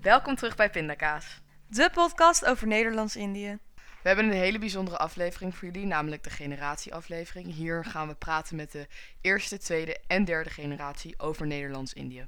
[0.00, 1.40] Welkom terug bij Pindakaas.
[1.66, 3.58] De podcast over Nederlands-Indië.
[3.74, 7.54] We hebben een hele bijzondere aflevering voor jullie, namelijk de generatieaflevering.
[7.54, 8.86] Hier gaan we praten met de
[9.20, 12.26] eerste, tweede en derde generatie over Nederlands-Indië.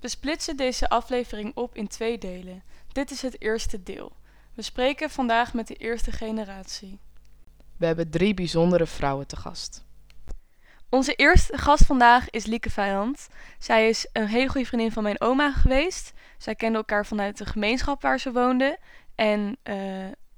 [0.00, 2.62] We splitsen deze aflevering op in twee delen.
[2.92, 4.16] Dit is het eerste deel.
[4.54, 7.00] We spreken vandaag met de eerste generatie.
[7.78, 9.84] We hebben drie bijzondere vrouwen te gast.
[10.88, 13.28] Onze eerste gast vandaag is Lieke Vijand.
[13.58, 16.12] Zij is een hele goede vriendin van mijn oma geweest.
[16.38, 18.76] Zij kenden elkaar vanuit de gemeenschap waar ze woonden.
[19.14, 19.76] En eh,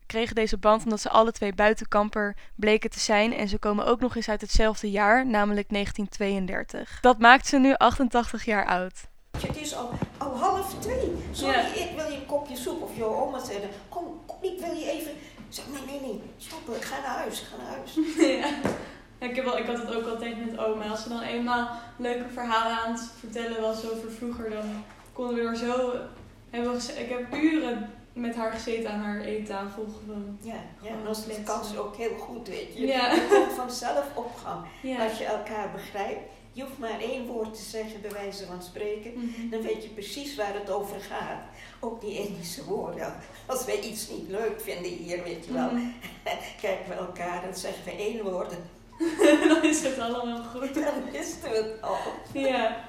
[0.06, 3.34] kregen deze band omdat ze alle twee buitenkamper bleken te zijn.
[3.34, 7.00] En ze komen ook nog eens uit hetzelfde jaar, namelijk 1932.
[7.00, 8.94] Dat maakt ze nu 88 jaar oud.
[9.40, 11.14] Het is al, al half twee.
[11.32, 11.74] Sorry, Ja.
[11.74, 12.82] ik wil je een kopje soep.
[12.82, 15.12] Of jouw oma zei, dan, kom, kom, ik wil je even...
[15.58, 17.94] Zeg, nee, nee, nee, stop, ik ga naar huis, ik ga naar huis.
[18.40, 19.26] Ja.
[19.28, 20.84] Ik, heb wel, ik had het ook altijd met oma.
[20.88, 25.40] Als ze dan eenmaal leuke verhalen aan het vertellen was over vroeger, dan konden we
[25.40, 25.92] er zo.
[26.50, 30.38] Hebben we ik heb uren met haar gezeten aan haar eettafel gewoon.
[30.40, 31.44] Ja, ja en kletsen.
[31.44, 32.86] kans is ook heel goed, weet je.
[32.86, 33.12] Ja.
[33.12, 34.66] Je komt vanzelf op gang.
[34.82, 35.04] Ja.
[35.04, 39.12] Als je elkaar begrijpt, je hoeft maar één woord te zeggen, bij wijze van spreken.
[39.14, 39.48] Mhm.
[39.50, 41.42] Dan weet je precies waar het over gaat.
[41.80, 43.14] Ook die Indische woorden.
[43.46, 45.70] Als wij iets niet leuk vinden hier, weet je wel.
[45.70, 45.86] Mhm.
[46.60, 48.54] Kijken we elkaar en zeggen we één woord.
[49.48, 50.74] dan is het allemaal goed.
[50.84, 51.96] Dan wisten we het al.
[52.32, 52.84] Ja.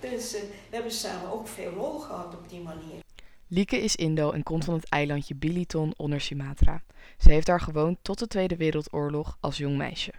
[0.00, 3.02] Dus eh, we hebben samen ook veel lol gehad op die manier.
[3.48, 6.82] Lieke is Indo en komt van het eilandje Biliton onder Sumatra.
[7.18, 10.12] Ze heeft daar gewoond tot de Tweede Wereldoorlog als jong meisje.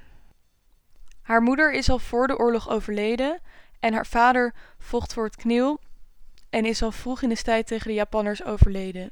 [1.26, 3.40] Haar moeder is al voor de oorlog overleden
[3.80, 5.80] en haar vader vocht voor het kniel
[6.50, 9.12] en is al vroeg in de strijd tegen de Japanners overleden.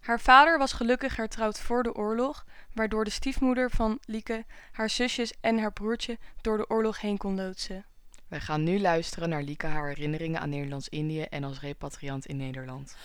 [0.00, 5.32] Haar vader was gelukkig hertrouwd voor de oorlog, waardoor de stiefmoeder van Lieke haar zusjes
[5.40, 7.84] en haar broertje door de oorlog heen kon loodsen.
[8.28, 12.96] Wij gaan nu luisteren naar Lieke haar herinneringen aan Nederlands-Indië en als repatriant in Nederland.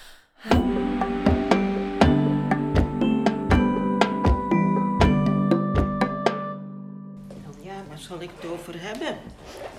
[7.98, 9.18] Waar zal ik het over hebben?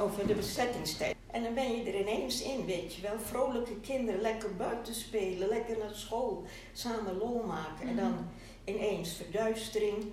[0.01, 1.17] Over de bezettingstijd.
[1.27, 3.19] En dan ben je er ineens in, weet je wel.
[3.21, 7.89] Vrolijke kinderen, lekker buiten spelen, lekker naar school, samen lol maken.
[7.89, 8.29] En dan
[8.65, 10.05] ineens verduistering.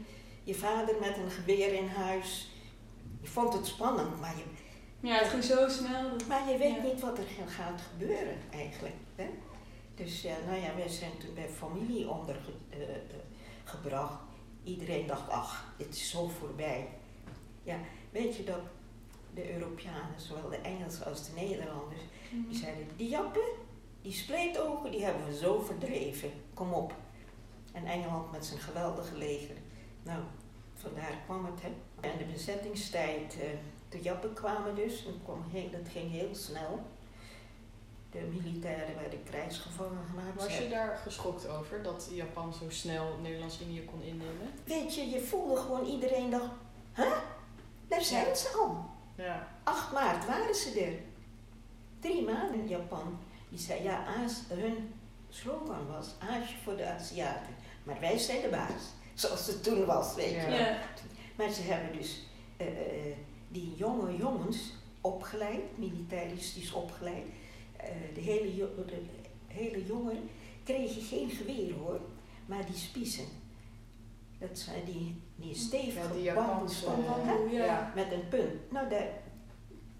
[0.44, 2.50] Je vader met een geweer in huis.
[3.22, 4.44] Je vond het spannend, maar je,
[5.08, 6.10] Ja, het ging zo snel.
[6.28, 6.82] maar je weet Ja.
[6.84, 8.96] niet wat er gaat gebeuren eigenlijk.
[9.16, 9.30] Hè?
[9.96, 14.20] Dus ja, nou ja, wij zijn toen bij familie ondergebracht.
[14.64, 16.88] Iedereen dacht, ach, dit is zo voorbij.
[17.64, 17.78] Ja,
[18.16, 18.62] weet je dat
[19.34, 22.02] de Europeanen, zowel de Engelsen als de Nederlanders,
[22.48, 23.50] die zeiden, die jappen,
[24.02, 26.32] die spleetogen, die hebben we zo verdreven.
[26.54, 26.94] Kom op.
[27.72, 29.56] En Engeland met zijn geweldige leger.
[30.04, 30.24] Nou,
[30.74, 31.72] vandaar kwam het, hè.
[32.10, 33.48] En de bezettingstijd, eh,
[33.90, 36.84] de jappen kwamen dus, dat, kwam heel, dat ging heel snel.
[38.12, 40.36] De militairen werden krijgsgevangen gemaakt.
[40.36, 44.52] Was je daar geschokt over dat Japan zo snel Nederlands-Indië kon innemen?
[44.64, 46.54] Weet je, je voelde gewoon iedereen dacht,
[46.92, 47.08] hè?
[47.88, 48.86] Daar zijn ze al.
[49.18, 49.48] Ja.
[49.64, 50.94] 8 maart waren ze er.
[52.00, 53.18] Drie maanden in Japan.
[53.50, 54.94] Die zei, ja, Aas, hun
[55.30, 57.54] slogan was, Aasje voor de Aziaten.
[57.84, 58.84] Maar wij zijn de baas.
[59.14, 60.80] Zoals het toen was, weet je Ja.
[61.36, 62.22] Maar ze hebben dus
[62.58, 63.16] eh, eh,
[63.48, 67.26] die jonge jongens opgeleid, militaristisch opgeleid.
[67.78, 69.02] Eh, de, hele jo- de
[69.48, 70.30] hele jongeren
[70.64, 72.00] kregen geen geweer hoor,
[72.46, 73.26] maar die spiezen.
[74.40, 77.34] Dat zijn die, die stevige Ja, die bamboes Japanse- van- hè?
[77.36, 77.66] Oh, ja.
[77.66, 77.92] Ja.
[77.96, 78.72] met een punt.
[78.72, 79.08] Nou, daar,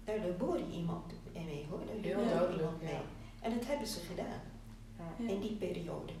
[0.04, 1.78] daar boorde iemand mee hoor.
[1.86, 2.86] Daar Heel boorde duidelijk, iemand ja.
[2.86, 3.00] mee.
[3.40, 4.40] En dat hebben ze gedaan
[4.98, 5.28] Ja.
[5.34, 6.12] in die periode.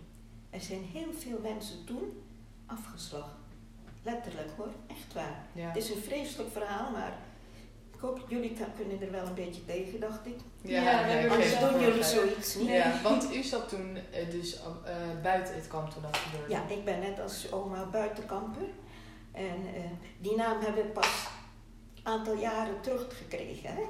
[0.50, 2.22] Er zijn heel veel mensen toen
[2.66, 3.44] afgeslagen.
[4.02, 5.46] Letterlijk hoor, echt waar.
[5.52, 5.66] Ja.
[5.68, 7.12] Het is een vreselijk verhaal, maar
[7.94, 10.36] ik hoop jullie kunnen er wel een beetje tegen, dacht ik.
[10.62, 12.68] Ja, Ja, Anders doen jullie zoiets niet.
[12.68, 14.62] Ja, want u zat toen eh, dus eh,
[15.22, 16.52] buiten het kamp toen dat gebeurde.
[16.52, 18.62] Ja, ik ben net als oma buitenkamper.
[19.36, 19.82] En eh,
[20.18, 21.28] die naam hebben we pas
[21.94, 23.74] een aantal jaren teruggekregen.
[23.74, 23.82] Hè?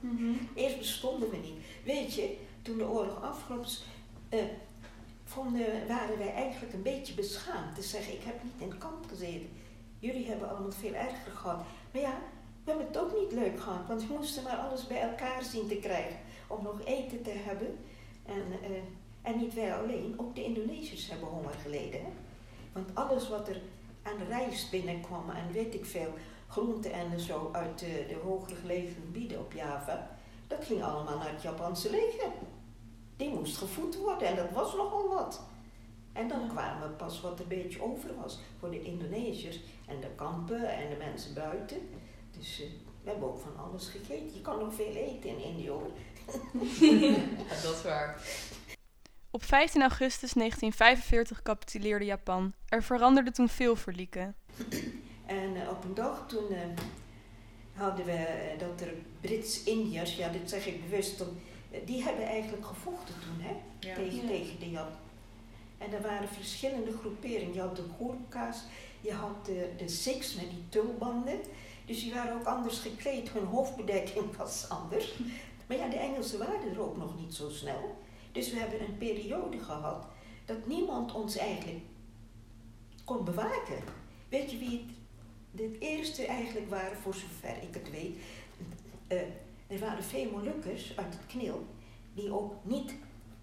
[0.00, 0.32] Mhm.
[0.54, 1.64] Eerst bestonden we niet.
[1.84, 3.84] Weet je, toen de oorlog afgelopen is,
[4.28, 4.44] eh,
[5.24, 7.74] vonden, waren wij eigenlijk een beetje beschaamd.
[7.74, 9.48] Te zeggen, ik heb niet in het kamp gezeten.
[9.98, 11.62] Jullie hebben allemaal veel erger gehad.
[11.92, 12.18] Maar ja,
[12.64, 13.86] we hebben het ook niet leuk gehad.
[13.86, 16.18] Want we moesten maar alles bij elkaar zien te krijgen.
[16.46, 17.78] Om nog eten te hebben.
[18.26, 18.70] En, eh,
[19.22, 22.00] en niet wij alleen, ook de Indonesiërs hebben honger geleden.
[22.00, 22.10] Hè?
[22.72, 23.60] Want alles wat er
[24.02, 26.12] aan rijst binnenkwam en weet ik veel,
[26.48, 30.16] groenten en zo uit de, de hoger gelegen gebieden op Java,
[30.46, 32.30] dat ging allemaal naar het Japanse leger.
[33.16, 35.40] Die moest gevoed worden en dat was nogal wat.
[36.12, 40.10] En dan kwamen we pas wat een beetje over was voor de Indonesiërs en de
[40.16, 41.88] kampen en de mensen buiten.
[42.38, 42.66] Dus eh,
[43.02, 44.34] we hebben ook van alles gegeten.
[44.34, 45.90] Je kan nog veel eten in Indië hoor.
[47.62, 48.20] Dat is waar.
[49.30, 52.52] Op 15 augustus 1945 capituleerde Japan.
[52.68, 54.32] Er veranderde toen veel voor Lieke.
[55.26, 56.60] En eh, op een dag toen eh,
[57.74, 61.28] hadden we eh, dat er Brits-Indiërs, ja dit zeg ik bewust, om,
[61.84, 63.54] die hebben eigenlijk gevochten toen hè,
[63.88, 63.94] Ja.
[63.94, 64.26] tegen, Ja.
[64.26, 64.90] tegen de Jap.
[65.78, 67.54] En er waren verschillende groeperingen.
[67.54, 68.62] Je had de Goorka's,
[69.00, 71.38] je had de, de Sikhs met die tulbanden.
[71.86, 75.14] Dus die waren ook anders gekleed, hun hoofdbedekking was anders.
[75.66, 77.98] Maar ja, de Engelsen waren er ook nog niet zo snel.
[78.32, 80.06] Dus we hebben een periode gehad
[80.44, 81.84] dat niemand ons eigenlijk
[83.04, 83.82] kon bewaken.
[84.28, 84.86] Weet je wie
[85.56, 88.18] het, eerste eigenlijk waren, voor zover ik het weet?
[89.06, 89.20] Eh,
[89.66, 91.66] er waren veel Molukkers uit het knil
[92.14, 92.94] die ook niet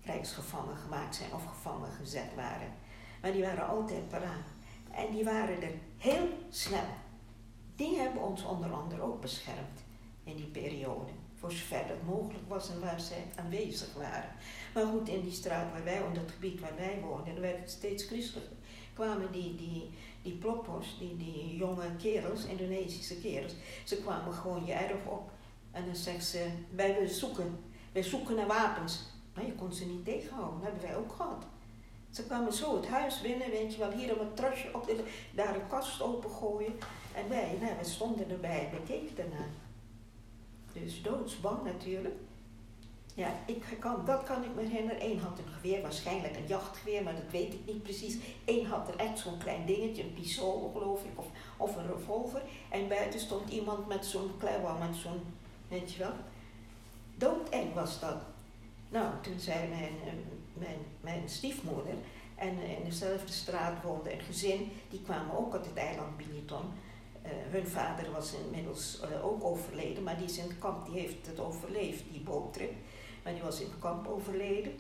[0.02, 2.74] krijgsgevangen gemaakt zijn of gevangen gezet waren.
[3.22, 4.48] Maar die waren altijd paraat.
[4.92, 6.88] En die waren er heel snel.
[7.76, 9.84] Die hebben ons onder andere ook beschermd
[10.24, 11.12] in die periode.
[11.40, 14.30] Voor zover dat mogelijk was en waar zij aanwezig waren.
[14.74, 17.60] Maar goed, in die straat waar wij, in dat gebied waar wij woonden, dan werd
[17.60, 18.56] het steeds christelijker.
[18.94, 19.90] Kwamen die, die,
[20.22, 23.54] die ploppers, die, die jonge kerels, Indonesische kerels,
[23.84, 25.32] ze kwamen gewoon je erf op.
[25.72, 27.60] En dan zeggen ze, wij zoeken,
[27.92, 29.00] wij zoeken naar wapens.
[29.34, 31.44] Maar je kon ze niet tegenhouden, dat hebben wij ook gehad.
[32.10, 34.92] Ze kwamen zo het huis binnen, weet je wel, hier een matrasje op,
[35.36, 36.74] daar een kast opengooien.
[37.16, 39.46] En wij, nou, wij stonden erbij, we keken daarna.
[40.84, 42.16] Dus doodsbang natuurlijk.
[43.14, 45.06] Ja, ik kan, dat kan ik me herinneren.
[45.06, 48.18] Eén had een geweer, waarschijnlijk een jachtgeweer, maar dat weet ik niet precies.
[48.46, 51.26] Eén had er echt zo'n klein dingetje, een pistool geloof ik, of,
[51.58, 52.42] of een revolver.
[52.70, 55.22] En buiten stond iemand met zo'n klauw, met zo'n,
[55.68, 56.14] weet je wel.
[57.16, 58.18] Doodeng was dat.
[58.90, 59.94] Nou, toen zei mijn,
[60.60, 60.68] eh,
[61.02, 61.96] mijn, stiefmoeder,
[62.36, 66.66] en in dezelfde straat woonde een gezin, die kwamen ook uit het eiland Biniton.
[67.28, 71.00] Eh, hun vader was inmiddels eh, ook overleden, maar die is in het kamp, die
[71.00, 72.74] heeft het overleefd, die boottrip.
[73.24, 74.80] Maar die was in het kamp overleden.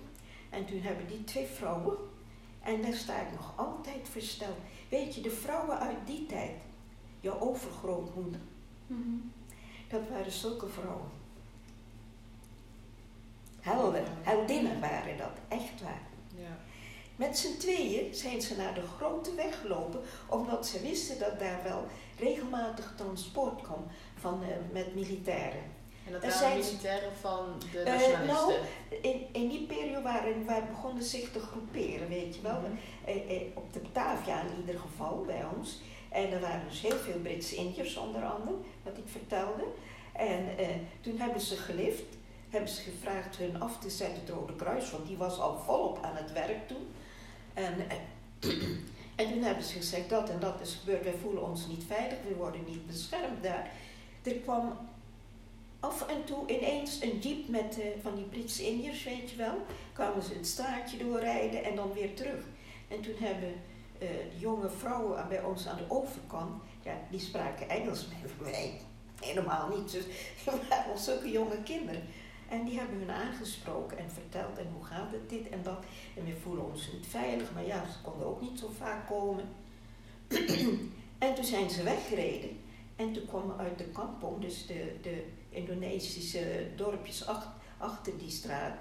[0.50, 1.98] En toen hebben die twee vrouwen,
[2.62, 4.58] en daar sta ik nog altijd versteld.
[4.90, 6.52] Weet je, de vrouwen uit die tijd,
[7.20, 8.40] jouw overgrootmoeder,
[9.88, 11.10] dat waren zulke vrouwen.
[13.60, 16.02] Helden, heldinnen waren dat, echt waar.
[16.36, 16.58] Ja.
[17.16, 21.64] Met z'n tweeën zijn ze naar de grote weg gelopen, omdat ze wisten dat daar
[21.64, 21.86] wel
[22.20, 23.86] regelmatig transport kwam
[24.20, 25.76] van, eh, met militairen.
[26.06, 28.28] En dat waren zijn- militairen van de Eh, nationalisten.
[28.36, 28.54] nou,
[29.02, 32.60] In, in die periode waren, waar begonnen zich te groeperen, weet je wel.
[32.60, 32.72] Mhm.
[33.30, 35.80] Eh, op de Batavia in ieder geval, bij ons.
[36.10, 39.64] En er waren dus heel veel Britse Indiërs onder andere, wat ik vertelde.
[40.14, 40.46] En
[41.02, 42.04] toen hebben ze gelift,
[42.50, 46.00] hebben ze gevraagd hun af te zetten het Rode Kruis, want die was al volop
[46.04, 46.88] aan het werk toen.
[47.54, 47.74] En,
[49.18, 52.18] en toen hebben ze gezegd, dat en dat is gebeurd, wij voelen ons niet veilig,
[52.28, 53.72] we worden niet beschermd daar.
[54.24, 54.78] Er kwam
[55.80, 59.56] af en toe ineens een jeep met eh, van die Britse Indiërs, weet je wel.
[59.94, 62.44] Kwamen ze het straatje doorrijden en dan weer terug.
[62.88, 63.54] En toen hebben
[64.00, 68.82] eh, jonge vrouwen bij ons aan de overkant, ja, die spraken Engels met mij.
[69.28, 69.92] Helemaal niet.
[69.92, 70.06] Dus
[70.46, 72.04] we waren zulke jonge kinderen.
[72.50, 75.84] En die hebben hun aangesproken en verteld en hoe gaat het dit en dat.
[76.18, 79.46] En we voelen ons niet veilig, maar ja, ze konden ook niet zo vaak komen.
[81.18, 82.50] en toen zijn ze weggereden.
[82.96, 88.78] En toen kwamen uit de kampong, dus de, de Indonesische dorpjes ach- achter die straat,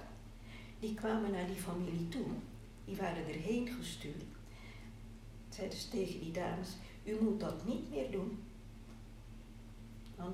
[0.81, 2.27] die kwamen naar die familie toe.
[2.85, 4.23] Die waren erheen gestuurd.
[5.49, 6.69] Zeiden ze tegen die dames,
[7.05, 8.39] u moet dat niet meer doen.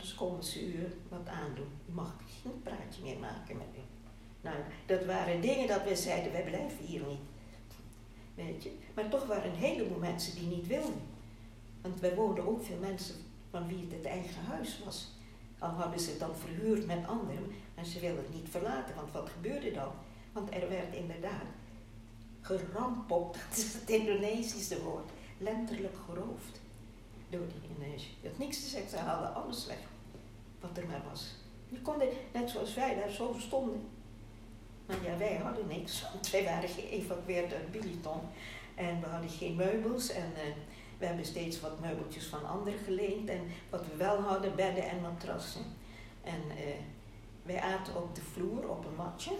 [0.02, 1.68] Anders komen ze u wat aandoen.
[1.88, 3.80] U mag geen praatje meer maken met u.
[4.40, 4.56] Nou,
[4.86, 7.18] dat waren dingen dat we zeiden, wij blijven hier niet.
[8.34, 8.72] Weet je?
[8.94, 11.00] Maar toch waren een heleboel mensen die niet wilden.
[11.80, 13.14] Want wij woonden ook veel mensen
[13.50, 15.08] van wie het het eigen huis was.
[15.58, 19.12] Al hadden ze het dan verhuurd met anderen, en ze wilden het niet verlaten, want
[19.12, 19.92] wat gebeurde dan?
[20.32, 21.46] Want er werd inderdaad
[22.40, 26.60] gerampokt, dat is het Indonesische woord, letterlijk geroofd
[27.30, 28.16] door die Indonesiërs.
[28.20, 29.90] Je had niks te zeggen, ze haalden alles weg
[30.62, 31.34] wat er maar was.
[31.68, 33.88] Die konden, net zoals wij daar zo stonden.
[34.86, 38.20] Maar ja, wij hadden niks, want wij waren geëvacueerd uit Biliton.
[38.74, 40.54] En we hadden geen meubels en eh,
[40.98, 43.28] we hebben steeds wat meubeltjes van anderen geleend.
[43.28, 43.40] En
[43.70, 45.64] wat we wel hadden, bedden en matrassen.
[46.22, 46.74] En eh,
[47.42, 49.32] wij aten op de vloer op een matje.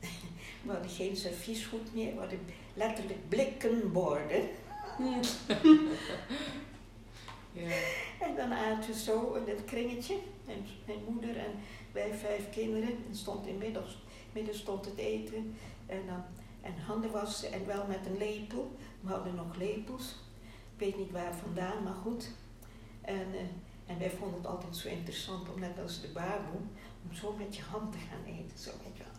[0.64, 4.48] we hadden geen serviesgoed meer, we hadden letterlijk blikken borden.
[8.20, 10.14] En dan aten we zo in het kringetje.
[10.46, 11.52] En mijn moeder en
[11.92, 12.88] wij vijf kinderen.
[12.88, 13.84] En stond in midden,
[14.32, 15.56] midden stond het eten.
[15.86, 16.24] En dan
[16.64, 18.76] En handen wassen en wel met een lepel.
[19.00, 20.14] We hadden nog lepels.
[20.74, 22.30] Ik weet niet waar vandaan, maar goed.
[23.00, 23.40] En, eh,
[23.86, 26.60] en wij vonden het altijd zo interessant om net als de baboe,
[27.08, 28.58] om zo met je hand te gaan eten.
[28.58, 28.70] Zo.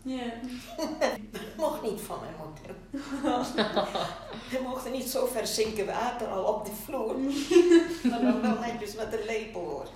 [0.05, 0.23] Ja.
[0.99, 2.75] Dat mocht niet van mijn moeder.
[4.51, 7.19] We mochten niet zo ver zinken water al op de vloer.
[8.09, 9.87] Maar dan wel netjes met een lepel hoor.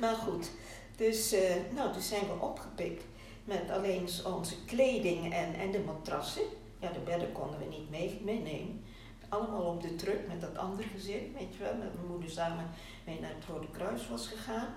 [0.00, 0.50] Maar goed,
[0.96, 3.04] dus eh, nou, toen zijn we opgepikt
[3.44, 6.42] met alleen onze kleding en, en de matrassen.
[6.78, 8.84] Ja, de bedden konden we niet mee, meenemen.
[9.28, 12.70] Allemaal op de truck met dat andere gezin, weet je wel, met mijn moeder samen
[13.04, 14.68] mee naar het Rode Kruis was gegaan.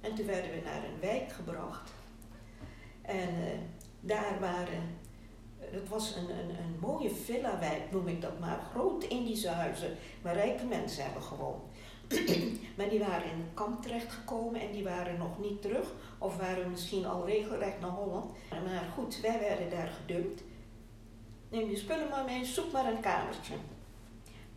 [0.00, 1.90] En toen werden we naar een wijk gebracht.
[3.02, 3.58] En eh,
[4.00, 4.98] daar waren,
[5.58, 8.60] het was een, een, een mooie villa-wijk, noem ik dat maar.
[8.70, 11.62] Grote Indische huizen, waar rijke mensen hebben gewoond.
[12.76, 15.92] maar die waren in een kamp terechtgekomen en die waren nog niet terug.
[16.18, 18.30] Of waren misschien al regelrecht naar Holland.
[18.50, 20.42] Maar goed, wij werden daar gedumpt.
[21.48, 23.54] Neem je spullen maar mee, zoek maar een kamertje.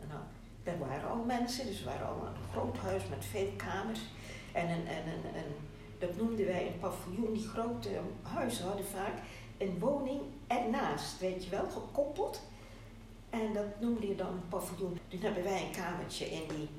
[0.07, 0.21] Nou,
[0.63, 3.99] daar waren al mensen, dus we waren al een groot huis met veel kamers.
[4.51, 5.53] En, een, en een, een,
[6.07, 7.33] dat noemden wij een paviljoen.
[7.33, 7.89] Die grote
[8.21, 9.13] huizen hadden vaak
[9.57, 12.41] een woning ernaast, weet je wel, gekoppeld.
[13.29, 14.99] En dat noemde je dan een paviljoen.
[15.07, 16.69] Toen hebben wij een kamertje in, die,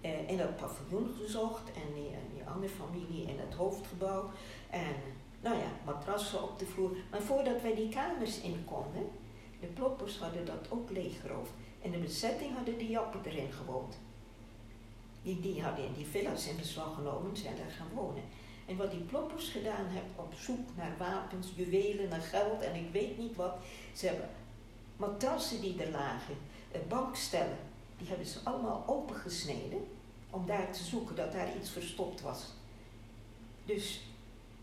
[0.00, 1.72] eh, in dat paviljoen gezocht.
[1.72, 4.30] En die, en andere familie in het hoofdgebouw.
[4.70, 4.94] En
[5.40, 6.96] nou ja, matrassen op de vloer.
[7.10, 9.10] Maar voordat wij die kamers in konden,
[9.60, 11.50] de ploppers hadden dat ook leeggeroofd.
[11.82, 13.98] En de bezetting hadden die jappen erin gewoond.
[15.22, 18.22] Die, die hadden in die villa's in beslag genomen, zijn daar gaan wonen.
[18.70, 22.92] En wat die ploppers gedaan hebben op zoek naar wapens, juwelen, naar geld en ik
[22.92, 23.54] weet niet wat.
[23.94, 24.28] Ze hebben
[24.96, 26.36] matrassen die er lagen,
[26.72, 27.58] eh, bankstellen,
[27.98, 29.86] die hebben ze allemaal opengesneden
[30.30, 32.44] om daar te zoeken dat daar iets verstopt was.
[33.64, 34.02] Dus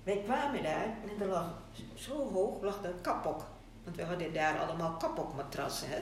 [0.03, 1.53] wij kwamen daar en er lag
[1.93, 3.45] zo hoog lag er kapok.
[3.83, 5.87] Want we hadden daar allemaal kapokmatrassen.
[5.89, 5.99] Hè?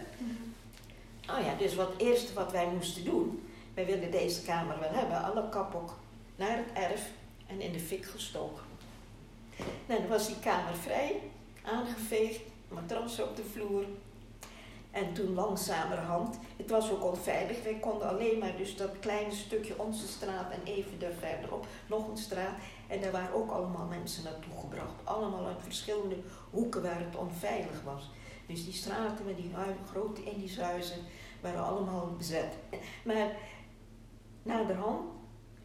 [1.33, 5.24] Oh ja, dus wat eerste wat wij moesten doen, wij wilden deze kamer wel hebben,
[5.24, 5.93] alle kapok
[6.35, 7.12] naar het erf
[7.62, 8.63] in de fik gestoken.
[9.85, 11.21] Nou, dan was die kamer vrij,
[11.63, 13.85] aangeveegd, matras op de vloer.
[14.91, 19.79] En toen langzamerhand, het was ook onveilig, wij konden alleen maar dus dat kleine stukje
[19.79, 22.55] onze straat en even daar verderop nog een straat.
[22.88, 26.15] En daar waren ook allemaal mensen naartoe gebracht, allemaal uit verschillende
[26.50, 28.09] hoeken waar het onveilig was.
[28.47, 29.51] Dus die straten met die
[29.89, 31.00] grote Indische huizen
[31.41, 32.53] waren allemaal bezet.
[33.03, 33.35] Maar
[34.43, 35.14] naderhand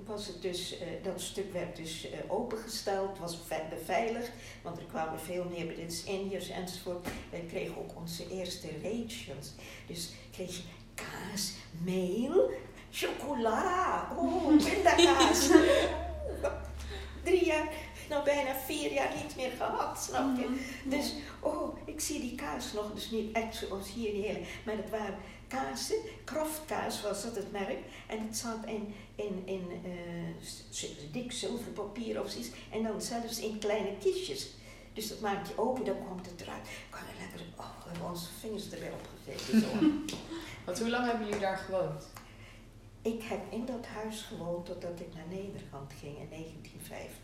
[0.07, 4.31] was het dus, eh, dat stuk werd dus eh, opengesteld, was ve- beveiligd,
[4.63, 7.07] want er kwamen veel meer Brits-Indiërs enzovoort.
[7.31, 9.53] Wij kregen ook onze eerste rations.
[9.87, 10.63] Dus kreeg je
[10.95, 11.53] kaas,
[11.85, 12.51] meel,
[12.91, 15.49] chocola, oh, pindakaas.
[17.25, 17.69] Drie jaar,
[18.09, 20.61] nou bijna vier jaar niet meer gehad, snap je?
[20.85, 24.77] Dus, oh, ik zie die kaas nog, dus niet echt zoals hier die hele, maar
[24.77, 25.15] het waren
[25.51, 29.65] kazen, kraftkaas was dat het merk, en het zat in, in, in
[30.71, 34.49] z- dik zilverpapier of zoiets, en dan zelfs in kleine kistjes.
[34.93, 36.69] Dus dat maak je open, dan komt het eruit.
[36.91, 40.05] Kan je lekker, oh, we hebben onze vingers er weer op gezeten.
[40.67, 42.09] Want hoe lang hebben jullie daar gewoond?
[43.03, 47.20] ik heb in dat huis gewoond totdat ik naar Nederland ging in 1950.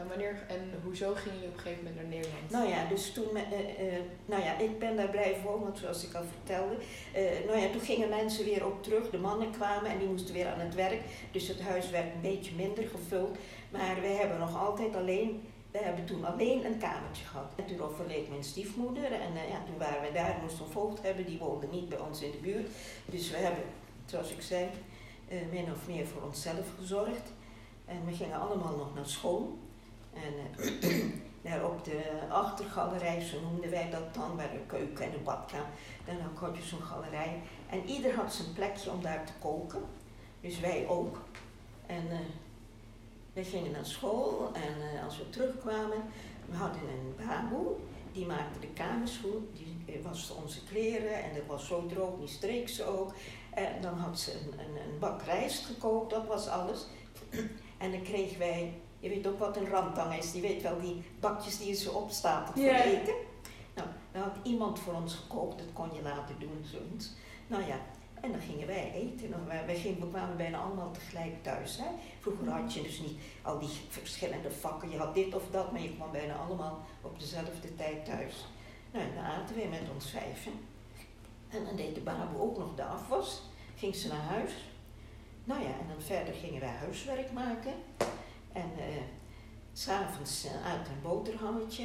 [0.00, 2.50] En wanneer en hoezo gingen jullie op een gegeven moment naar Nederland?
[2.50, 6.04] Nou ja, dus toen, me- eh, eh, nou ja, ik ben daar blijven wonen, zoals
[6.04, 6.74] ik al vertelde.
[7.14, 10.34] Eh, nou ja, toen gingen mensen weer op terug, de mannen kwamen en die moesten
[10.34, 11.00] weer aan het werk.
[11.32, 13.38] Dus het huis werd een beetje minder gevuld.
[13.70, 17.52] Maar wij hebben nog altijd alleen, we hebben toen alleen een kamertje gehad.
[17.56, 21.02] En toen overleed mijn stiefmoeder en eh, ja, toen waren we daar, moesten een voogd
[21.02, 22.68] hebben, die woonde niet bij ons in de buurt.
[23.04, 23.62] Dus we hebben,
[24.06, 24.66] zoals ik zei,
[25.28, 27.32] eh, min of meer voor onszelf gezorgd.
[27.86, 29.58] En we gingen allemaal nog naar school.
[30.24, 30.62] En
[31.50, 35.66] daar op de achtergalerij, zo noemden wij dat dan, waar de keuken en de badkamer,
[36.04, 37.42] dan had je zo'n galerij.
[37.66, 39.82] En ieder had zijn plekje om daar te koken.
[40.40, 41.18] Dus wij ook.
[41.86, 42.18] En eh
[43.32, 46.02] we gingen naar school en eh, als we terugkwamen,
[46.48, 47.76] we hadden een baboe.
[48.12, 52.28] Die maakte de kamers goed, die waste onze kleren en dat was zo droog, die
[52.28, 53.12] streek ze ook.
[53.50, 56.86] En dan had ze een, een, een bak rijst gekookt, dat was alles.
[57.78, 61.02] En dan kregen wij, je weet ook wat een randtang is, die weet wel die
[61.20, 62.82] bakjes die je zo opstapelt voor Ja.
[62.82, 63.14] eten.
[63.74, 67.12] Nou, dan had iemand voor ons gekookt, dat kon je later doen, zoiets.
[67.46, 67.76] Nou ja,
[68.20, 69.46] en dan gingen wij eten.
[69.46, 71.76] Wij, wij gingen, we kwamen bijna allemaal tegelijk thuis.
[71.76, 71.86] Hè.
[72.20, 75.80] Vroeger had je dus niet al die verschillende vakken, je had dit of dat, maar
[75.82, 78.46] je kwam bijna allemaal op dezelfde tijd thuis.
[78.92, 80.52] Nou, en dan aten we met ons vijven.
[81.48, 83.42] En dan deed de baboe ook nog de afwas.
[83.76, 84.52] Ging ze naar huis.
[85.44, 87.72] Nou ja, en dan verder gingen wij huiswerk maken.
[88.52, 89.02] En eh,
[89.72, 91.84] s'avonds uh, uit een boterhammetje.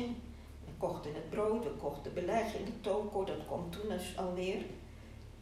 [0.66, 4.66] Met kochten het brood, we kochten beleg in de toko, dat komt toen dus alweer.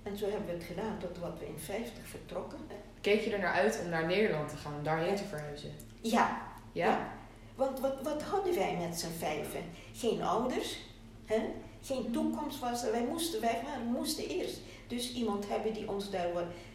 [0.04, 2.60] En zo hebben we het gedaan tot wat we in 50 vertrokken.
[3.02, 5.72] Keek je er naar uit om naar Nederland te gaan, daarheen te verhuizen?
[6.02, 6.88] Ja, Ja?
[6.88, 7.14] Ja.
[7.56, 9.62] want wat, wat hadden wij met z'n vijven?
[9.94, 10.78] Geen ouders,
[11.26, 11.42] hè?
[11.82, 12.92] geen toekomst was er.
[12.92, 16.28] Wij moesten, wij waren, we moesten eerst dus iemand hebben die ons daar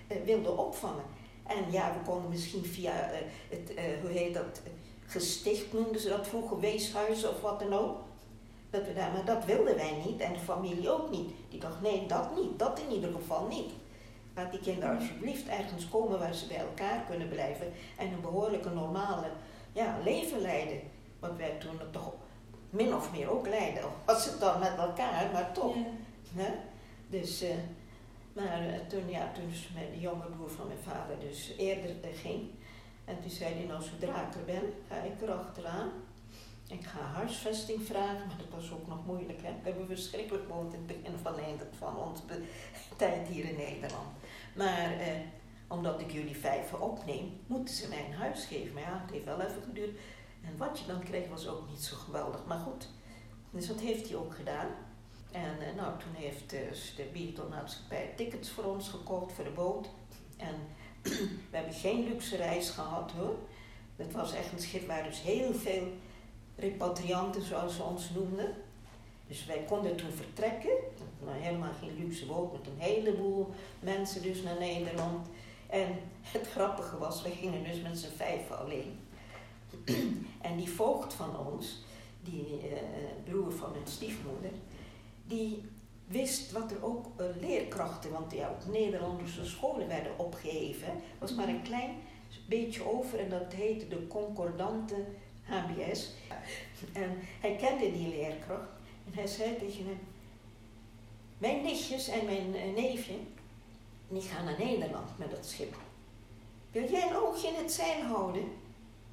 [0.06, 1.04] eh, wilde opvangen.
[1.48, 4.60] En ja, we konden misschien via eh, het, eh, hoe heet dat,
[5.06, 7.96] gesticht noemden ze dat vroeger, weeshuizen of wat dan ook.
[8.70, 11.30] Dat we daar, maar dat wilden wij niet en de familie ook niet.
[11.48, 13.70] Die dacht, nee, dat niet, dat in ieder geval niet.
[14.34, 18.70] Laat die kinderen alsjeblieft ergens komen waar ze bij elkaar kunnen blijven en een behoorlijke
[18.70, 19.26] normale
[19.72, 20.80] ja, leven leiden.
[21.18, 22.12] Want wij toen het toch
[22.70, 23.82] min of meer ook leiden.
[23.82, 25.74] Al was het dan met elkaar, maar toch.
[26.34, 26.50] Hè?
[27.08, 27.54] Dus, eh,
[28.38, 32.50] maar eh, toen, ja, toen mijn de jonge broer van mijn vader dus eerder ging.
[33.04, 35.90] En toen zei hij, nou zodra ik er ben, ga ik er achteraan.
[36.68, 39.42] Ik ga huisvesting vragen, maar dat was ook nog moeilijk.
[39.42, 39.52] Hè?
[39.62, 41.34] We hebben verschrikkelijk gewoond in het begin van,
[41.78, 42.22] van onze
[42.96, 44.08] tijd hier in Nederland.
[44.54, 45.20] Maar eh,
[45.68, 48.80] omdat ik jullie vijven opneem, moeten ze mij een huis geven.
[48.80, 49.98] Ja, het heeft wel even geduurd.
[50.44, 52.44] En wat je dan kreeg was ook niet zo geweldig.
[52.46, 52.88] Maar goed,
[53.50, 54.68] dus dat heeft hij ook gedaan.
[55.44, 59.88] En eh, nou, toen heeft dus de Beatle-maatschappij tickets voor ons gekocht voor de boot.
[60.36, 60.54] En
[61.50, 63.36] we hebben geen luxe reis gehad hoor.
[63.96, 65.92] Het was echt een schip waar dus heel veel
[66.56, 68.54] repatrianten, zoals ze ons noemden.
[69.26, 70.76] Dus wij konden toen vertrekken.
[71.24, 75.26] Nou, helemaal geen luxe boot met een heleboel mensen dus naar Nederland.
[75.66, 78.98] En het grappige was, we gingen dus met z'n vijven alleen.
[80.48, 81.84] en die voogd van ons,
[82.22, 82.78] die eh,
[83.24, 84.50] broer van mijn stiefmoeder,
[85.28, 85.64] die
[86.06, 90.88] wist wat er ook eh, leerkrachten, want ja, ook Nederlandse scholen werden opgeheven.
[91.18, 91.96] Was maar een klein
[92.46, 95.04] beetje over en dat heette de concordante
[95.42, 96.10] HBS.
[96.92, 98.68] En hij kende die leerkracht
[99.06, 100.00] en hij zei tegen hem,
[101.38, 103.14] mijn nichtjes en mijn eh, neefje,
[104.08, 105.76] die gaan naar Nederland met dat schip.
[106.72, 108.42] Wil jij een oogje in het zeil houden?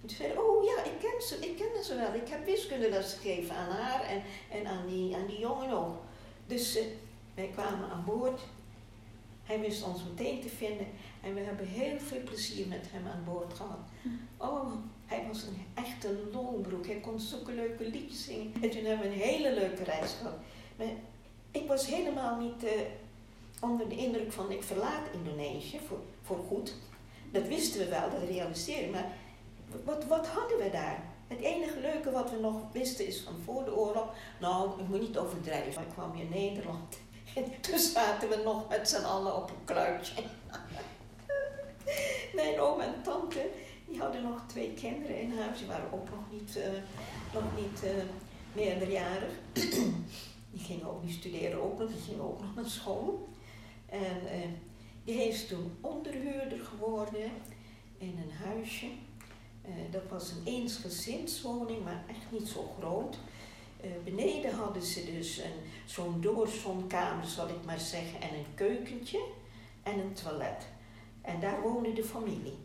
[0.01, 2.13] En toen zei hij, oh ja, ik ken ze, ik ken ze wel.
[2.13, 6.04] Ik heb wiskundeles gegeven aan haar en, en aan, die, aan die jongen ook.
[6.47, 6.83] Dus eh,
[7.33, 8.41] wij kwamen aan boord.
[9.43, 10.87] Hij wist ons meteen te vinden
[11.21, 13.79] en we hebben heel veel plezier met hem aan boord gehad.
[14.37, 14.71] Oh,
[15.05, 16.85] hij was een echte lolbroek.
[16.85, 18.53] Hij kon zulke leuke liedjes zingen.
[18.61, 20.37] En toen hebben we een hele leuke reis gehad.
[20.75, 20.87] Maar
[21.51, 22.71] ik was helemaal niet eh,
[23.61, 26.75] onder de indruk van ik verlaat Indonesië voor, voor goed.
[27.31, 28.91] Dat wisten we wel, dat realiseerden we.
[28.91, 29.11] Maar
[29.83, 31.03] wat, wat hadden we daar?
[31.27, 34.07] Het enige leuke wat we nog wisten is van voor de oorlog.
[34.39, 35.81] Nou, ik moet niet overdrijven.
[35.81, 36.97] Ik kwam in Nederland.
[37.35, 40.23] En toen zaten we nog met z'n allen op een kluitje.
[42.35, 43.49] Mijn oom en tante,
[43.87, 45.57] die hadden nog twee kinderen in huis.
[45.57, 46.71] Die waren ook nog niet, eh,
[47.33, 47.91] nog niet eh,
[48.53, 49.31] meerderjarig.
[50.51, 51.89] die gingen ook niet studeren, ook nog.
[51.89, 53.27] Die gingen ook nog naar school.
[53.85, 54.49] En eh,
[55.03, 57.31] die is toen onderhuurder geworden
[57.97, 58.87] in een huisje.
[59.67, 63.17] Eh, dat was een eensgezinswoning, maar echt niet zo groot.
[63.81, 65.41] Eh, beneden hadden ze dus
[65.85, 69.25] zo'n doorzonkamer, zal ik maar zeggen, en een keukentje
[69.83, 70.67] en een toilet.
[71.21, 72.57] En daar woonde de familie.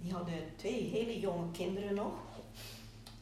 [0.00, 2.14] Die hadden twee hele jonge kinderen nog.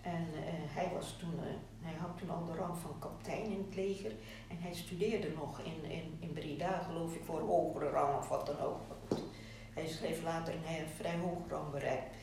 [0.03, 1.35] En eh, hij, was toen,
[1.81, 4.11] hij had toen al de rang van kapitein in het leger.
[4.49, 8.47] En hij studeerde nog in, in, in Breda, geloof ik, voor hogere rang of wat
[8.47, 8.81] dan ook.
[9.75, 12.15] Hij schreef later een vrij hoge rang bereikt.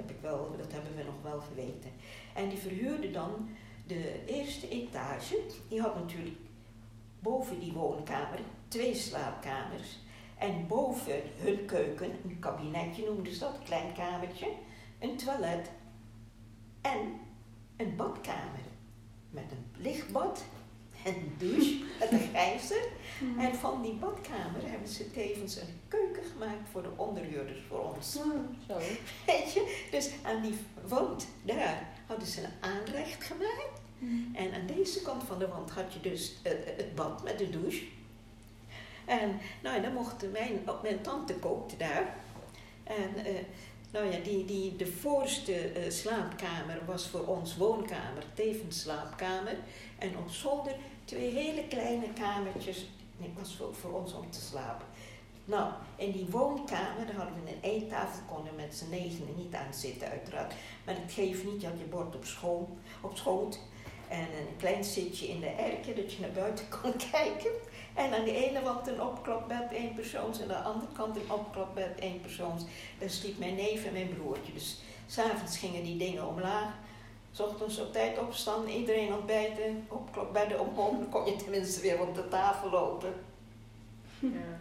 [0.00, 1.90] Heb ik wel, dat hebben we nog wel geweten.
[2.34, 3.48] En die verhuurde dan
[3.86, 5.42] de eerste etage.
[5.68, 6.36] Die had natuurlijk
[7.18, 9.98] boven die woonkamer twee slaapkamers.
[10.38, 14.52] En boven hun keuken, een kabinetje noemden ze dat, een klein kamertje,
[14.98, 15.70] een toilet
[16.80, 17.20] en
[17.76, 18.60] een badkamer.
[19.30, 20.44] Met een lichtbad
[21.04, 22.88] en douche met een gijzer.
[23.38, 28.12] En van die badkamer hebben ze tevens een keuken gemaakt voor de onderhuurders voor ons.
[28.12, 28.78] Zo.
[29.26, 29.86] Weet je?
[29.90, 30.54] Dus aan die
[30.88, 33.80] wand daar hadden ze een aanrecht gemaakt.
[34.32, 37.84] En aan deze kant van de wand had je dus het bad met de douche.
[39.04, 42.16] En nou, ja, dan mochten mijn, mijn tante kookte daar.
[42.84, 43.34] En eh,
[43.92, 49.56] nou ja, die, die, de voorste eh, slaapkamer was voor ons woonkamer, tevens slaapkamer.
[49.98, 50.74] En op zolder
[51.10, 52.86] twee hele kleine kamertjes.
[53.16, 54.86] Nee, was voor, ons om te slapen.
[55.44, 59.74] Nou, in die woonkamer, daar hadden we een eettafel, konden met z'n negenen niet aan
[59.74, 60.54] zitten uiteraard.
[60.84, 63.58] Maar dat geeft niet, je had je bord op, school, op schoot
[64.08, 67.50] en een klein zitje in de erken, dat je naar buiten kon kijken.
[67.94, 71.32] En aan de ene kant een opklapbed, één persoons, en aan de andere kant een
[71.32, 72.64] opklapbed, één persoons.
[72.98, 74.52] Daar sliep mijn neef en mijn broertje.
[74.52, 76.72] Dus s'avonds gingen die dingen omlaag
[77.38, 82.00] ochtends op tijd opstaan, iedereen ontbijten, opklok bij de omhoog, dan kon je tenminste weer
[82.00, 83.14] op de tafel lopen.
[84.18, 84.60] Ja.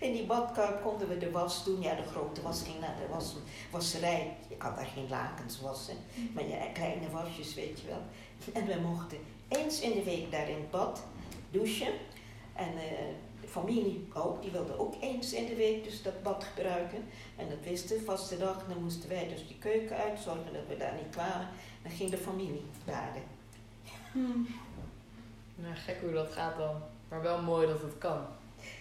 [0.00, 1.80] In die badkuip konden we de was doen.
[1.80, 3.34] Ja, de grote was ging naar de was,
[3.70, 4.36] wasserij.
[4.48, 5.96] Je kan daar geen lakens wassen,
[6.34, 8.02] maar ja, kleine wasjes, weet je wel.
[8.52, 11.02] En we mochten eens in de week daar in het bad
[11.50, 11.92] douchen.
[12.54, 13.06] En eh,
[13.40, 17.04] de familie ook, die wilde ook eens in de week dus dat bad gebruiken.
[17.36, 18.64] En dat wisten, vaste dag.
[18.68, 21.48] Dan moesten wij dus die keuken uitzorgen dat we daar niet kwamen.
[21.86, 23.22] Dan ging de familie baden.
[25.54, 26.82] Nou, gek hoe dat gaat dan.
[27.08, 28.26] Maar wel mooi dat het kan.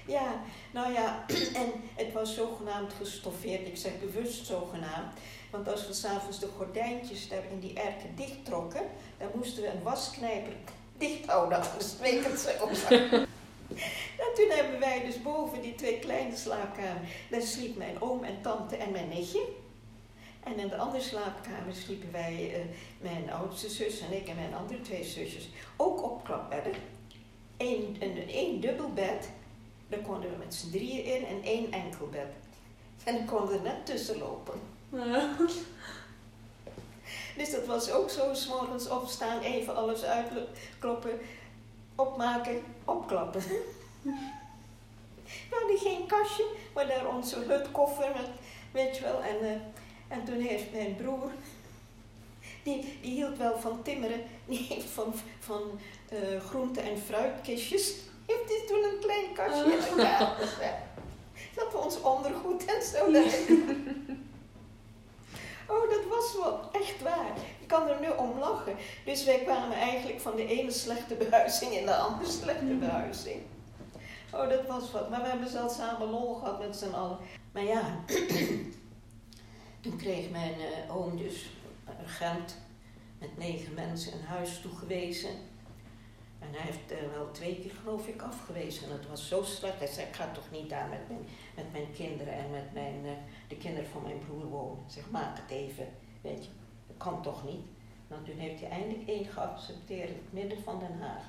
[0.05, 0.41] Ja,
[0.71, 1.25] nou ja,
[1.61, 3.67] en het was zogenaamd gestoffeerd.
[3.67, 5.13] Ik zeg bewust zogenaamd.
[5.49, 8.81] Want als we s'avonds de gordijntjes daar in die erken dicht trokken,
[9.17, 10.53] dan moesten we een wasknijper
[10.97, 12.49] dicht houden, anders spreekt het zo.
[12.49, 18.41] En toen hebben wij dus boven die twee kleine slaapkamers, daar sliep mijn oom en
[18.41, 19.63] tante en mijn nichtje.
[20.45, 22.59] En in de andere slaapkamer sliepen wij, eh,
[23.01, 26.73] mijn oudste zus en ik en mijn andere twee zusjes, ook op klapbedden.
[27.57, 29.29] Eén, een, één dubbel bed,
[29.87, 32.27] daar konden we met z'n drieën in en één enkel bed.
[33.03, 34.59] En konden we er net tussen lopen.
[37.37, 41.19] Dus dat was ook zo, s morgens opstaan, even alles uitkloppen,
[41.95, 43.41] opmaken, opklappen.
[45.49, 48.29] We hadden geen kastje, maar daar onze hutkoffer met,
[48.71, 49.23] weet je wel.
[49.23, 49.59] En, eh,
[50.07, 51.31] en toen heeft mijn broer,
[52.63, 55.61] die, die hield wel van timmeren, die heeft van, van
[56.09, 57.93] eh, groente- en fruitkistjes,
[58.25, 60.75] heeft hij toen een klein kastje in elkaar gezet.
[61.55, 64.23] Dat we ons ondergoed en zo daarin.
[65.67, 67.31] Oh, dat was wel echt waar.
[67.61, 68.75] Ik kan er nu om lachen.
[69.05, 73.41] Dus wij kwamen eigenlijk van de ene slechte behuizing in de andere slechte behuizing.
[74.33, 75.09] Oh, dat was wat.
[75.09, 77.17] Maar we hebben zelfs samen lol gehad met z'n allen.
[77.51, 78.03] Maar ja,
[79.85, 81.49] toen kreeg mijn eh, oom dus
[82.05, 82.57] Gent
[83.19, 85.29] met negen mensen een huis toegewezen.
[86.39, 88.87] En hij heeft eh, wel twee keer, geloof ik, afgewezen.
[88.87, 89.79] En het was zo slecht.
[89.79, 93.05] Hij zei, ik ga toch niet daar met mijn, met mijn kinderen en met mijn,
[93.05, 93.11] eh,
[93.47, 94.83] de kinderen van mijn broer wonen.
[94.87, 95.87] Zeg, maak het even.
[96.21, 96.49] Weet je,
[96.87, 97.65] dat kan toch niet?
[98.07, 101.23] Nou, toen heeft hij eindelijk één geaccepteerd in het midden van Den Haag.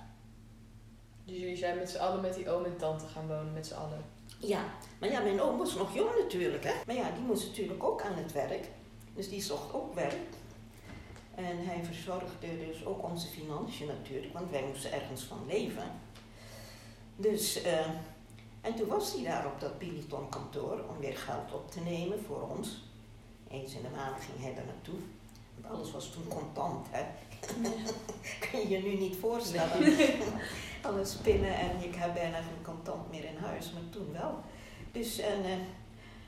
[1.25, 3.75] Dus jullie zijn met z'n allen met die oom en tante gaan wonen, met z'n
[3.75, 4.05] allen.
[4.38, 4.64] Ja,
[5.01, 6.72] maar ja, mijn oom was nog jong natuurlijk, hè.
[6.87, 8.68] Maar ja, die moest natuurlijk ook aan het werk.
[9.14, 10.35] Dus die zocht ook werk.
[11.35, 15.90] En hij verzorgde dus ook onze financiën natuurlijk, want wij moesten ergens van leven.
[17.16, 17.87] Dus, eh,
[18.61, 22.25] en toen was hij daar op dat Biliton kantoor om weer geld op te nemen
[22.27, 22.85] voor ons.
[23.51, 24.99] Eens in de maand ging hij daar naartoe.
[25.55, 27.05] Want alles was toen contant, hè.
[28.51, 29.83] Kun je je nu niet voorstellen.
[30.87, 34.40] Alles pinnen en ik heb bijna geen contant meer in huis, maar toen wel.
[34.92, 35.51] Dus en, eh,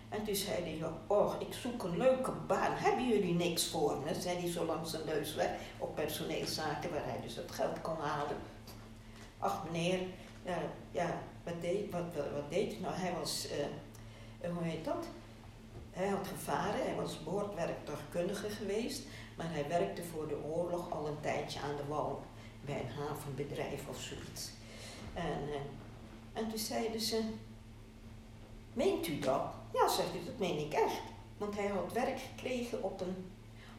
[0.08, 2.72] en toen zei hij, oh, ik zoek een leuke baan.
[2.72, 4.20] Hebben jullie niks voor me?
[4.20, 7.96] Zei hij zo langs zijn neus weg op personeelszaken waar hij dus het geld kon
[7.96, 8.36] halen.
[9.38, 10.00] Ach meneer,
[10.44, 10.58] ja,
[10.90, 12.94] ja wat, deed, wat, wat, deed hij nou?
[12.94, 13.48] Hij was,
[14.40, 15.06] eh, hoe heet dat?
[15.90, 19.02] Hij had gevaren, hij was boordwerktuigkundige geweest,
[19.36, 22.22] maar hij werkte voor de oorlog al een tijdje aan de wal
[22.68, 24.50] bij een havenbedrijf of zoiets.
[25.14, 25.60] En, eh,
[26.32, 27.22] en toen zeiden ze,
[28.72, 29.42] meent u dat?
[29.72, 31.02] Ja, zegt hij, dat meen ik echt.
[31.38, 33.30] Want hij had werk gekregen op een,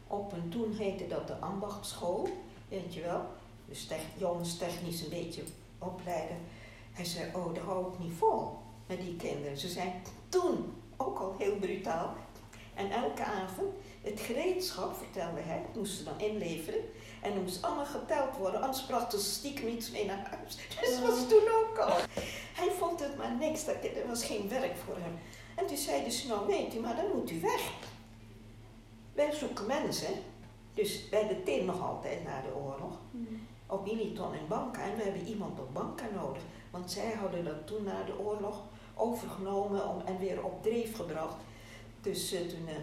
[0.06, 2.28] op een toen heette dat de ambachtschool,
[2.68, 3.26] weet je wel.
[3.68, 5.42] Dus tech, jongens technisch een beetje
[5.78, 6.36] opleiden.
[6.92, 9.58] Hij zei, oh, dat hou ik niet vol met die kinderen.
[9.58, 12.14] Ze zijn toen ook al heel brutaal.
[12.74, 16.80] En elke avond, het gereedschap, vertelde hij, moesten ze dan inleveren.
[17.22, 20.56] En het moest allemaal geteld worden, anders brachten ze stiekem iets mee naar huis.
[20.80, 21.96] Dus dat was toen ook al.
[22.54, 25.18] Hij vond het maar niks, dat, er was geen werk voor hem.
[25.56, 27.72] En toen zeiden ze, nou weet u, maar dan moet u weg.
[29.12, 30.14] Wij zoeken mensen,
[30.74, 32.98] dus bij de TIN nog altijd na de oorlog,
[33.66, 34.82] op Initon en Banca.
[34.82, 38.62] En we hebben iemand op Banca nodig, want zij hadden dat toen na de oorlog
[38.94, 41.36] overgenomen om, en weer op dreef gebracht.
[42.00, 42.74] Dus eh, toen, eh,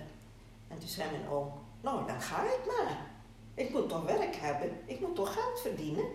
[0.67, 1.51] en toen zei mijn oom,
[1.81, 3.05] nou dan ga ik maar.
[3.53, 6.05] Ik moet toch werk hebben, ik moet toch geld verdienen.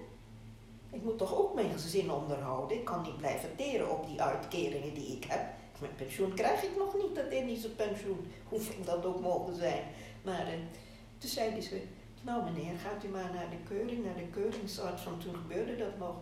[0.90, 2.76] Ik moet toch ook mijn gezin onderhouden.
[2.76, 5.44] Ik kan niet blijven teren op die uitkeringen die ik heb.
[5.80, 8.30] Mijn pensioen krijg ik nog niet, dat Indische pensioen.
[8.48, 9.82] Hoeveel dat ook mogen zijn.
[10.22, 10.54] Maar uh,
[11.18, 11.82] toen zeiden ze,
[12.22, 15.04] nou meneer, gaat u maar naar de keuring, naar de keuringsarts.
[15.04, 16.14] Want toen gebeurde dat nog.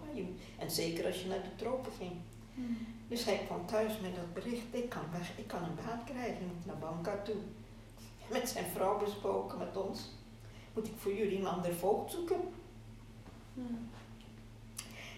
[0.59, 2.12] En zeker als je naar de tropen ging.
[2.55, 2.77] Hmm.
[3.09, 6.35] Dus hij kwam thuis met dat bericht, ik kan, weg, ik kan een baan krijgen,
[6.35, 7.40] ik moet naar Banca toe.
[8.31, 10.01] Met zijn vrouw besproken, met ons.
[10.75, 12.40] Moet ik voor jullie een ander voogd zoeken?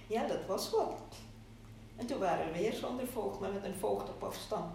[0.07, 1.17] Ja, dat was wat.
[1.97, 4.75] En toen waren we weer zonder voogd, maar met een voogd op afstand.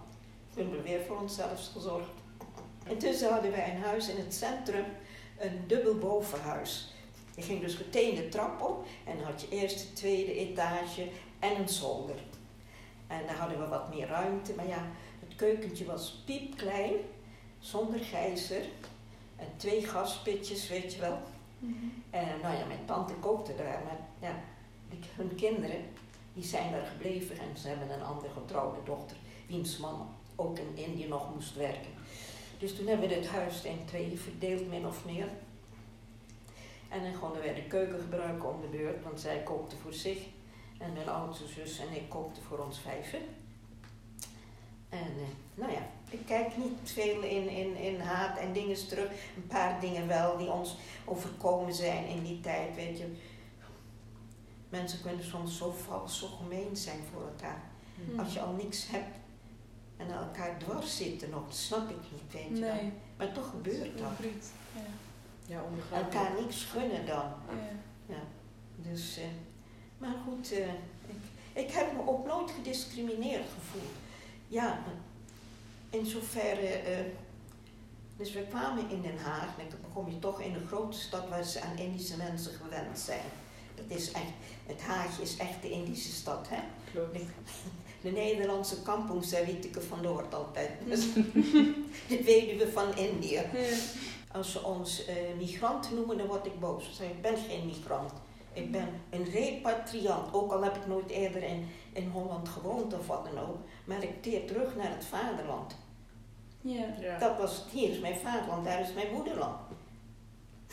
[0.54, 2.10] Toen hebben we weer voor onszelf gezorgd.
[2.86, 4.84] Intussen hadden wij een huis in het centrum,
[5.38, 6.94] een dubbel bovenhuis.
[7.34, 11.60] Je ging dus meteen de trap op en had je eerst de tweede etage en
[11.60, 12.16] een zolder.
[13.06, 14.86] En daar hadden we wat meer ruimte, maar ja,
[15.26, 16.94] het keukentje was piepklein,
[17.58, 18.62] zonder gijzer
[19.36, 21.18] en twee gaspitjes, weet je wel.
[22.10, 24.40] En nou ja, mijn tante kookte daar, maar ja,
[24.88, 25.84] die, hun kinderen,
[26.34, 29.16] die zijn daar gebleven en ze hebben een andere getrouwde dochter,
[29.46, 31.90] wiens man ook in Indië nog moest werken.
[32.58, 35.28] Dus toen hebben we het huis in tweeën verdeeld, min of meer.
[36.88, 40.18] En dan konden wij de keuken gebruiken om de beurt, want zij kookte voor zich.
[40.78, 43.18] En mijn oudste zus en ik kookten voor ons vijven.
[44.88, 49.10] En eh, nou ja, ik kijk niet veel in, in, in haat en dingen terug.
[49.36, 53.16] Een paar dingen wel die ons overkomen zijn in die tijd, weet je.
[54.68, 57.62] Mensen kunnen soms zo vals, zo gemeen zijn voor elkaar.
[57.94, 58.20] Hm.
[58.20, 59.16] Als je al niks hebt
[59.96, 62.74] en elkaar dwars zitten nog, dat snap ik niet, weet je wel.
[62.74, 62.92] Nee.
[63.16, 64.16] Maar toch gebeurt dat.
[64.16, 64.50] Bruut.
[64.74, 64.80] Ja.
[65.46, 65.62] Ja.
[65.98, 67.32] Elkaar niks gunnen dan.
[68.06, 68.22] Ja.
[68.76, 69.24] Dus, eh,
[69.98, 70.68] maar goed, eh,
[71.06, 73.92] ik, ik heb me ook nooit gediscrimineerd gevoeld.
[74.48, 74.78] Ja,
[75.90, 76.66] in zoverre.
[76.66, 77.04] eh,
[78.16, 81.28] dus we kwamen in Den Haag en dan kom je toch in een grote stad
[81.28, 83.24] waar ze aan Indische mensen gewend zijn.
[83.74, 84.32] Dat is echt,
[84.66, 86.58] het Haagje is echt de Indische stad, hè?
[86.92, 87.18] Klopt.
[88.00, 90.70] De Nederlandse kampong, zei Wieteke van Noord altijd.
[90.86, 91.12] Dus
[92.08, 93.42] de weduwe van Indië.
[94.32, 96.84] Als ze ons eh, migranten noemen, dan word ik boos.
[96.84, 98.12] Ze zeggen, ik ben geen migrant.
[98.52, 100.34] Ik ben een repatriant.
[100.34, 103.56] Ook al heb ik nooit eerder in, in Holland gewoond of wat dan ook.
[103.84, 105.76] Maar ik keer terug naar het vaderland.
[106.60, 106.84] Ja.
[107.00, 107.18] Ja.
[107.18, 109.56] Dat was, hier is mijn vaderland, daar is mijn moederland.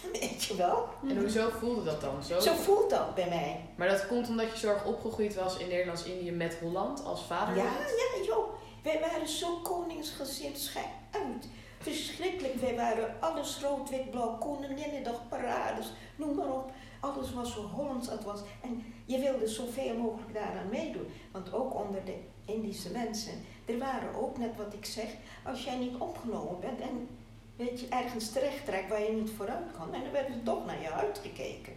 [0.19, 0.87] Weet je wel?
[1.09, 2.23] En hoezo voelde dat dan?
[2.23, 2.39] Zo?
[2.39, 3.59] Zo voelt dat bij mij.
[3.75, 7.25] Maar dat komt omdat je zo erg opgegroeid was in Nederlands-Indië met Holland als Ja,
[7.25, 7.69] vaderland?
[7.77, 8.53] ja, joh.
[8.83, 11.47] Wij waren zo koningsgezind, schijn uit.
[11.79, 12.55] Verschrikkelijk.
[12.55, 16.71] Wij waren alles rood, wit, blauw, koninginnedag, parades, noem maar op.
[17.05, 18.39] Alles was zo Hollands het was.
[18.61, 21.07] En je wilde zoveel mogelijk daaraan meedoen.
[21.31, 22.15] Want ook onder de
[22.45, 23.33] Indische mensen,
[23.65, 25.09] er waren ook, net wat ik zeg,
[25.43, 27.07] als jij niet opgenomen bent en
[27.55, 30.65] weet je, ergens terecht trekt waar je niet vooruit kan, en dan werd er toch
[30.65, 31.73] naar je uitgekeken.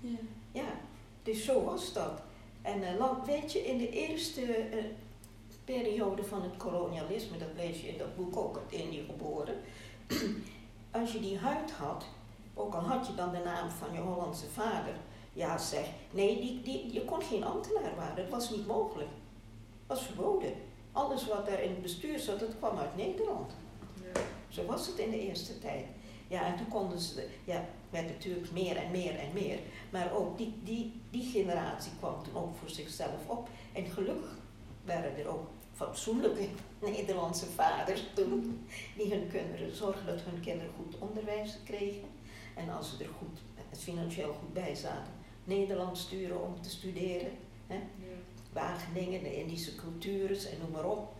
[0.00, 0.18] Ja.
[0.52, 0.68] Ja,
[1.22, 2.22] dus zo was dat.
[2.62, 4.84] En eh, weet je, in de eerste eh,
[5.64, 9.54] periode van het kolonialisme, dat lees je in dat boek ook, uit Indië geboren.
[10.90, 12.04] Als je die huid had,
[12.58, 14.94] ook al had je dan de naam van je Hollandse vader,
[15.32, 19.10] ja zeg, nee, die, die, je kon geen ambtenaar worden, dat was niet mogelijk.
[19.86, 20.52] Dat was verboden.
[20.92, 23.52] Alles wat daar in het bestuur zat, dat kwam uit Nederland.
[23.94, 24.20] Ja.
[24.48, 25.86] Zo was het in de eerste tijd.
[26.28, 29.58] Ja, en toen konden ze, ja, werd natuurlijk meer en meer en meer.
[29.90, 33.48] Maar ook die, die, die generatie kwam toen ook voor zichzelf op.
[33.72, 34.38] En gelukkig
[34.84, 36.48] waren er ook fatsoenlijke
[36.90, 38.66] Nederlandse vaders toen,
[38.96, 42.15] die hun kinderen zorgden dat hun kinderen goed onderwijs kregen.
[42.56, 43.38] En als ze er goed,
[43.78, 45.12] financieel goed bij zaten,
[45.44, 47.30] Nederland sturen om te studeren.
[47.66, 47.74] Hè?
[47.74, 48.16] Ja.
[48.52, 51.14] Wageningen, de Indische cultures en noem maar op.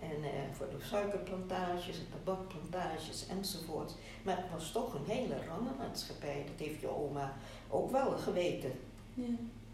[0.00, 3.94] En eh, voor de suikerplantages, de tabakplantages enzovoort.
[4.22, 6.44] Maar het was toch een hele rangenmaatschappij.
[6.46, 7.36] Dat heeft je oma
[7.68, 8.72] ook wel geweten.
[9.14, 9.24] Ja.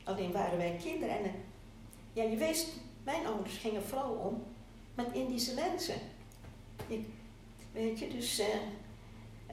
[0.04, 1.18] Alleen waren wij kinderen.
[1.18, 1.30] En eh,
[2.12, 2.68] ja, je wist,
[3.02, 4.42] mijn ouders gingen vooral om
[4.94, 5.94] met Indische mensen.
[6.86, 7.06] Ik,
[7.72, 8.38] weet je, dus...
[8.38, 8.46] eh,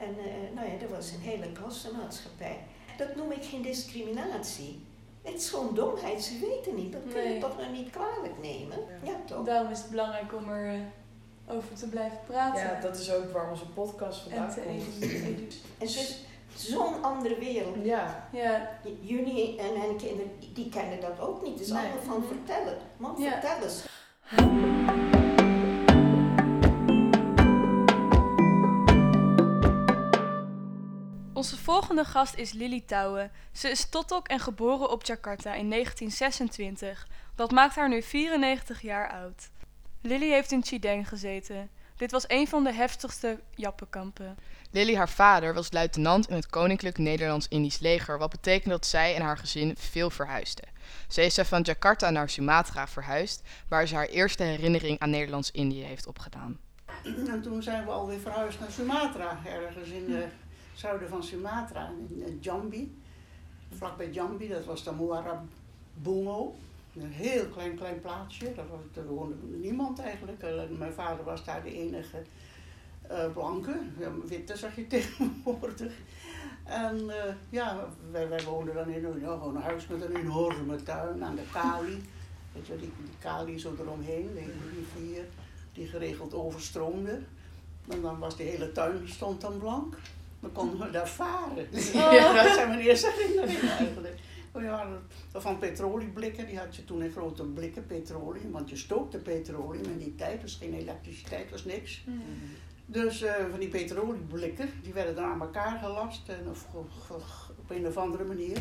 [0.02, 2.58] en eh, nou ja, dat was een hele klassenmaatschappij.
[2.96, 4.84] Dat noem ik geen discriminatie.
[5.22, 6.92] Het is gewoon domheid, ze weten niet.
[6.92, 7.38] Dat kun je Nee.
[7.40, 8.76] toch nog niet kwalijk nemen.
[9.02, 9.10] Ja.
[9.10, 9.44] Ja, toch?
[9.44, 12.62] Daarom is het belangrijk om er eh, over te blijven praten.
[12.62, 14.84] ja, dat is ook waar onze podcast en vandaan komt.
[15.78, 17.76] Het is zo'n andere wereld.
[17.84, 18.68] Ja, Ja,
[19.00, 21.52] Jullie en mijn kinderen, die- die kennen dat ook niet.
[21.52, 21.82] Het is Nee.
[21.82, 22.78] allemaal van vertellen.
[22.96, 23.30] Man, Ja.
[23.30, 23.84] vertel eens.
[31.42, 33.30] Onze volgende gast is Lily Touwen.
[33.52, 37.06] Ze is totok en geboren op Jakarta in 1926.
[37.34, 39.50] Dat maakt haar nu 94 jaar oud.
[40.00, 41.70] Lily heeft in Chideng gezeten.
[41.96, 44.38] Dit was een van de heftigste jappenkampen.
[44.70, 49.22] Lily, haar vader, was luitenant in het Koninklijk Nederlands-Indisch leger, wat betekent dat zij en
[49.22, 50.68] haar gezin veel verhuisden.
[51.08, 56.06] Ze is van Jakarta naar Sumatra verhuisd, waar ze haar eerste herinnering aan Nederlands-Indië heeft
[56.06, 56.58] opgedaan.
[57.04, 60.32] En toen zijn we alweer verhuisd naar Sumatra, ergens in het
[60.74, 62.96] zuiden van Sumatra, in eh, Jambi.
[63.76, 65.44] Vlakbij Jambi, dat was de Muara
[65.94, 66.54] Bungo.
[66.96, 68.52] Een heel klein, klein plaatsje,
[68.94, 70.42] daar, woonde niemand eigenlijk.
[70.42, 72.22] Eh, Mijn vader was daar de enige
[73.02, 73.80] eh, blanke,
[74.26, 75.92] witte zag je tegenwoordig.
[76.64, 77.10] En
[77.50, 81.46] ja, wij, woonden dan in een, gewoon een huis met een enorme tuin aan de
[81.52, 82.02] Kali.
[82.52, 85.24] Weet je, die, die Kali zo eromheen, die rivier
[85.72, 87.20] die geregeld overstroomde.
[87.88, 89.96] En dan was die hele tuin stond dan blank.
[90.42, 91.66] Dan konden we daar varen.
[91.92, 92.42] Ja.
[92.44, 94.14] Dat zijn mijn eerste herinneringen eigenlijk.
[94.52, 94.88] Oh ja,
[95.32, 99.84] dat- van petrolieblikken, die had je toen in grote blikken petroleum, want je stookte petroleum
[99.84, 102.04] in die tijd, was geen elektriciteit, was niks.
[102.86, 106.66] Dus eh, van die petrolieblikken, die werden dan aan elkaar gelast en, of,
[107.58, 108.56] op een of andere manier.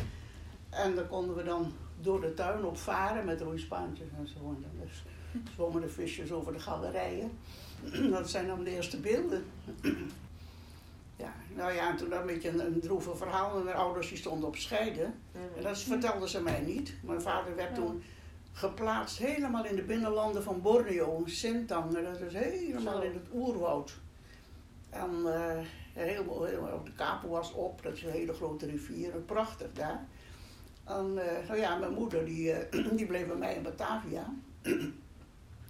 [0.70, 4.40] En dan konden we dan door de tuin op varen met roeispaantjes en zo.
[4.40, 5.04] En dan dus
[5.54, 7.32] zwommen de visjes over de galerijen.
[8.12, 9.46] Dat zijn dan de eerste beelden.
[11.22, 13.64] Ja, nou ja, en toen een beetje een, een droeve verhaal.
[13.64, 15.14] Mijn ouders die stonden op scheiden.
[15.56, 16.94] En dat vertelden ze mij niet.
[17.04, 18.04] Mijn vader werd toen
[18.52, 21.96] geplaatst helemaal in de binnenlanden van Borneo, Sintang.
[21.96, 23.08] En dat is helemaal Zo.
[23.08, 24.00] in het oerwoud.
[24.90, 25.58] En eh,
[25.94, 30.08] helemaal, helemaal de Kapo was op, dat is een hele grote rivier, prachtig daar.
[30.84, 34.34] En eh, nou ja, mijn moeder die, eh, die bleef bij mij in Batavia.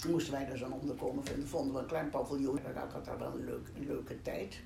[0.08, 2.58] Moesten wij dus een onderkomen vinden, vonden we een klein paviljoen.
[2.58, 4.62] Ik had daar wel een, leuk, een leuke tijd.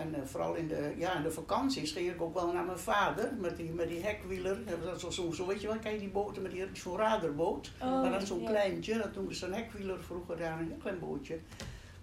[0.00, 2.78] En eh, vooral in de, ja, in de vakanties ging ik ook wel naar mijn
[2.78, 4.58] vader met die, met die hekwieler.
[4.64, 7.72] Dat was zo, zo, weet je wel, kijk die boten met die, zo'n raderboot.
[7.82, 8.48] Oh, maar dat is zo'n ja.
[8.48, 11.38] kleintje, dat noemden ze een hekwieler vroeger daar, een heel klein bootje.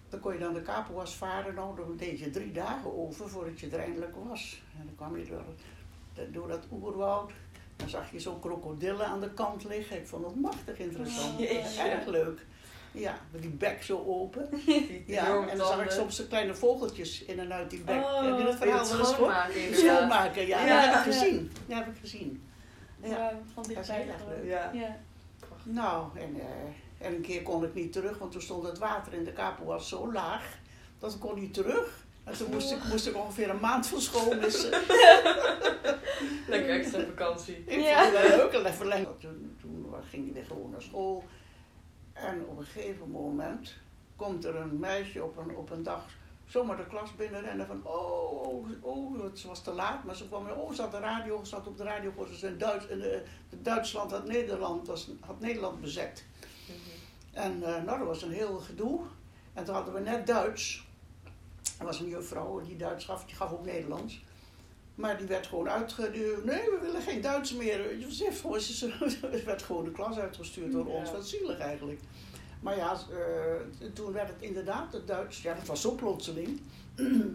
[0.08, 3.60] Dan kon je dan de Kapoas varen, nou, dan deed je drie dagen over voordat
[3.60, 4.62] je er eindelijk was.
[4.78, 5.44] En dan kwam je door,
[6.32, 7.32] door dat oerwoud.
[7.76, 9.96] Dan zag je zo'n krokodillen aan de kant liggen.
[9.96, 11.40] Ik vond het machtig interessant.
[11.40, 11.78] Oh.
[11.78, 12.46] Erg leuk.
[12.92, 14.48] Ja, met die bek zo open.
[15.06, 17.96] Ja, en dan zag ik soms de kleine vogeltjes in en uit die bek.
[18.04, 19.08] Oh, heb je dat verhaal wel eens gehoord?
[19.14, 19.74] schoonmaken?
[19.74, 20.66] Schoonmaken, ja.
[20.66, 20.84] Ja.
[20.86, 21.52] Dat heb ik gezien.
[21.66, 22.42] Dat heb ik gezien.
[23.02, 23.32] Ja.
[23.54, 24.44] Van dichtbij heel leuk.
[24.50, 24.70] Ja.
[24.72, 24.96] Ja.
[25.62, 29.12] Nou, en, eh, en een keer kon ik niet terug, want toen stond het water
[29.12, 30.58] in de Kapo was zo laag,
[30.98, 32.06] dat ik kon niet terug.
[32.24, 34.70] En toen moest ik, moest ik ongeveer een maand van school missen.
[36.48, 37.62] Lekker extra vakantie.
[37.66, 38.02] Ik Ja.
[38.02, 39.20] vond het wel leuk, en verlengd.
[39.20, 41.24] Toen, toen ging ik weer gewoon naar school.
[42.20, 43.74] En op een gegeven moment
[44.16, 46.04] komt er een meisje op een, op een dag
[46.46, 50.44] zomaar de klas binnenrennen van oh, oh, oh, het was te laat, maar ze kwam
[50.44, 52.86] weer, oh, ze had de radio, ze had op de radio gehoord, ze in Duits,
[52.86, 53.18] in, eh,
[53.50, 56.24] Duitsland had Nederland, was, had Nederland bezet.
[57.32, 59.00] En eh, nou, dat was een heel gedoe.
[59.52, 60.86] En toen hadden we net Duits.
[61.78, 64.22] Er was een juffrouw die Duits gaf, die gaf ook Nederlands.
[64.98, 66.44] Maar die werd gewoon uitgeduwd.
[66.44, 67.80] Nee, we willen geen Duits meer.
[68.08, 71.10] Ze werd gewoon de klas uitgestuurd door ons.
[71.12, 72.00] Wat zielig eigenlijk.
[72.60, 75.42] Maar ja, eh, toen werd het inderdaad het Duits.
[75.42, 76.60] Ja, dat was zo plotseling.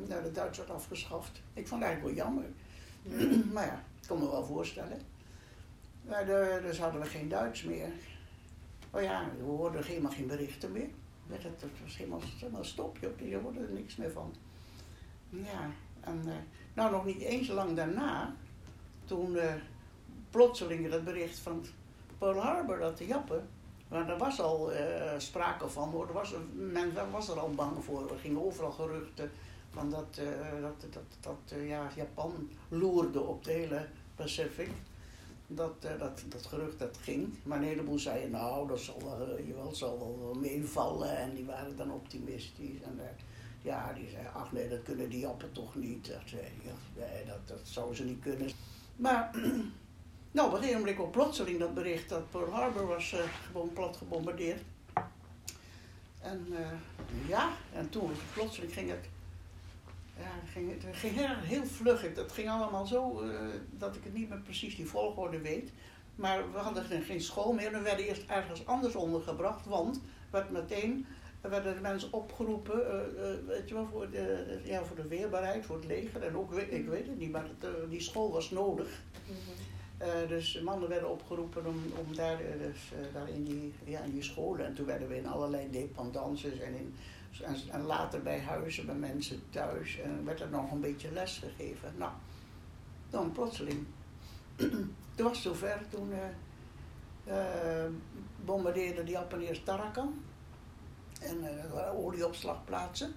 [0.07, 1.41] ja, het Duits werd afgeschaft.
[1.53, 2.45] Ik vond het eigenlijk wel jammer.
[3.53, 5.01] maar ja, ik kan me wel voorstellen.
[6.07, 7.89] Maar de, dus hadden we geen Duits meer.
[8.91, 10.89] Oh ja, we hoorden helemaal geen berichten meer.
[11.27, 13.29] Het, het was helemaal, helemaal stop, joh.
[13.29, 14.33] je hoorde er niks meer van.
[15.29, 15.71] Ja,
[16.01, 16.33] en eh,
[16.73, 18.35] nou nog niet eens lang daarna,
[19.05, 19.53] toen eh,
[20.29, 21.65] plotseling het bericht van
[22.17, 23.47] Pearl Harbor, dat de Jappen,
[23.93, 27.83] maar er was al eh, sprake van hoor, er was, men was er al bang
[27.83, 28.11] voor.
[28.11, 29.31] Er gingen overal geruchten
[29.69, 34.69] van dat, eh, dat, dat, dat ja, Japan loerde op de hele Pacific.
[35.47, 37.33] Dat, dat, dat gerucht dat ging.
[37.43, 41.17] Maar een heleboel zeiden, nou, dat zal wel, eh, jawel, zal wel, wel meevallen.
[41.17, 42.81] En die waren dan optimistisch.
[42.81, 42.99] En
[43.63, 46.07] ja, die zeiden, ach nee, dat kunnen die Jappen toch niet.
[46.07, 46.41] Dat, zei
[46.95, 48.49] nee, dat, dat zouden ze niet kunnen.
[48.95, 49.31] Maar,
[50.31, 53.73] nou, op een gegeven moment ook plotseling dat bericht dat Pearl Harbor was eh, gewoon
[53.73, 54.61] plat gebombardeerd.
[56.21, 59.09] En eh, ja, en toen plotseling ging het
[60.17, 62.13] ja, ging, het ging heel, heel vlug.
[62.13, 65.71] Dat ging allemaal zo eh, dat ik het niet meer precies die volgorde weet.
[66.15, 67.71] Maar we hadden geen school meer.
[67.71, 71.05] We werden eerst ergens anders ondergebracht, want werd meteen
[71.43, 75.07] er werden de mensen opgeroepen, eh, eh, weet je wel, voor de, ja, voor de
[75.07, 76.23] weerbaarheid, voor het leger.
[76.23, 79.01] En ook, ik weet het niet, maar het, eh, die school was nodig.
[79.97, 84.23] Eh, dus mannen werden opgeroepen om, om daar, dus, daar in, die, ja, in die
[84.23, 84.65] scholen.
[84.65, 86.95] En toen werden we in allerlei dependances en, in,
[87.41, 89.99] en, en later bij huizen, bij mensen thuis.
[89.99, 91.93] En werd er nog een beetje les gegeven.
[91.97, 92.11] Nou,
[93.09, 93.85] dan plotseling.
[95.15, 96.11] toen was het zover, toen
[98.45, 100.13] bombardeerden die Japan eerst Tarakan.
[101.23, 103.13] En eh, olieopslagplaatsen.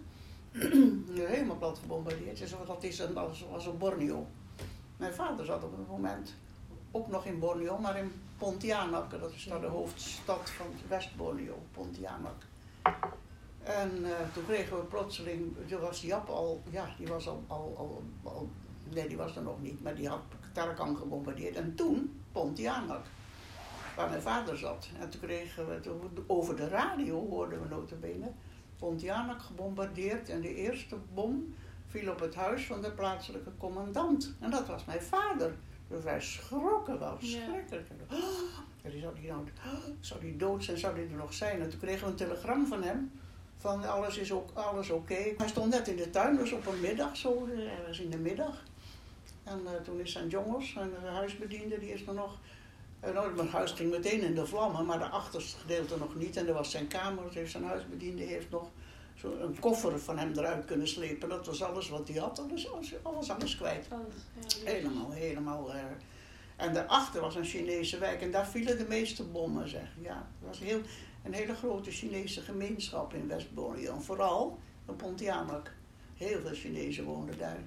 [1.12, 2.38] Helemaal plat gebombardeerd.
[2.38, 4.26] Dus dat is een, een Borneo.
[4.96, 6.34] Mijn vader zat op het moment
[6.90, 9.10] ook nog in Borneo, maar in Pontianak.
[9.20, 12.42] Dat is daar de hoofdstad van West-Borneo, Pontianak.
[13.62, 17.74] En eh, toen kregen we plotseling, toen was Jap al, ja, die was al, al,
[17.76, 18.48] al, al-
[18.94, 20.20] nee die was er nog niet, maar die had
[20.52, 21.56] Tarakan gebombardeerd.
[21.56, 23.04] En toen Pontianak,
[23.96, 24.88] waar mijn vader zat.
[25.00, 28.32] En toen kregen we, toen, over de radio hoorden we notabene,
[28.78, 30.28] Pontianak gebombardeerd.
[30.28, 31.54] En de eerste bom
[31.86, 34.34] viel op het huis van de plaatselijke commandant.
[34.40, 35.54] En dat was mijn vader.
[35.88, 37.86] Dus wij schrokken wel, schrikkelijk.
[38.82, 39.44] Ja, die zou, die nou,
[40.00, 41.60] zou die dood zijn, zou die er nog zijn?
[41.60, 43.12] En toen kregen we een telegram van hem.
[43.56, 45.34] Van alles is ook alles oké.
[45.36, 48.62] Hij stond net in de tuin, dus op een middag, zo ergens in de middag.
[49.44, 52.38] En eh, toen is zijn jongens, zijn de huisbediende, die is er nog.
[53.04, 56.36] Uh, nou, mijn huis ging meteen in de vlammen, maar de achterste gedeelte nog niet.
[56.36, 57.32] En dat was zijn kamer.
[57.32, 58.68] Dus zijn huisbediende heeft nog
[59.14, 61.28] zo een koffer van hem eruit kunnen slepen.
[61.28, 62.38] Dat was alles wat hij had.
[62.38, 63.86] Alles, alles, alles, alles kwijt.
[64.64, 65.74] Helemaal, helemaal.
[65.74, 65.80] eh.
[66.56, 69.88] en daarachter was een Chinese wijk en daar vielen de meeste bommen, zeg.
[70.00, 70.80] Ja, het was heel,
[71.24, 73.98] een hele grote Chinese gemeenschap in West-Borneo.
[74.00, 75.72] Vooral in Pontianak.
[76.16, 77.58] Heel veel Chinezen woonden daar.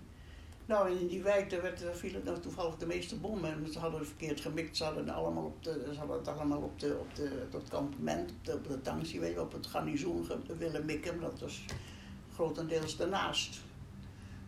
[0.69, 3.51] Nou, in die wijk werd, daar vielen nou toevallig de meeste bommen.
[3.51, 4.77] En ze hadden het verkeerd gemikt.
[4.77, 8.31] Ze hadden, allemaal op de, ze hadden het allemaal op, de, op, de, het kampement,
[8.31, 8.83] op de, op
[9.19, 11.21] weet je, op het garnizoen willen mikken.
[11.21, 11.65] Dat was
[12.33, 13.61] grotendeels daarnaast.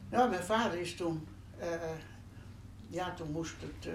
[0.09, 1.28] Nou, mijn vader is toen...
[1.57, 1.67] eh,
[2.88, 3.86] ja, toen moest het...
[3.86, 3.93] eh,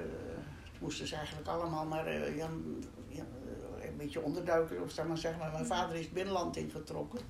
[0.62, 2.48] toen moesten ze eigenlijk allemaal maar eh, ja,
[3.10, 3.18] eh,
[3.88, 5.40] een beetje onderduiken, of zeg maar zeggen.
[5.40, 7.20] Maar mijn vader is binnenland ingetrokken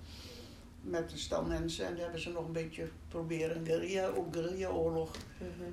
[0.89, 1.87] met een stel mensen.
[1.87, 5.11] En daar hebben ze nog een beetje proberen een guerrilla, ook guerrilla-oorlog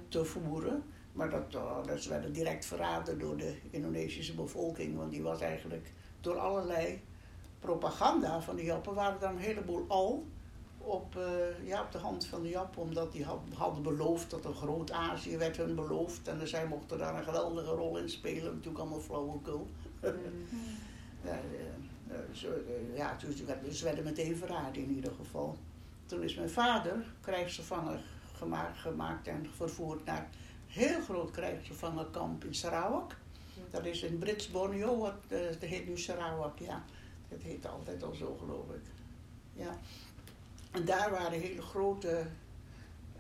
[0.08, 0.84] te voeren.
[1.14, 4.98] Maar dat, oh, dat ze werden direct verraden door de Indonesische bevolking.
[4.98, 5.92] Want die was eigenlijk
[6.22, 7.02] door allerlei
[7.60, 8.94] propaganda van de Jappen...
[8.94, 10.26] waren daar een heleboel al
[10.78, 12.82] op, eh, ja, op de hand van de Jappen.
[12.82, 16.28] Omdat die had, hadden beloofd dat een groot Azië werd hun beloofd.
[16.28, 18.54] En zij mochten daar een geweldige rol in spelen.
[18.54, 19.68] Natuurlijk allemaal flauwekul.
[21.24, 21.83] Ja, eh, eh,
[22.32, 23.18] zo, eh, ja,
[23.68, 25.58] dus ze werden, meteen verraden in ieder geval.
[26.06, 28.02] Toen is mijn vader krijgsgevangen
[28.74, 30.26] gemaakt, en vervoerd naar een
[30.68, 33.16] heel groot krijgsgevangenkamp in Sarawak.
[33.70, 36.84] Dat is in Brits Borneo, wat, eh, dat heet nu Sarawak, ja.
[37.30, 38.82] Dat heet altijd al zo, geloof ik.
[39.54, 39.78] Ja.
[40.72, 42.26] En daar waren hele grote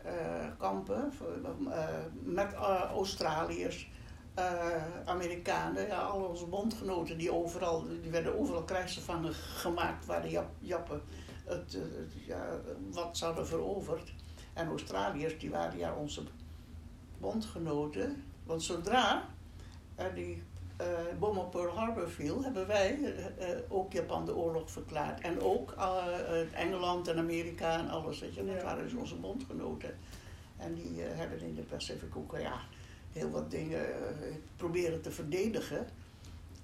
[0.04, 1.39] eh, kampen voor-
[1.72, 1.88] eh,
[2.24, 3.89] met eh, Australiërs,
[4.34, 10.30] eh, Amerikanen, ja, al onze bondgenoten, die, overal, die werden overal krijgsgevangen gemaakt waar de
[10.30, 11.02] Jap, Jappen
[11.46, 12.60] het, eh, het, ja,
[12.92, 14.14] wat ze hadden veroverd.
[14.54, 16.22] En Australiërs, die waren ja onze
[17.18, 18.24] bondgenoten.
[18.44, 19.26] Want zodra
[19.96, 20.44] er die
[20.78, 20.88] eh,
[21.20, 23.16] bom op Pearl Harbor viel, hebben wij
[23.70, 25.22] ook Japan de oorlog verklaard.
[25.22, 25.76] En ook
[26.54, 28.20] Engeland en Amerika en alles.
[28.20, 28.46] Weet je.
[28.46, 29.98] Dat waren dus onze bondgenoten.
[30.58, 32.60] En die hebben in de Pacific ook ja,
[33.14, 35.88] heel wat dingen eh, proberen te verdedigen.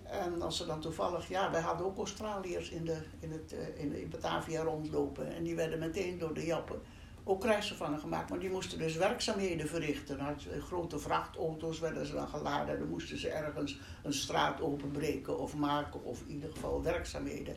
[0.04, 3.84] En als ze dan toevallig, ja, wij hadden ook Australiërs in, de, in, het, eh,
[3.84, 5.36] in, in Batavia rondlopen.
[5.36, 6.82] En die werden meteen door de Jappen
[7.24, 8.30] ook krijgsgevangen gemaakt.
[8.30, 10.20] Maar die moesten dus werkzaamheden verrichten.
[10.20, 12.74] Eh, grote vrachtauto's werden ze dan geladen.
[12.74, 16.04] En dan moesten ze ergens een straat openbreken of maken.
[16.04, 17.56] Of in ieder geval werkzaamheden.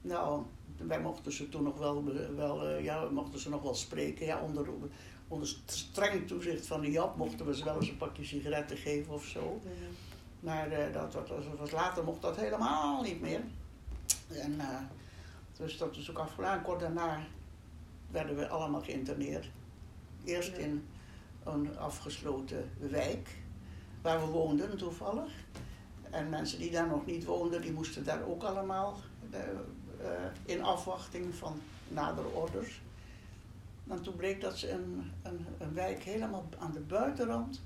[0.00, 0.42] Nou,
[0.76, 2.04] wij mochten ze toen nog wel,
[2.36, 4.26] wel ja, mochten ze nog wel spreken.
[4.26, 4.68] Ja, onder,
[5.32, 9.12] onder streng toezicht van de Jap mochten we ze wel eens een pakje sigaretten geven
[9.14, 9.60] of zo.
[10.40, 11.28] Maar eh, dat, dat,
[11.58, 13.40] was- later mocht dat helemaal niet meer.
[14.28, 14.78] En, eh,
[15.56, 16.62] dus dat is ook afgelopen.
[16.62, 17.20] Kort daarna
[18.10, 19.50] werden we allemaal geïnterneerd.
[20.24, 20.56] Eerst Ja.
[20.62, 20.86] in
[21.44, 23.28] een afgesloten wijk,
[24.02, 25.32] waar we woonden toevallig.
[26.10, 28.96] En mensen die daar nog niet woonden, die moesten daar ook allemaal
[29.30, 29.38] eh,
[30.44, 32.81] in afwachting van nadere orders.
[33.88, 37.62] En toen bleek dat ze een, een, een wijk helemaal aan de buitenrand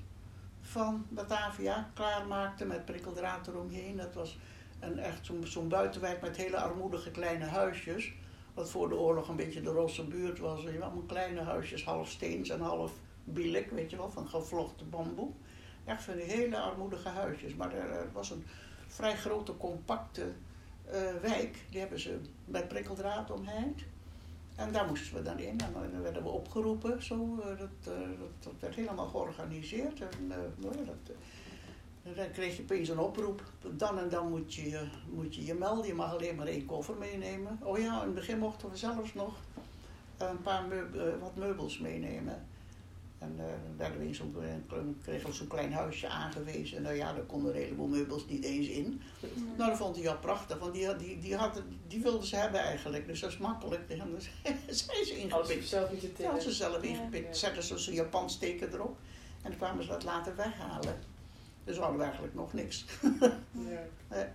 [0.60, 3.96] van Batavia klaarmaakten met prikkeldraad eromheen.
[3.96, 4.38] Dat was
[4.80, 8.12] een echt zo'n zo'n buitenwijk met hele armoedige kleine huisjes.
[8.54, 10.62] Wat voor de oorlog een beetje de rosse buurt was.
[10.62, 12.92] Je kleine huisjes, half steens en half
[13.24, 15.30] bielijk, weet je wel, van gevlochten bamboe.
[15.84, 17.54] Echt van die hele armoedige huisjes.
[17.54, 18.44] Maar er was een
[18.86, 20.32] vrij grote, compacte
[20.84, 21.64] eh, wijk.
[21.70, 23.82] Die hebben ze met prikkeldraad omheind.
[24.56, 25.60] En daar moesten we dan in.
[25.60, 27.02] En dan werden we opgeroepen.
[27.02, 30.00] Zo, eh, dat, eh, dat, dat werd helemaal georganiseerd.
[30.00, 31.16] En eh, nou dat,
[32.16, 33.42] dan kreeg je opeens een oproep.
[33.76, 35.86] Dan en dan moet je, moet je je melden.
[35.86, 37.58] Je mag alleen maar één koffer meenemen.
[37.62, 39.34] Oh ja, in het begin mochten we zelfs nog
[40.16, 40.64] een paar
[41.20, 42.46] wat meubels meenemen.
[43.18, 44.32] En eh, dan werden we in zo'n,
[44.68, 46.76] klein- kregen we zo'n klein huisje aangewezen.
[46.76, 49.00] En nou ja, daar konden een heleboel meubels niet eens in.
[49.56, 52.60] Nou, dat vond hij al prachtig, want die, die, die, had, die wilden ze hebben
[52.60, 53.06] eigenlijk.
[53.06, 53.82] Dus dat is makkelijk.
[53.98, 54.30] Hebben ze-
[54.66, 55.66] zijn ze ingepikt.
[55.68, 57.26] zelf niet te Ja, ze zelf ingepikt.
[57.26, 57.32] Ja.
[57.34, 58.96] Zetten ze zo'n Japans teken erop.
[59.42, 60.98] En dan kwamen ze dat later weghalen.
[61.64, 62.84] Dus we hadden eigenlijk nog niks.
[63.52, 63.84] Ja.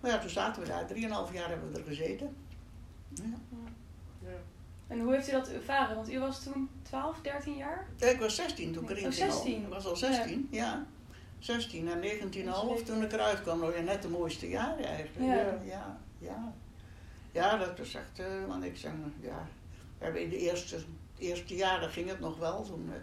[0.00, 0.86] Maar ja, toen zaten we daar.
[0.86, 2.36] Drieënhalf jaar hebben we er gezeten.
[3.14, 3.22] Ja.
[3.24, 3.69] Ja.
[4.90, 5.96] En hoe heeft u dat ervaren?
[5.96, 7.86] Want u was toen 12, 13 jaar?
[7.98, 9.12] Ik was 16 toen ik erin Oh, al.
[9.12, 9.62] 16.
[9.62, 10.86] Ik was al 16, ja.
[11.38, 13.58] 16 en 19,5 toen ik eruit kwam.
[13.60, 15.26] Nou ja, net de mooiste jaren eigenlijk.
[15.26, 15.58] Ja.
[15.64, 16.52] Ja, ja.
[17.32, 18.84] Ja, dat was echt eh, helemaal niks.
[18.84, 19.46] En, ja,
[19.98, 20.76] we hebben in de eerste,
[21.18, 22.62] eerste jaren ging het nog wel.
[22.62, 23.00] Toen eh,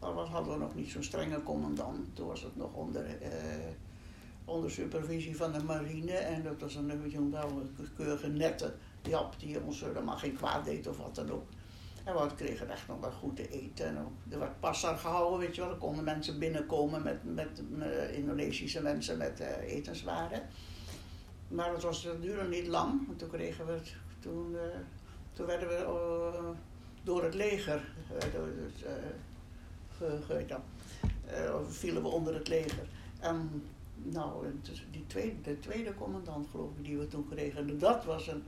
[0.00, 2.16] dan was- hadden we nog niet zo'n strenge commandant.
[2.16, 3.30] Toen was het nog onder, eh,
[4.44, 6.12] onder supervisie van de marine.
[6.12, 10.86] En dat was een, een, een keurige nette Jap die ons helemaal geen kwaad deed
[10.86, 11.48] of wat dan ook.
[12.04, 13.86] En we kregen echt nog wel goed te eten.
[13.86, 15.70] En er werd passar gehouden, weet je wel.
[15.70, 20.42] Er konden mensen binnenkomen met, met, eh, Indonesische mensen met eh, etenswaren.
[21.48, 23.00] Maar het was, dat duurde niet lang.
[23.16, 23.80] Toen kregen we
[24.18, 24.78] toen, eh,
[25.32, 26.54] toen werden we
[27.02, 27.92] door het leger,
[28.32, 28.48] door
[31.34, 32.88] eh, vielen we onder het leger.
[33.20, 33.62] En
[33.94, 34.46] nou,
[34.90, 37.68] die tweede, de tweede commandant geloof ik die we toen kregen.
[37.68, 38.42] En dat was een,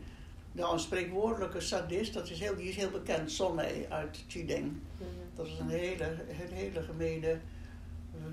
[0.53, 2.15] nou, een spreekwoordelijke sadist.
[2.15, 4.67] Dat is heel, die is heel bekend, Sonne uit Chideng.
[4.67, 5.09] Mhm.
[5.35, 7.39] Dat was een hele, een hele gemene,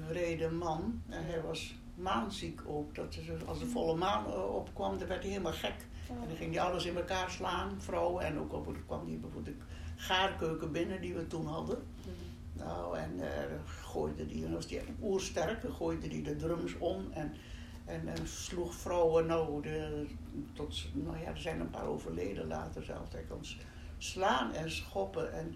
[0.07, 1.01] wrede man.
[1.09, 2.95] En hij was maanziek ook.
[2.95, 5.87] Dat is, als de volle maan eh, opkwam, dan werd hij helemaal gek.
[6.09, 8.25] En dan ging hij alles in elkaar slaan, vrouwen.
[8.25, 9.63] En ook op, kwam hij bijvoorbeeld de
[9.95, 11.77] gaarkeuken binnen die we toen hadden.
[12.01, 12.63] Mhm.
[12.63, 17.07] Nou, en eh gooide die, en was die oersterk, dan gooide die de drums om
[17.11, 17.33] en,
[17.89, 20.05] en, en sloeg vrouwen, nou, de,
[20.53, 23.11] tot, nou ja, er zijn een paar overleden later zelfs.
[23.11, 23.41] Hij kon
[23.97, 25.55] slaan en schoppen en,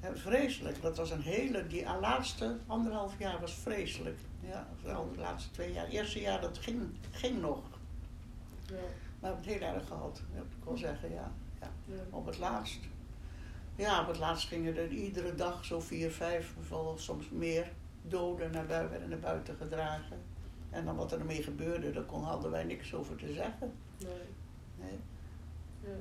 [0.00, 0.82] en vreselijk.
[0.82, 4.18] Dat was een hele, die laatste anderhalf jaar was vreselijk.
[4.40, 5.84] Ja, vooral de laatste twee jaar.
[5.84, 7.62] Het eerste jaar, dat ging, ging nog.
[8.66, 8.74] Ja.
[8.74, 8.80] Maar
[9.20, 11.32] we hebben het heel erg gehad, dat ik wel zeggen, ja.
[11.60, 11.70] ja.
[11.84, 12.02] Ja.
[12.10, 12.80] Op het laatst.
[13.76, 16.54] Ja, op het laatst gingen er iedere dag zo vier, vijf,
[16.96, 17.72] soms meer
[18.02, 20.33] doden naar buiten, naar buiten gedragen.
[20.74, 23.72] En dan wat er ermee gebeurde, daar kon, hadden wij niks over te zeggen.
[23.98, 24.08] Nee.
[24.78, 24.98] Nee,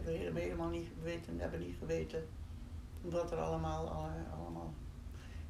[0.04, 2.26] we hebben helemaal niet geweten, hebben niet geweten
[3.02, 4.74] wat er allemaal, alle- allemaal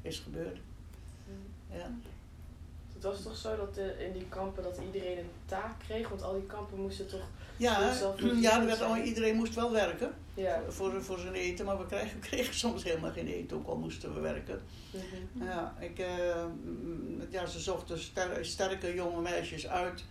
[0.02, 0.58] is gebeurd.
[1.70, 1.90] Ja.
[3.04, 6.08] Het was toch zo dat de, in die kampen dat iedereen een taak kreeg?
[6.08, 7.20] Want al die kampen moesten toch...
[7.56, 10.62] Ja, Zelf ja, er werd, al- iedereen moest wel werken Ja.
[10.68, 14.14] voor, voor zijn eten, maar we kregen, kregen soms helemaal geen eten, ook al moesten
[14.14, 14.62] we werken.
[14.90, 15.44] Mhm.
[15.44, 16.44] Ja, ik, eh,
[17.30, 20.04] ja, ze zochten ster- sterke jonge meisjes uit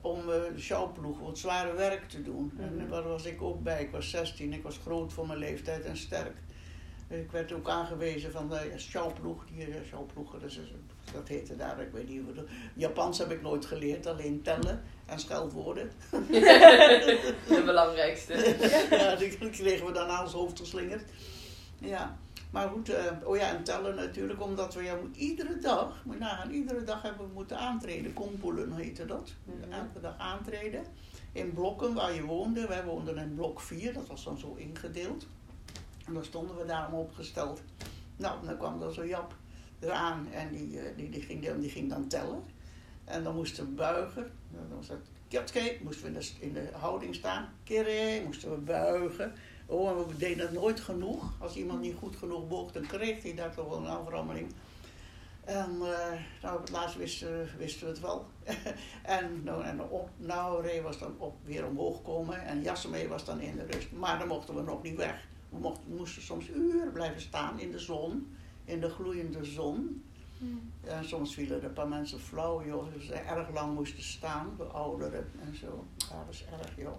[0.00, 2.52] om eh, de sjouwploeg wat zware werk te doen.
[2.54, 2.62] Mhm.
[2.80, 3.82] En daar was ik ook bij.
[3.82, 6.36] Ik was 16, ik was groot voor mijn leeftijd en sterk.
[7.08, 9.66] Ik werd ook aangewezen van de sjouwploeg, die
[11.12, 12.44] dat, heette daar, ik weet niet hoe dat...
[12.74, 15.90] Japans heb ik nooit geleerd, alleen tellen en scheldwoorden.
[17.48, 18.56] De belangrijkste.
[18.90, 21.10] ja, die kregen we dan aan ons hoofd geslingerd.
[21.78, 22.16] Ja,
[22.50, 26.50] maar goed, eh, oh ja, en tellen natuurlijk, omdat we ja, iedere dag, moet nagaan,
[26.50, 28.12] iedere dag hebben we moeten aantreden.
[28.12, 29.32] Kompoelen heette dat.
[29.44, 29.72] Mhm.
[29.72, 30.84] Elke dag aantreden.
[31.32, 32.66] In blokken waar je woonde.
[32.66, 35.26] Wij woonden in blok 4, dat was dan zo ingedeeld.
[36.08, 37.62] En dan stonden we daarom opgesteld.
[38.16, 39.34] Nou, dan kwam er zo Jap
[39.80, 42.42] eraan en die, eh, die, die, ging, dan- die ging dan tellen.
[43.04, 44.30] En dan moesten we buigen.
[44.50, 44.88] Dan was
[45.28, 47.48] Kjatke, moesten we in de, in de houding staan.
[47.64, 49.32] Kere, moesten we buigen.
[49.66, 51.32] Oh, en we deden het nooit genoeg.
[51.38, 54.52] Als iemand niet goed genoeg boog, dan kreeg hij daar toch wel een aframmeling.
[55.44, 58.26] En eh, nou, op het laatst wisten, wisten we het wel.
[59.02, 63.24] en nou, en op, nou, Ray was dan op, weer omhoog komen en Jasmee was
[63.24, 63.92] dan in de rust.
[63.92, 65.26] Maar dan mochten we nog niet weg.
[65.48, 70.02] We mochten, moesten soms uren blijven staan in de zon, in de gloeiende zon.
[70.84, 72.92] En soms vielen er een paar mensen flauw, joh.
[72.94, 75.84] Dus ze erg lang moesten staan, de ouderen en zo.
[75.96, 76.96] Ja, dat is erg, joh.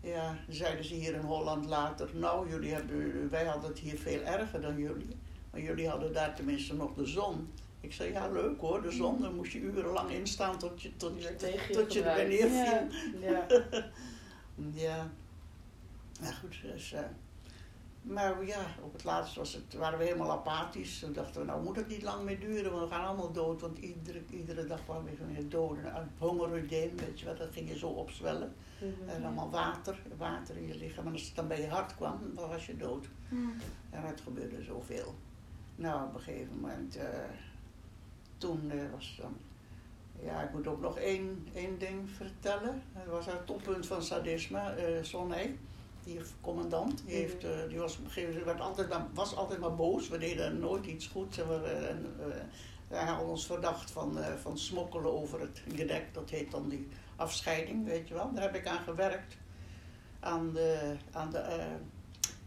[0.00, 4.20] Ja, zeiden ze hier in Holland later, nou, jullie hebben, wij hadden het hier veel
[4.22, 5.16] erger dan jullie.
[5.50, 7.48] Maar jullie hadden daar tenminste nog de zon.
[7.80, 9.20] Ik zei, ja, leuk hoor, de zon.
[9.20, 12.88] Dan moest je urenlang instaan tot je, tot je, Tegen je tot je er neerviel.
[13.20, 13.46] Ja.
[14.72, 15.10] Ja.
[16.20, 16.56] Ja, goed.
[16.62, 17.00] Dus, eh,
[18.04, 20.98] maar ja, op het laatst was het, waren we helemaal apathisch.
[20.98, 23.60] Toen dachten we, nou moet het niet lang meer duren, want we gaan allemaal dood.
[23.60, 25.92] Want iedere, iedere dag waren we weer doden.
[25.92, 28.54] Uit hongerudem, weet je wel, dat ging je zo opzwellen.
[28.78, 29.08] Mhm.
[29.08, 31.06] En allemaal water, water in je lichaam.
[31.06, 33.08] En als het dan bij je hart kwam, dan was je dood.
[33.90, 35.14] En het gebeurde zoveel.
[35.76, 37.08] Nou, op een gegeven moment, eh,
[38.38, 39.36] toen eh, was het dan...
[40.22, 42.82] Ja, ik moet ook nog één, één ding vertellen.
[42.92, 45.54] Het was het toppunt van sadisme, Sonne,
[46.04, 47.02] die commandant.
[47.06, 47.98] Die, heeft, eh, die was,
[48.44, 50.08] werd altijd maar, was altijd maar boos.
[50.08, 51.38] We deden nooit iets goeds.
[51.38, 56.14] En we, eh, en, eh, hij had ons verdacht van, van smokkelen over het gedek.
[56.14, 58.32] Dat heet dan die afscheiding, weet je wel.
[58.32, 59.36] Daar heb ik aan gewerkt.
[60.20, 61.66] Aan de, aan de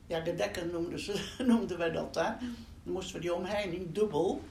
[0.08, 2.40] ja, de dekken noemden, ze, noemden wij dat daar.
[2.84, 4.42] Dan moesten we die omheining dubbel,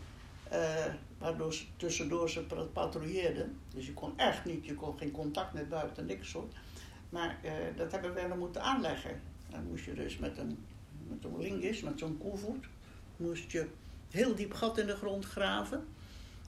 [1.19, 3.61] waardoor ze, tussendoor ze pat- patrouilleerden.
[3.75, 6.49] Dus je kon echt niet, je kon geen contact met buiten, niks hoor.
[7.17, 9.21] Maar eh, dat hebben we dan moeten aanleggen.
[9.51, 10.65] Dan moest je dus met een,
[11.09, 12.65] met een lingis, met zo'n koevoet,
[13.17, 13.67] moest je
[14.11, 15.87] heel diep gat in de grond graven.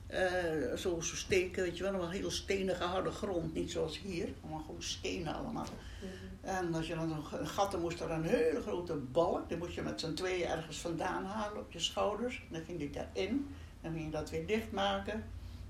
[0.07, 4.27] Eh, zo, zo steken, weet je wel, een heel stenige harde grond, niet zoals hier,
[4.41, 5.67] allemaal gewoon stenen allemaal.
[6.01, 6.55] Mhm.
[6.55, 9.49] En als je dan een gat, dan moest er een hele grote balk.
[9.49, 12.43] Die moest je met z'n tweeën ergens vandaan halen op je schouders.
[12.49, 13.55] Dan ging die daarin.
[13.81, 15.23] Dan ging je dat weer dichtmaken.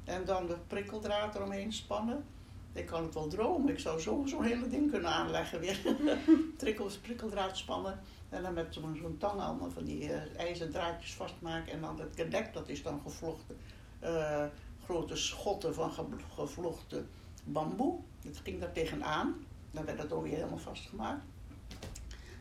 [0.03, 2.23] En dan de prikkeldraad eromheen spannen.
[2.73, 3.69] Ik kan het wel dromen.
[3.69, 5.79] Ik zou zo zo'n hele ding kunnen aanleggen weer.
[6.57, 7.99] Trikkels, prikkeldraad spannen.
[8.29, 11.73] En dan met zo'n zo'n tang allemaal van die uh, ijzeren draadjes vastmaken.
[11.73, 13.57] En dan het gedek, dat is dan gevlochten.
[14.03, 14.45] Uh,
[14.83, 16.05] grote schotten van ge
[16.35, 17.09] gevlochten
[17.43, 17.99] bamboe.
[18.21, 19.35] Dat ging daar tegenaan.
[19.71, 21.23] Dan werd dat ook weer helemaal vastgemaakt.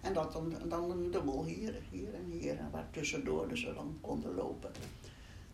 [0.02, 2.58] En dat dan, dan een dubbel hier, hier en hier.
[2.58, 4.70] En waar tussendoor dus we dan konden lopen.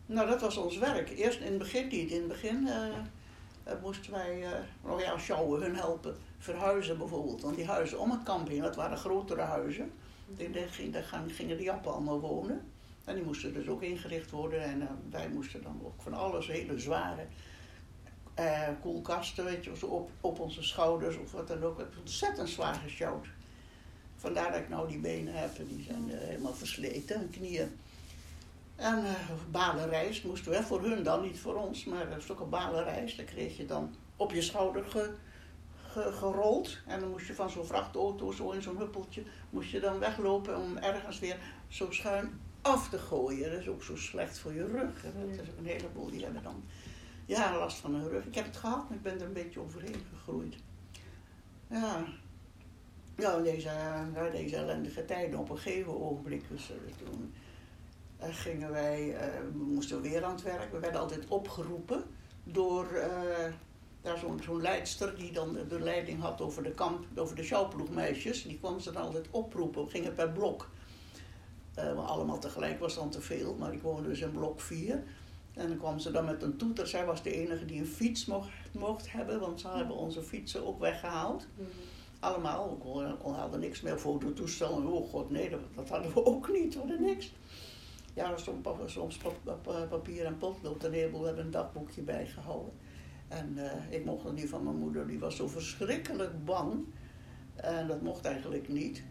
[0.05, 1.09] Nou, dat was ons werk.
[1.09, 2.11] Eerst in het begin niet.
[2.11, 2.97] In het begin uh,
[3.81, 4.49] moesten wij, uh,
[4.83, 7.41] nou ja, sjouwen, hun helpen verhuizen bijvoorbeeld.
[7.41, 9.91] Want die huizen om het kamp heen, dat waren grotere huizen.
[10.27, 12.61] Daar gingen de Jappen allemaal wonen.
[13.03, 14.63] En die moesten dus ook ingericht worden.
[14.63, 17.25] En uh, wij moesten dan ook van alles, hele zware
[18.81, 21.77] koelkasten, weet je, op, op onze schouders of wat dan ook.
[21.77, 23.27] Het ontzettend zwaar gesjouwd.
[24.15, 27.79] Vandaar dat ik nou die benen heb, die zijn helemaal versleten, en knieën.
[28.75, 29.11] En uh,
[29.51, 33.17] balenrijst moesten we, voor hun dan, niet voor ons, maar dat is ook een balenrijst.
[33.17, 35.13] Dat kreeg je dan op je schouder ge,
[35.87, 36.77] ge, gerold.
[36.85, 40.57] En dan moest je van zo'n vrachtauto, zo in zo'n huppeltje, moest je dan weglopen
[40.57, 43.51] om ergens weer zo schuin af te gooien.
[43.51, 45.03] Dat is ook zo slecht voor je rug.
[45.03, 46.63] Dat is een heleboel die hebben dan
[47.25, 48.25] ja, last van hun rug.
[48.25, 50.55] Ik heb het gehad, maar ik ben er een beetje overheen gegroeid.
[51.67, 52.03] Ja,
[53.15, 53.69] ja deze,
[54.15, 56.43] uh, deze ellendige tijden op een gegeven ogenblik.
[56.49, 56.71] Dus,
[57.03, 57.33] toen
[58.33, 59.15] gingen wij,
[59.53, 60.71] we moesten weer aan het werk.
[60.71, 62.03] We werden altijd opgeroepen
[62.43, 62.87] door
[64.05, 68.43] daar zo'n zo'n leidster die dan de leiding had over de kamp, over de sjouwploegmeisjes.
[68.43, 69.83] Die kwam ze dan altijd oproepen.
[69.83, 70.69] We gingen per blok.
[71.79, 75.03] Uh, allemaal tegelijk was dan te veel, maar ik woonde dus in blok 4.
[75.53, 76.87] En dan kwam ze dan met een toeter.
[76.87, 80.65] Zij was de enige die een fiets mocht, mocht hebben, want ze hebben onze fietsen
[80.67, 81.47] ook weggehaald.
[81.55, 81.73] Mm -hmm.
[82.19, 82.77] Allemaal,
[83.23, 84.87] we hadden niks meer fototoestellen.
[84.87, 87.33] Oh god, nee, dat, dat, hadden we ook niet, we hadden niks.
[88.15, 89.19] Ja, soms, soms
[89.89, 92.73] papier en potlood, een heleboel hebben een dagboekje bijgehouden.
[93.27, 96.85] En uh, ik mocht het niet van mijn moeder, die was zo verschrikkelijk bang.
[97.55, 99.03] En dat mocht eigenlijk niet.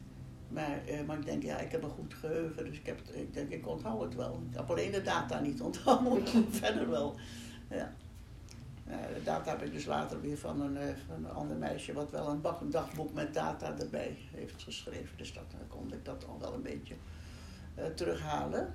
[0.48, 3.34] Maar, uh, maar ik denk, ja, ik heb een goed geheugen, dus ik, heb ik
[3.34, 4.42] denk, ik onthoud het wel.
[4.50, 6.26] Ik heb alleen de data niet onthouden,
[6.60, 7.14] verder wel.
[7.70, 7.94] Ja.
[8.88, 12.10] Uh, de data heb ik dus later weer van een, van een ander meisje, wat
[12.10, 15.16] wel een, een dagboek met data erbij heeft geschreven.
[15.16, 16.94] Dus dat, dan kon ik dat al wel een beetje
[17.94, 18.74] terughalen.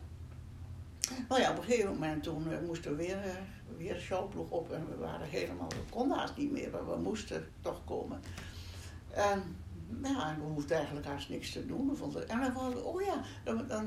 [1.28, 3.18] Maar ja, op een gegeven moment toen moesten we weer,
[3.78, 6.98] weer een showploeg op en we waren helemaal, we konden haast niet meer, maar we
[7.02, 8.22] moesten toch komen.
[9.10, 9.56] En
[10.04, 11.80] ja, we hoefden eigenlijk haast niks te doen.
[12.28, 13.24] En dan vonden we, oh ja,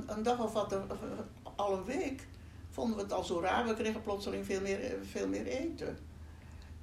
[0.07, 0.77] een, dag of wat,
[1.57, 2.27] al een week,
[2.71, 3.67] vonden we het al zo raar.
[3.67, 5.99] We kregen plotseling veel meer, veel meer eten.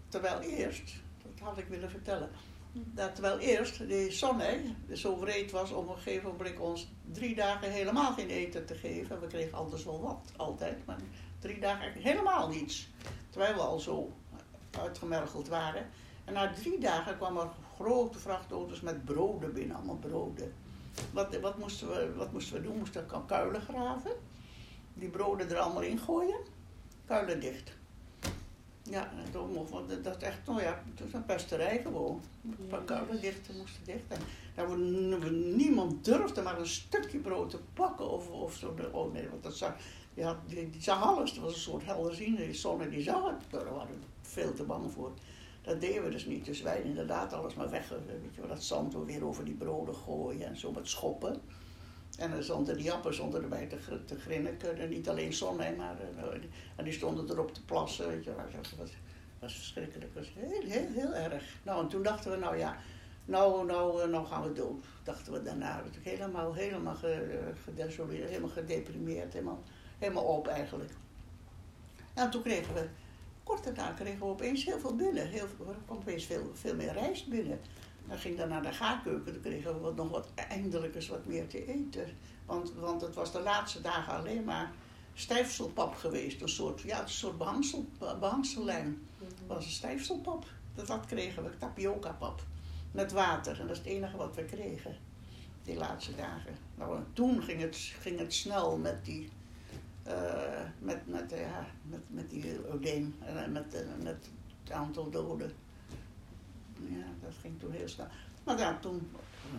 [0.08, 2.30] Terwijl eerst, dat had ik willen vertellen,
[2.74, 4.62] dat eerst de Sonne
[4.94, 9.20] zo wreed was om een gegeven moment ons drie dagen helemaal geen eten te geven.
[9.20, 10.98] We kregen anders wel wat, altijd, maar
[11.40, 12.88] drie dagen helemaal niets.
[13.30, 14.12] Terwijl we al zo
[14.72, 15.90] uitgemergeld waren.
[16.26, 20.54] En na drie dagen kwam er grote vrachtauto's met broden binnen, allemaal broden.
[21.12, 22.72] Wat, wat, moesten, we, wat moesten we doen?
[22.72, 24.12] We moesten kuilen graven.
[24.94, 26.40] Die broden er allemaal in gooien.
[27.06, 27.78] Kuilen dicht.
[28.84, 32.22] Ja, toen mochten we, dat is echt, nou ja, het was een pesterij gewoon.
[32.44, 34.04] Een paar kuilen dicht, moesten dicht.
[34.08, 34.20] En
[34.56, 38.76] daar niemand durfde maar een stukje brood te pakken of, of zo.
[38.92, 39.76] Oh nee, want dat zag,
[40.14, 41.32] die, had, die, die zag alles.
[41.32, 42.46] Het was een soort helderziende.
[42.46, 43.44] Die zonne die zag het.
[43.50, 45.12] Daar waren we veel te bang voor.
[45.62, 46.46] Dat deden we dus niet.
[46.46, 47.90] Dus wij inderdaad alles maar weg.
[47.90, 51.42] Weet je wel, dat zand weer over die broden gooien en zo met schoppen.
[52.20, 54.90] En er stonden die jappen stonden erbij te, te grinniken.
[54.90, 56.44] Niet alleen zon, maar uh,
[56.76, 58.08] en die stonden erop te plassen.
[58.08, 58.90] Weet je, dat
[59.40, 60.14] was, verschrikkelijk.
[60.14, 61.44] Was heel, heel, heel erg.
[61.64, 62.78] Nou, en toen dachten we, nou ja,
[63.26, 64.84] nou, nou, nou gaan we dood.
[65.04, 65.84] Dachten we daarna.
[65.84, 66.98] We helemaal, helemaal
[67.64, 69.64] gedesoleerd, helemaal gedeprimeerd, helemaal,
[69.98, 70.92] helemaal op eigenlijk.
[72.14, 72.88] En toen kregen we
[73.50, 75.34] kort daarna kregen we opeens heel veel binnen.
[75.34, 75.48] Er
[75.86, 77.60] kwam opeens veel, veel meer rijst binnen.
[78.10, 81.26] Dan ging dan naar de gaarkeuken, dan kregen we wat, nog wat, eindelijk eens wat
[81.26, 82.06] meer te eten.
[82.46, 84.72] Want, want het was de laatste dagen alleen maar
[85.14, 86.42] stijfselpap geweest.
[86.42, 87.86] Een soort, ja, een soort behangsel,
[88.20, 89.08] behangsellijm.
[89.20, 90.46] Het was een stijfselpap.
[90.76, 92.42] Dat, dat kregen we, tapioca pap.
[92.92, 93.60] Met water.
[93.60, 94.98] En dat is het enige wat we kregen.
[95.64, 96.56] Die laatste dagen.
[96.76, 99.30] Nou, en toen ging het, ging het snel met die
[100.08, 104.30] uh, met, met, ja, met, met die odeem en met, met
[104.64, 105.52] het aantal doden.
[106.88, 108.08] Ja, dat ging toen heel snel.
[108.44, 109.12] Maar ja, toen,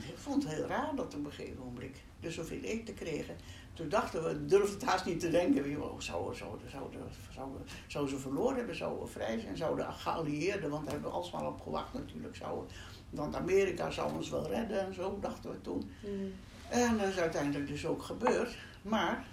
[0.09, 3.37] ik vond het heel raar dat op een gegeven moment dus zoveel eten kregen.
[3.75, 5.83] Toen dachten we, durfden het haast niet te denken.
[5.83, 10.85] Oh, zouden, zouden, zouden, zouden ze verloren hebben, zouden we vrij zijn, zouden geallieerden, want
[10.85, 12.37] daar hebben we alsmaar op gewacht natuurlijk.
[12.37, 12.69] Zouden,
[13.11, 15.91] want Amerika zou ons wel redden en zo, dachten we toen.
[16.05, 16.33] Mm.
[16.69, 18.57] En dat is uiteindelijk dus ook gebeurd.
[18.83, 19.27] Maar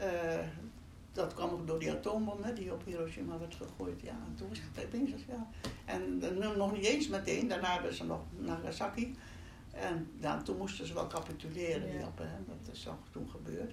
[0.00, 0.38] uh,
[1.18, 4.00] dat kwam ook door die atoombom hè, die op Hiroshima werd gegooid.
[4.00, 5.46] Ja, en toen was het opeens, ja.
[5.84, 6.18] En
[6.56, 9.16] nog niet eens meteen, daarna hebben ze nog Nagasaki.
[9.72, 12.00] En ja, toen moesten ze wel capituleren, die Ja.
[12.00, 12.36] Jappen, hè.
[12.46, 13.72] dat is ook toen gebeurd.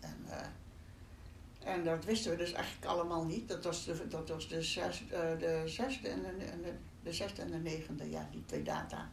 [0.00, 3.48] En, eh, en dat wisten we dus eigenlijk allemaal niet.
[3.48, 6.72] Dat was de, dat was de, zes, eh, de zesde en de, en de,
[7.02, 9.08] de zesde en de negende, ja, die twee data.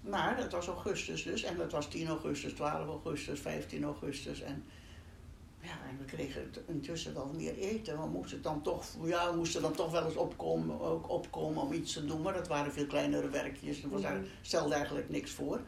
[0.00, 1.42] Maar dat was augustus dus.
[1.42, 4.40] En dat was 10 augustus, 12 augustus, 15 augustus.
[4.40, 4.64] En,
[5.64, 8.00] ja, en we kregen intussen wel meer eten.
[8.00, 11.72] We moesten dan toch, ja, we moesten dan toch wel eens opkomen, ook opkomen om
[11.72, 12.22] iets te doen.
[12.22, 13.80] Maar dat waren veel kleinere werkjes.
[13.82, 15.60] Dat was eigenlijk- stelde eigenlijk niks voor.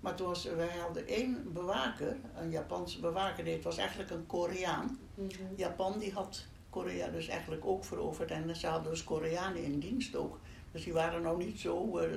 [0.00, 3.44] Maar toen was, wij hadden één bewaker, een Japanse bewaker.
[3.44, 4.98] Dit was eigenlijk een Koreaan.
[5.14, 5.28] Mhm.
[5.56, 8.30] Japan die had Korea dus eigenlijk ook veroverd.
[8.30, 10.38] En ze hadden dus Koreanen in dienst ook.
[10.72, 12.08] Dus die waren nou niet zo, eh,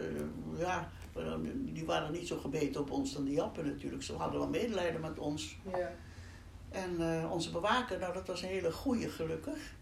[0.58, 0.92] ja,
[1.56, 4.04] die waren niet zo gebeten op ons dan die Jappen natuurlijk.
[4.04, 5.58] Ze hadden wel medelijden met ons.
[5.72, 5.92] Ja.
[6.76, 9.74] En eh, onze bewaker, nou dat was een hele goeie gelukkig.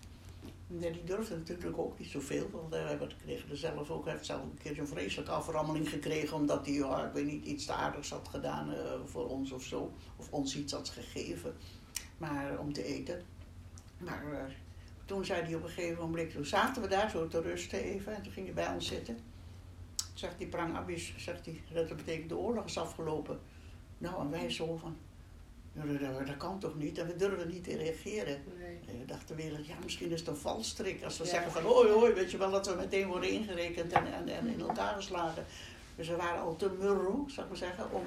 [0.68, 2.50] Ja, die durfde natuurlijk ook niet zoveel.
[2.52, 6.38] Want we kregen er zelf ook, hij heeft zelf een keer een vreselijke aframmeling gekregen.
[6.38, 9.92] Omdat hij, ik weet niet, iets te aardigs had gedaan eh, voor ons of zo.
[10.16, 11.56] Of ons iets had gegeven.
[12.18, 13.22] Maar om te eten.
[13.98, 14.54] Maar eh,
[15.06, 18.16] toen zei hij op een gegeven moment, toen zaten we daar zo te rusten even.
[18.16, 19.18] En toen ging hij bij ons zitten.
[20.14, 23.40] Zegt hij, Prang zegt hij, dat betekent de oorlog is afgelopen.
[23.98, 24.98] Nou, en wij zo van,
[25.74, 26.98] dat, dat- kan toch niet?
[26.98, 28.44] En we durfden niet te reageren.
[28.58, 28.80] Nee.
[28.88, 31.04] En we dachten weer, ja, misschien is het een valstrik.
[31.04, 31.30] Als we Ja.
[31.30, 34.48] zeggen van, hoi, hoi, weet je wel, dat we meteen worden ingerekend en, en, en
[34.48, 35.46] in elkaar geslagen.
[35.96, 38.04] Dus we waren al te murro, zou ik maar zeggen, om,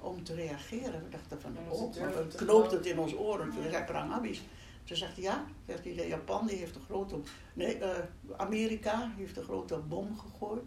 [0.00, 1.02] om te reageren.
[1.04, 3.50] We dachten van, Ja, ze oh, durven we knoopten het in ons oren.
[3.54, 4.42] Toen zei Abis.
[4.84, 7.16] Toen zegt hij, ja, zegt hij, Japan die heeft een grote,
[7.54, 7.98] nee, eh,
[8.36, 10.62] Amerika heeft een grote bom gegooid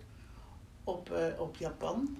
[0.83, 2.17] op, eh, op Japan.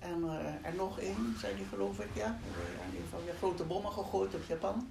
[0.00, 2.26] En, eh, en nog één, zei hij geloof ik, ja.
[2.26, 4.88] In ieder geval weer grote bommen gegooid op Japan.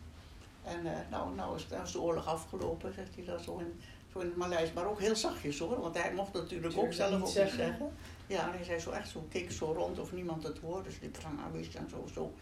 [0.64, 3.80] En eh, nou, nou, is, nou is de oorlog afgelopen, zegt hij dat zo in,
[4.12, 4.74] zo in het Maleis.
[4.74, 7.58] Maar ook heel zachtjes hoor, want hij mocht natuurlijk ook zelf ook niet zeggen.
[7.58, 7.92] zeggen.
[8.28, 10.84] Ja, en hij zei zo echt zo, keek zo rond of niemand het hoorde.
[10.84, 11.12] Dus die
[11.46, 12.34] Abis en zo, zo.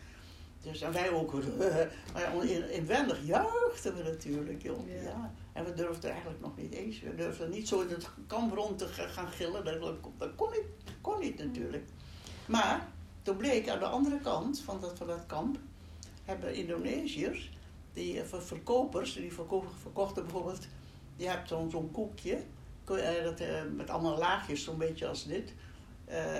[0.61, 1.33] Dus en wij ook,
[2.13, 4.87] maar in, inwendig juichten we natuurlijk, joh.
[4.87, 5.01] Ja.
[5.01, 5.33] Ja.
[5.53, 6.99] En we durfden eigenlijk nog niet eens.
[6.99, 9.65] We durfden niet zo in het kamp rond te ga- gaan gillen.
[9.65, 9.81] Dat,
[10.17, 11.89] dat kon niet, kon niet natuurlijk.
[12.47, 12.87] Maar
[13.21, 15.57] toen bleek aan de andere kant van dat, van dat kamp,
[16.25, 17.51] hebben Indonesiërs,
[17.93, 20.67] die eh, ver- verkopers, die verko- verkochten bijvoorbeeld,
[21.15, 22.43] je hebt zo'n zo'n koekje,
[22.83, 25.53] ko- eh, dat, eh, met allemaal laagjes, zo'n beetje als dit.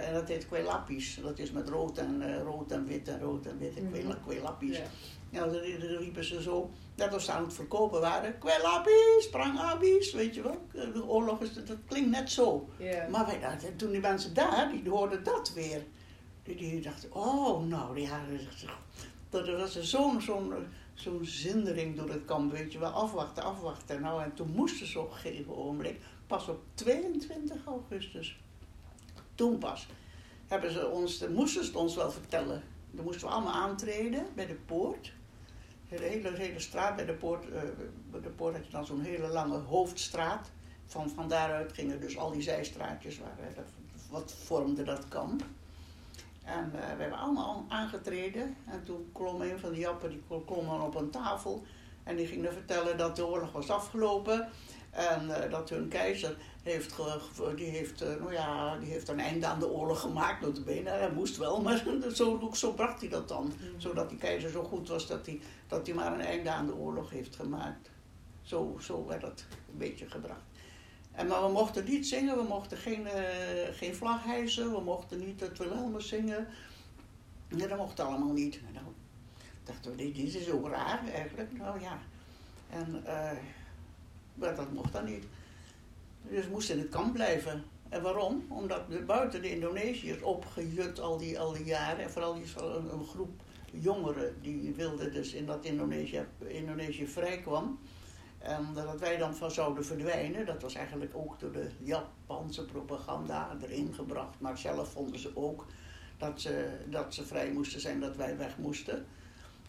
[0.01, 1.19] En dat heet kwelappies.
[1.21, 4.21] Dat is met rood en, rood en wit en rood en wit en Mhm.
[4.23, 4.77] kwelappies.
[4.77, 4.83] Ja.
[5.29, 9.29] Ja, dan rie- dan riepen ze zo, net als ze aan het verkopen waren, kwelappies,
[9.31, 10.61] prangabis, weet je wel.
[10.71, 12.69] De oorlog is, dat klinkt net zo.
[12.77, 13.07] Ja.
[13.09, 15.81] Maar wij toen die mensen daar, die hoorden dat weer.
[16.55, 18.21] Die, dachten, oh, nou, ja,
[19.29, 20.53] dat was zo'n zo'n
[20.93, 24.01] zo'n zindering door het kamp, weet je wel, afwachten, afwachten.
[24.01, 28.39] Nou, en toen moesten ze op een gegeven ogenblik, pas op 22 augustus,
[29.35, 29.87] toen pas,
[30.47, 32.63] hebben ze ons, moesten ze het ons wel vertellen.
[32.91, 35.13] Dan moesten we allemaal aantreden bij de poort.
[35.89, 37.61] De hele, hele straat bij de poort, eh,
[38.21, 40.51] de poort had je dan zo'n hele lange hoofdstraat.
[40.85, 43.65] Van, van daaruit gingen dus al die zijstraatjes, waar, dat,
[44.09, 45.43] wat vormde dat kamp.
[46.47, 48.55] En eh, we hebben allemaal aangetreden.
[48.65, 51.63] En toen klom een van die jappen, die klom dan op een tafel.
[52.03, 54.49] En die ging dan vertellen dat de oorlog was afgelopen.
[54.91, 56.95] En eh, dat hun keizer heeft,
[57.55, 60.41] die heeft, eh, nou ja, die heeft een einde aan de oorlog gemaakt.
[60.41, 61.83] Notabene, hij moest wel, maar
[62.13, 63.53] zo, zo bracht hij dat dan.
[63.77, 66.75] Zodat die keizer zo goed was dat hij, dat hij maar een einde aan de
[66.75, 67.89] oorlog heeft gemaakt.
[68.41, 70.43] Zo, zo werd dat een beetje gebracht.
[71.17, 73.23] En, maar we mochten niet zingen, we mochten geen, eh,
[73.71, 76.47] geen vlag hijsen, we mochten niet het Wilhelmus zingen.
[77.49, 78.55] Nee, dat mocht allemaal niet.
[78.67, 78.93] En dan
[79.63, 81.57] dachten we, dit, dit is ook raar eigenlijk.
[81.57, 81.99] Nou ja.
[82.69, 83.37] En, eh,
[84.33, 85.23] maar dat mocht dan niet.
[86.21, 87.63] Dus we moesten in het kamp blijven.
[87.89, 88.45] En waarom?
[88.47, 92.03] Omdat buiten de Indonesiërs opgejut al die, al die jaren.
[92.03, 93.41] En vooral die, een, een groep
[93.71, 97.79] jongeren die wilden dus in dat Indonesië, Indonesië vrij kwam.
[98.37, 103.57] En dat wij dan van zouden verdwijnen, dat was eigenlijk ook door de Japanse propaganda
[103.61, 104.39] erin gebracht.
[104.39, 105.65] Maar zelf vonden ze ook
[106.17, 109.05] dat ze, dat ze vrij moesten zijn, dat wij weg moesten.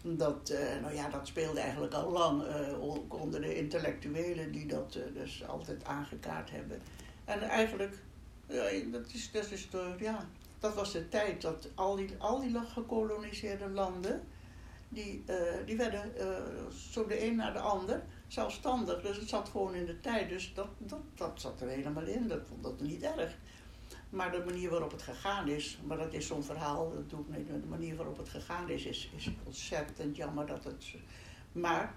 [0.03, 4.95] Dat, eh, nou ja, dat speelde eigenlijk al lang eh, onder de intellectuelen die dat
[4.95, 6.81] eh, dus altijd aangekaart hebben.
[7.25, 7.95] En eigenlijk,
[8.47, 12.61] ja, dat, is, dat, is ja, dat was de tijd dat al die, al die
[12.61, 14.23] gekoloniseerde landen,
[14.89, 15.25] die,
[15.65, 16.13] die werden
[16.93, 19.03] zo de een naar de ander zelfstandig.
[19.03, 20.29] Dus het zat gewoon in de tijd.
[20.29, 22.29] Dus dat, dat, dat zat er helemaal in.
[22.29, 23.37] Dat vond dat niet erg.
[24.11, 27.37] Maar de manier waarop het gegaan is, maar dat is zo'n verhaal, dat doe ik
[27.37, 27.49] niet.
[27.49, 30.95] De manier waarop het gegaan is, is, is ontzettend jammer dat het
[31.53, 31.95] Maar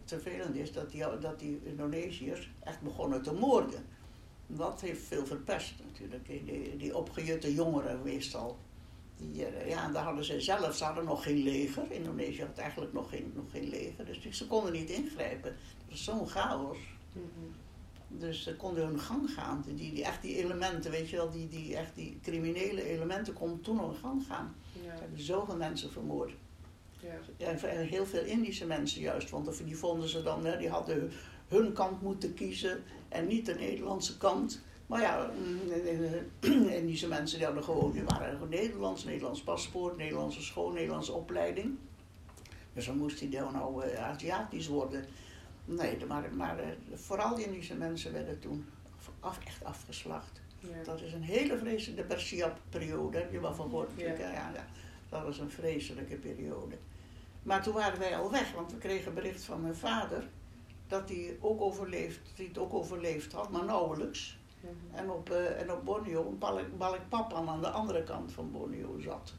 [0.00, 3.84] het vervelende is dat die, dat die Indonesiërs echt begonnen te moorden.
[4.46, 6.26] Dat heeft veel verpest natuurlijk.
[6.26, 8.58] Die, die opgejutte jongeren meestal.
[9.18, 11.92] Die, eh, ja, daar hadden ze zelf, ze hadden nog geen leger.
[11.92, 14.04] Indonesië had eigenlijk nog geen, nog geen leger.
[14.04, 15.50] Dus ze konden niet ingrijpen.
[15.50, 16.78] Het was zo'n chaos.
[17.12, 17.24] Mhm.
[18.08, 19.64] Dus ze konden hun gang gaan.
[19.66, 23.60] Die, die, echt die elementen, weet je wel, die, die, echt die criminele elementen konden
[23.60, 24.54] toen hun gang gaan.
[24.72, 26.32] Ja, Ze hebben zoveel mensen vermoord.
[27.00, 27.14] ja.
[27.36, 31.12] Ja, en heel veel Indische mensen juist, want die vonden ze dan, hè, die hadden
[31.48, 34.60] hun kant moeten kiezen en niet de Nederlandse kant.
[34.88, 35.30] Maar ja,
[36.40, 41.12] eh, Indische mensen die hadden gewoon, die waren gewoon Nederlands, Nederlands paspoort, Nederlandse school, Nederlandse
[41.12, 41.78] opleiding.
[42.72, 45.04] Dus dan moest hij dan nou eh, Aziatisch worden.
[45.64, 48.66] Nee, maar, maar eh, vooral Indische mensen werden toen
[49.20, 50.40] af, echt afgeslacht.
[50.58, 50.68] ja.
[50.84, 53.90] Dat is een hele vreselijke, de Persia-periode, heb je wel van gehoord?
[53.96, 54.52] Ja.
[55.08, 56.76] dat was een vreselijke periode.
[57.42, 60.28] Maar toen waren wij al weg, want we kregen bericht van mijn vader
[60.86, 64.38] dat hij ook overleefd, dat hij het ook overleefd had, maar nauwelijks.
[64.94, 69.34] En op, eh, en op Borneo, Balk, Balikpapan aan de andere kant van Borneo zat.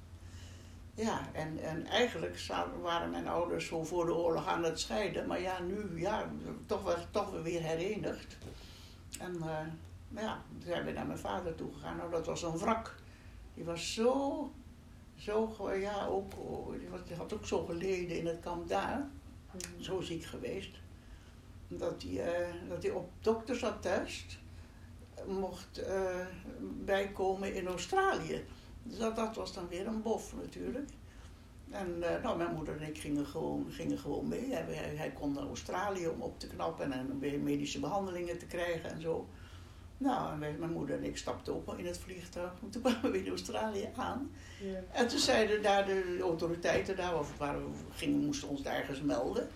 [0.93, 2.45] Ja, en, en eigenlijk
[2.81, 5.27] waren mijn ouders zo voor de oorlog aan het scheiden.
[5.27, 6.29] Maar ja, nu ja,
[6.65, 8.37] toch, wel, toch weer herenigd.
[9.19, 9.41] En eh,
[10.09, 11.97] nou ja, toen zijn we naar mijn vader toe gegaan.
[11.97, 12.95] Nou, dat was een wrak.
[13.53, 14.51] Die was zo,
[15.15, 19.07] zo, ja, ook, oh, die was- had ook zo geleden in het kamp daar.
[19.51, 19.81] Mhm.
[19.83, 20.71] Zo ziek geweest.
[21.67, 24.37] Dat hij, eh, dat hij op doktersattest
[25.29, 26.25] mocht eh,
[26.85, 28.45] bijkomen in Australië.
[28.83, 30.89] Dus dat, dat was dan weer een bof natuurlijk.
[31.69, 34.51] En eh, nou, mijn moeder en ik gingen gewoon, gingen gewoon mee.
[34.53, 38.45] Hij, hij, hij kon naar Australië om op te knappen en weer medische behandelingen te
[38.45, 39.27] krijgen en zo.
[39.97, 42.51] Nou, en wij- mijn moeder en ik stapten ook in het vliegtuig.
[42.61, 44.31] En toen kwamen we in Australië aan.
[44.61, 44.79] Ja.
[44.91, 49.01] En toen zeiden daar de autoriteiten, daar, of waren, we gingen, moesten ons daar ergens
[49.01, 49.47] melden.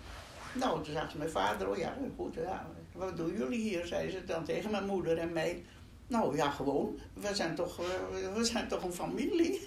[0.56, 3.86] Nou, toen zagen mijn vader, oh ja, goed, ja, wat doen jullie hier?
[3.86, 5.64] Zeiden ze dan tegen mijn moeder en mij.
[6.08, 9.62] Nou ja, gewoon, we zijn toch, eh, we zijn toch een familie.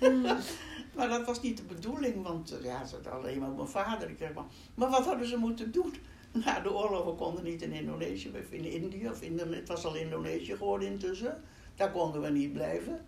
[0.97, 4.11] maar dat was niet de bedoeling, want eh, ja, ze hadden alleen maar mijn vader.
[4.11, 5.95] Ik zeg maar, maar wat hadden ze moeten doen?
[6.45, 9.95] Nou, de oorlogen konden niet in Indonesië, of in Indië, of in, het was al
[9.95, 11.43] Indonesië geworden intussen.
[11.74, 13.05] Daar konden we niet blijven.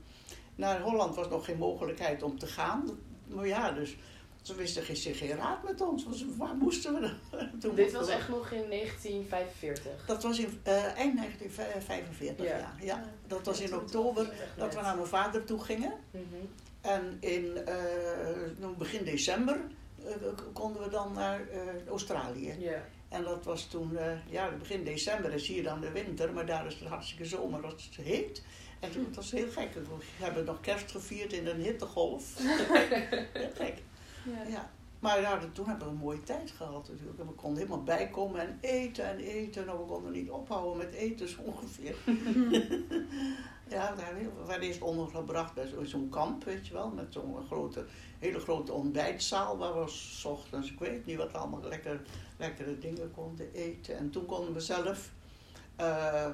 [0.54, 2.88] Naar Holland was nog geen mogelijkheid om te gaan.
[3.26, 3.96] Maar ja, dus
[4.42, 6.06] ze wisten geen, zich geen raad met ons.
[6.06, 7.40] Dus waar moesten we dan?
[7.60, 10.06] Toen Dit was echt nog in 1945.
[10.06, 12.56] Dat was in eh, eind 1945, Ja.
[12.58, 12.74] ja.
[12.80, 13.04] ja.
[13.26, 15.92] Dat was in oktober dat we naar mijn vader toe gingen.
[16.10, 16.22] Mhm.
[16.80, 17.52] En in
[18.58, 19.60] nou, begin december
[20.04, 20.12] eh,
[20.52, 21.40] konden we dan naar
[21.88, 22.54] Australië.
[22.58, 22.84] Ja.
[23.08, 23.98] En dat was toen,
[24.30, 27.78] ja, begin december is hier dan de winter, maar daar is het hartstikke zomer, dat
[27.78, 28.42] is heet.
[28.80, 29.74] En toen, dat was heel gek.
[29.74, 32.38] We hebben nog kerst gevierd in een hittegolf.
[33.32, 33.74] heel gek.
[34.24, 34.42] Ja.
[34.50, 34.70] Ja.
[35.00, 37.18] Maar ja, toen hebben we een mooie tijd gehad natuurlijk.
[37.18, 39.66] En we konden helemaal bijkomen en eten en eten.
[39.66, 41.94] Nou, we konden niet ophouden met eten zo ongeveer.
[43.68, 46.88] ja, we werden eerst ondergebracht bij zo- zo'n kamp, weet je wel.
[46.90, 47.84] Met zo'n grote,
[48.18, 52.00] hele grote ontbijtzaal waar we s ochtends, ik weet niet wat allemaal, lekker,
[52.36, 53.96] lekkere dingen konden eten.
[53.96, 55.10] En toen konden we zelf
[55.76, 56.26] eh,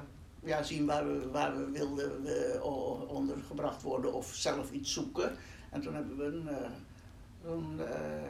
[0.43, 5.35] ja, zien waar we, waar we wilden eh, o- ondergebracht worden of zelf iets zoeken.
[5.69, 6.49] En toen hebben we een...
[7.45, 8.23] eh, zo'n eh,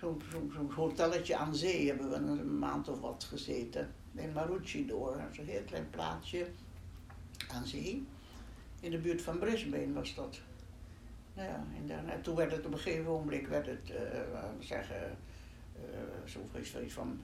[0.00, 3.94] zo'n zo'n- zo'n hotelletje aan zee hebben we een maand of wat gezeten.
[4.14, 4.32] In
[5.18, 6.46] dat is een heel klein plaatsje
[7.48, 8.06] aan zee.
[8.80, 10.40] In de buurt van Brisbane was dat.
[11.34, 11.86] Ja, en,
[12.22, 14.20] toen werd het op een gegeven moment, werd het, eh,
[14.58, 15.18] we zeggen,
[15.74, 15.80] eh
[16.24, 17.20] zoveel iets van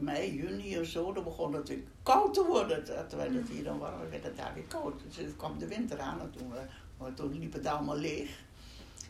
[0.00, 1.12] mei, juni of zo.
[1.12, 2.84] Dan begon het weer koud te worden.
[3.08, 5.02] Terwijl het hier dan was, werd het daar weer koud.
[5.06, 8.44] Dus er kwam de winter aan en toen, eh, toen liep het allemaal leeg.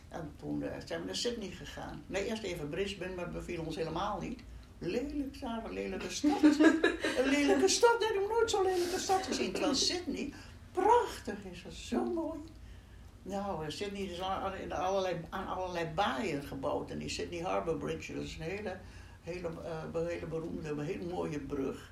[0.09, 2.03] En toen eh, zijn we naar Sydney gegaan.
[2.07, 4.39] Nee, eerst even Brisbane, maar beviel ons helemaal niet.
[4.79, 6.41] Lelijk daar, een lelijke stad.
[7.19, 9.51] een lelijke stad, nee, ik heb nooit zo'n lelijke stad gezien.
[9.51, 10.33] Terwijl Sydney,
[10.71, 12.39] prachtig is het, zo mooi.
[13.23, 16.91] Nou, eh, Sydney is aan, in allerlei, aan allerlei baaien gebouwd.
[16.91, 18.77] En die Sydney Harbour Bridge, dat is een hele,
[19.21, 19.49] hele,
[19.91, 21.91] be- hele beroemde, een hele mooie brug.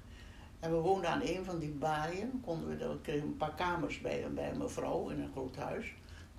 [0.59, 2.41] En we woonden aan een van die baaien.
[2.45, 5.93] Konden we, we kregen een paar kamers bij, bij een mevrouw in een groot huis.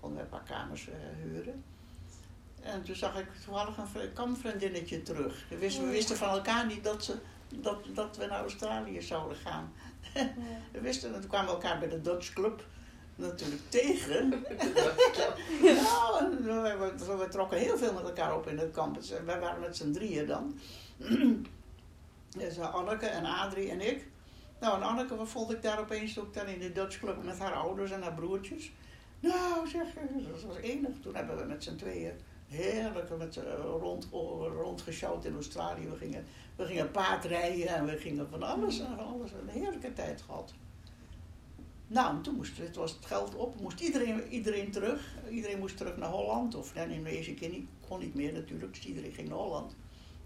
[0.07, 1.64] Konden we een paar kamers eh, huren.
[2.62, 5.44] En toen zag ik toevallig een vri- kampvriendinnetje terug.
[5.48, 7.16] We wisten, we wisten van elkaar niet dat, ze,
[7.48, 9.72] dat, dat we naar Australië zouden gaan.
[10.72, 12.64] We wisten, en toen kwamen we elkaar bij de Dutch Club
[13.14, 14.28] natuurlijk tegen.
[15.62, 18.94] Nou, en we, we, we trokken heel veel met elkaar op in het kamp.
[18.94, 20.59] Dus, eh, Wij waren met z'n drieën dan.
[22.38, 24.07] Dus eh, Anneke en Adrie en ik.
[24.61, 27.38] Nou, en Anneke wat vond ik daar opeens ook dan in de Dutch Club met
[27.38, 28.72] haar ouders en haar broertjes.
[29.20, 29.86] Nou, zeg,
[30.30, 30.90] dat was enig.
[31.00, 32.12] Toen hebben we met z'n tweeën
[32.48, 33.42] Heerlijk met, uh,
[33.78, 34.08] rond,
[34.60, 35.88] rondgesjouwd in Australië.
[35.88, 36.24] We gingen,
[36.56, 39.30] we gingen paardrijden en we gingen van alles en alles.
[39.32, 40.54] Een heerlijke tijd gehad.
[41.86, 45.14] Nou, toen moest het, was het geld op, moest iedereen, iedereen terug.
[45.30, 46.54] Iedereen moest terug naar Holland.
[46.54, 49.74] Of nee, in Indonesië kon niet meer natuurlijk, dus iedereen ging naar Holland.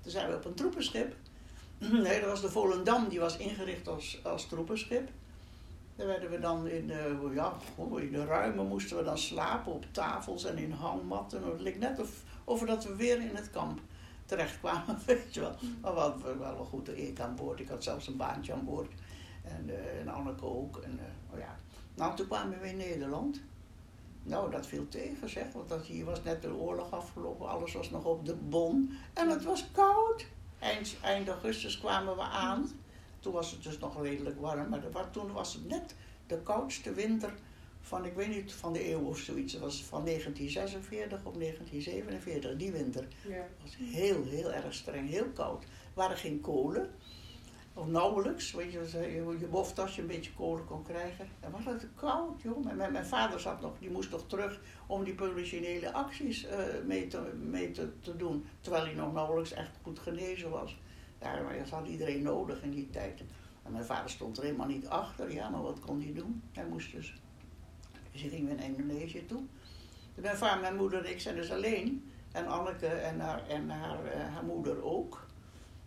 [0.00, 1.14] Toen zijn we op een troepenschip.
[2.02, 5.08] Nee, dat was de Volendam, die was ingericht als, als troepenschip.
[6.00, 7.52] Daar werden we dan in de, ja,
[7.96, 11.44] in de ruimen moesten we dan slapen op tafels en in hangmatten.
[11.44, 13.80] Het leek net of, of dat we weer in het kamp
[14.26, 15.54] terechtkwamen, weet je wel.
[15.80, 17.60] Maar we hadden wel een goede eet aan boord.
[17.60, 18.92] Ik had zelfs een baantje aan boord.
[19.42, 19.70] En,
[20.00, 20.76] en Anneke ook.
[20.76, 21.58] En, uh, oh ja.
[21.94, 23.40] Nou, toen kwamen we in Nederland.
[24.22, 27.90] Nou, dat viel tegen zeg, want dat hier was net de oorlog afgelopen, alles was
[27.90, 28.98] nog op de bon.
[29.14, 30.26] En het was koud.
[30.58, 32.70] Eind, eind augustus kwamen we aan.
[33.20, 35.94] Toen was het dus nog redelijk warm, maar toen was het net
[36.26, 37.32] de koudste winter
[37.80, 39.52] van, ik weet niet, van de eeuw of zoiets.
[39.52, 43.06] Het was van 1946 op 1947, die winter.
[43.28, 43.34] Ja.
[43.34, 45.62] Het was heel, heel erg streng, heel koud.
[45.62, 46.90] Er waren geen kolen.
[47.74, 51.28] Of nauwelijks, weet je, je, je boft als je een beetje kolen kon krijgen.
[51.40, 52.64] En was het koud, joh.
[52.64, 56.50] Mijn, mijn vader zat nog, die moest nog terug om die politionele acties uh,
[56.86, 58.46] mee, te, mee te, te, doen.
[58.60, 60.76] Terwijl hij nog nauwelijks echt goed genezen was.
[61.20, 63.22] Dat had iedereen nodig in die tijd.
[63.62, 65.32] En mijn vader stond er helemaal niet achter.
[65.32, 66.42] Ja, maar wat kon hij doen?
[66.52, 67.14] Hij moest dus...
[68.12, 69.42] Dus hij ging naar Indonesië toe.
[70.14, 72.10] Dus mijn vader, mijn moeder en ik zijn dus alleen.
[72.32, 75.26] En Anneke en haar, en haar, uh, haar moeder ook.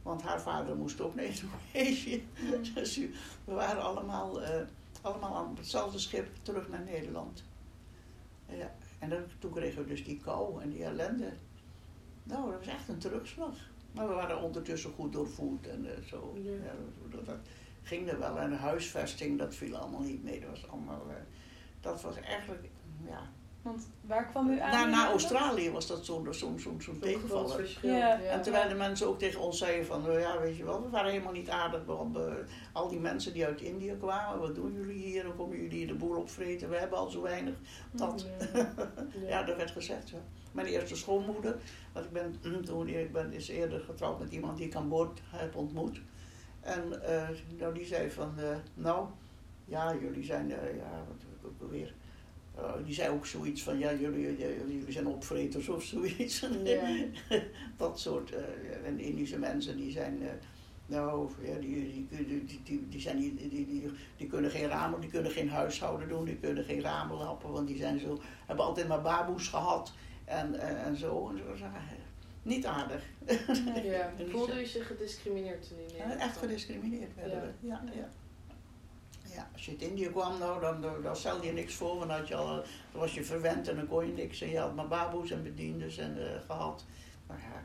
[0.02, 1.26] Want haar vader moest ook naar
[1.74, 2.28] Indonesië.
[2.74, 2.96] Dus
[3.46, 4.50] we waren allemaal, uh,
[5.02, 7.44] allemaal aan hetzelfde schip terug naar Nederland.
[8.46, 11.34] Ja, en toen kregen we dus die kou en die ellende.
[12.24, 13.56] Nou, dat was echt een terugslag.
[13.94, 16.38] Maar we waren ondertussen goed doorvoed en uh, zo.
[16.44, 16.52] Ja.
[17.10, 17.38] dat, dat,
[17.82, 18.40] ging er wel.
[18.40, 20.40] En de huisvesting, dat viel allemaal niet mee.
[20.40, 21.04] Dat was allemaal...
[21.08, 21.14] Uh,
[21.82, 22.70] dat was eigenlijk,
[23.06, 23.30] ja,
[23.64, 24.72] want waar kwam u aan?
[24.72, 27.78] Na, na Australië was dat zo'n zo, zo, zo, tegenvaller.
[27.82, 28.22] Ja.
[28.22, 30.90] En terwijl de mensen ook tegen ons zeiden van, nou ja, weet je wel, we
[30.90, 31.86] waren helemaal niet aardig.
[31.86, 32.34] Want, uh,
[32.74, 35.26] al die mensen die uit Indië kwamen, wat doen jullie hier?
[35.26, 36.70] Hoe komen jullie hier de boel opvreten?
[36.70, 37.56] We hebben al zo weinig.
[37.92, 38.74] Dat, ja,
[39.28, 40.10] ja dat werd gezegd.
[40.10, 40.22] Ja.
[40.54, 41.58] Mijn eerste schoonmoeder,
[41.92, 45.22] want ik ben, toen, ik ben is eerder getrouwd met iemand die ik aan boord
[45.26, 46.02] heb ontmoet.
[46.60, 47.30] En uh,
[47.60, 49.08] nou, die zei van, uh, nou,
[49.66, 51.94] ja, jullie zijn, ja, wat ook weer
[52.60, 56.48] uh, die zei ook zoiets van, ja, jullie, jullie zijn opvreters of zoiets.
[56.64, 57.06] Ja.
[57.78, 58.32] dat soort.
[58.32, 60.28] Uh, en Indische mensen die zijn, uh,
[60.86, 65.10] nou, ja, die, die, die, die, die, zijn die, die, die, kunnen geen ramen, die
[65.10, 68.88] kunnen geen huishouden doen, die kunnen geen ramen lappen, want die zijn zo, hebben altijd
[68.88, 69.94] maar baboes gehad
[70.26, 71.30] en, en zo.
[71.30, 71.66] En zo
[72.44, 73.04] niet aardig.
[73.84, 74.12] Ja.
[74.32, 76.22] Voelde u zich gediscrimineerd toen in Nederland?
[76.22, 77.84] Echt gediscrimineerd werden we, ja.
[77.94, 78.10] ja
[79.36, 82.28] ja, als je uit Indië kwam, nou, dan, dan, stelde je niks voor, want had
[82.28, 84.42] je al, dan was je verwend en dan kon je niks.
[84.42, 86.86] En je had maar baboes en bediendes en, uh, gehad.
[87.28, 87.64] Maar ja,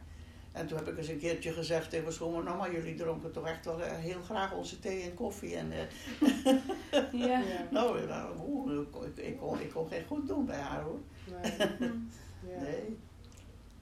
[0.53, 3.33] en toen heb ik eens een keertje gezegd tegen mijn schoonmoeder, nou maar jullie dronken
[3.33, 5.57] toch echt wel uh, heel graag onze thee en koffie.
[5.57, 7.43] En, uh, ja.
[7.71, 11.01] nou, nou ik, ik, kon, ik kon geen goed doen bij haar hoor.
[11.25, 11.91] Nee.
[12.61, 12.99] nee.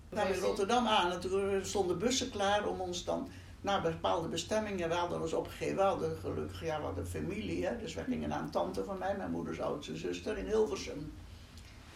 [0.08, 3.28] We kwamen in Rotterdam aan en toen stonden bussen klaar om ons dan
[3.60, 4.88] naar bepaalde bestemmingen.
[4.88, 5.76] We hadden ons opgegeven.
[5.76, 7.66] We hadden gelukkig, ja, we hadden familie.
[7.66, 7.78] Hè?
[7.78, 11.12] Dus we gingen naar een tante van mij, mijn moeders oudste zuster, in Hilversum.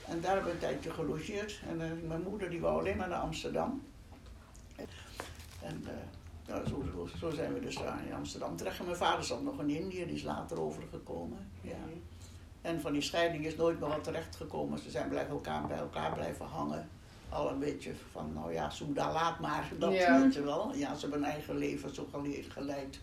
[0.07, 1.61] En daar hebben we een tijdje gelogeerd.
[1.69, 3.83] En uh, mijn moeder die wou alleen maar naar Amsterdam.
[5.63, 5.85] En
[6.49, 8.79] uh, zo, zo, zo, zijn we dus daar in Amsterdam terecht.
[8.79, 11.51] En mijn vader zat nog in Indië, die is later overgekomen.
[11.61, 11.77] Ja.
[12.63, 14.79] En van die scheiding is nooit meer wat terechtgekomen.
[14.79, 16.89] Ze zijn blijven elkaar bij elkaar blijven hangen
[17.31, 20.21] al een beetje van, nou ja, Soeda, laat maar, dat ja.
[20.21, 20.75] weet je wel.
[20.75, 22.09] Ja, ze hebben een eigen leven zo
[22.49, 22.99] geleid.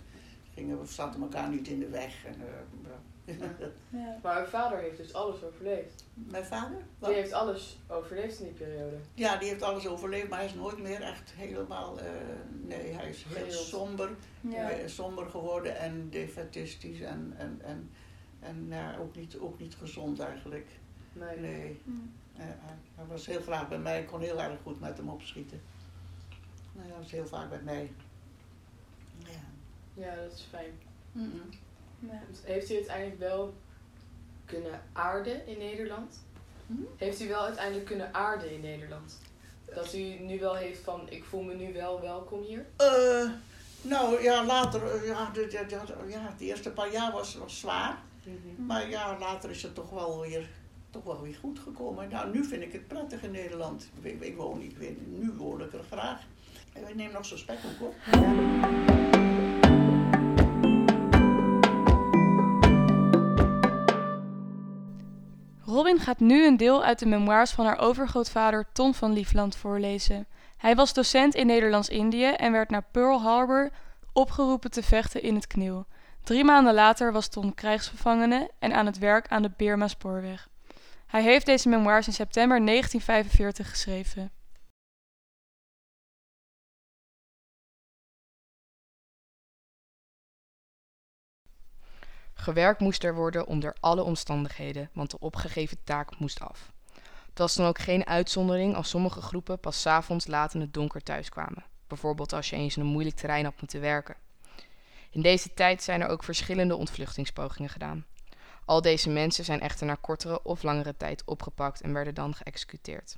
[0.53, 2.25] Gingen, we zaten elkaar niet in de weg.
[2.25, 2.45] En, uh,
[2.83, 2.99] ja.
[4.23, 6.05] Maar uw vader heeft dus alles overleefd?
[6.13, 6.77] Mijn vader?
[6.99, 8.95] Die heeft alles overleefd in die periode?
[9.13, 12.05] Ja, die heeft alles overleefd, maar hij is nooit meer echt helemaal, uh,
[12.61, 14.09] nee, hij is heel somber,
[14.41, 14.69] ja.
[14.85, 17.91] somber geworden en defetistisch en, en, en,
[18.39, 20.67] en ook, niet, ook niet gezond eigenlijk.
[21.13, 21.39] Nee.
[21.39, 21.81] nee.
[21.83, 22.11] Mm
[22.95, 24.01] hij was heel graag bij mij.
[24.01, 25.61] Ik kon heel erg goed met hem opschieten.
[26.73, 27.91] Nou, hij was heel vaak bij mij.
[29.17, 29.39] Ja,
[29.93, 30.79] ja dat is fijn.
[31.99, 32.21] ja.
[32.43, 33.53] Heeft u uiteindelijk wel
[34.45, 36.19] kunnen aarden in Nederland?
[36.67, 36.73] Hm?
[36.97, 39.17] Heeft u wel uiteindelijk kunnen aarden in Nederland?
[39.65, 42.65] Dat u nu wel heeft van, ik voel me nu wel welkom hier?
[42.81, 43.31] Uh,
[43.81, 47.59] nou ja, later, eh, ja, de, de, de, ja, de eerste paar jaar was, was
[47.59, 47.97] zwaar.
[48.27, 48.65] Mhm.
[48.65, 50.49] Maar ja, later is het toch wel weer
[50.89, 52.09] toch wel weer goed gekomen.
[52.09, 53.89] Nou, nu vind ik het prettig in Nederland.
[54.01, 56.21] Ik, ik woon, ik weet, nu woon ik er graag.
[56.73, 57.95] Ik neem nog zo'n spekhoek op.
[65.65, 70.27] Robin gaat nu een deel uit de memoires van haar overgrootvader Ton van Liefland voorlezen.
[70.57, 73.71] Hij was docent in Nederlands-Indië en werd naar Pearl Harbor
[74.13, 75.85] opgeroepen te vechten in het kniel.
[76.27, 80.49] Drie maanden later was Ton krijgsgevangene en aan het werk aan de Birma-spoorweg.
[81.05, 84.31] Hij heeft deze memoires in september 1945 geschreven.
[92.33, 96.71] Gewerkt moest er worden onder alle omstandigheden, want de opgegeven taak moest af.
[97.29, 101.03] Het was dan ook geen uitzondering als sommige groepen pas avonds laat in het donker
[101.03, 101.65] thuiskwamen.
[101.87, 104.26] Bijvoorbeeld als je eens in een moeilijk terrein had moeten werken.
[105.17, 108.05] In deze tijd zijn er ook verschillende ontvluchtingspogingen gedaan.
[108.65, 113.17] Al deze mensen zijn echter na kortere of langere tijd opgepakt en werden dan geëxecuteerd.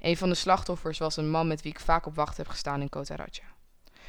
[0.00, 2.80] Een van de slachtoffers was een man met wie ik vaak op wacht heb gestaan
[2.80, 3.54] in Kota Raja.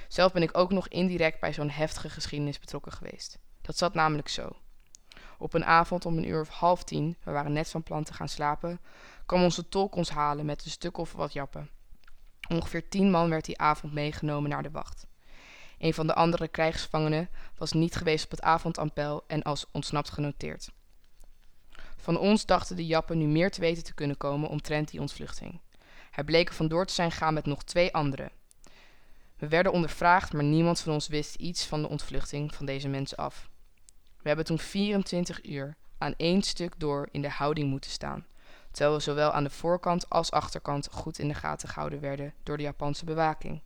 [0.07, 3.39] Zelf ben ik ook nog indirect bij zo'n heftige geschiedenis betrokken geweest.
[3.61, 4.49] Dat zat namelijk zo.
[5.37, 8.13] Op een avond om een uur of half tien, we waren net van plan te
[8.13, 8.79] gaan slapen,
[9.25, 11.69] kwam onze tolk ons halen met een stuk of wat jappen.
[12.49, 15.11] Ongeveer tien man werd die avond meegenomen naar de wacht.
[15.83, 20.71] Een van de andere krijgsgevangenen was niet geweest op het avondappel en als ontsnapt genoteerd.
[21.97, 25.59] Van ons dachten de jappen nu meer te weten te kunnen komen omtrent die ontvluchting.
[26.11, 28.31] Hij bleek er vandoor te zijn gaan met nog twee anderen.
[29.37, 33.17] We werden ondervraagd, maar niemand van ons wist iets van de ontvluchting van deze mensen
[33.17, 33.49] af.
[34.21, 38.25] We hebben toen 24 uur aan één stuk door in de houding moeten staan,
[38.71, 42.57] terwijl we zowel aan de voorkant als achterkant goed in de gaten gehouden werden door
[42.57, 43.61] de Japanse bewaking.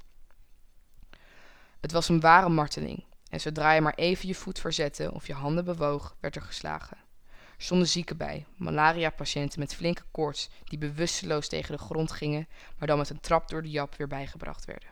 [1.87, 5.33] Het was een ware marteling, en zodra je maar even je voet verzette of je
[5.33, 6.97] handen bewoog, werd er geslagen.
[7.29, 12.87] Er stonden zieken bij, malaria-patiënten met flinke koorts die bewusteloos tegen de grond gingen, maar
[12.87, 14.89] dan met een trap door de jap weer bijgebracht werden.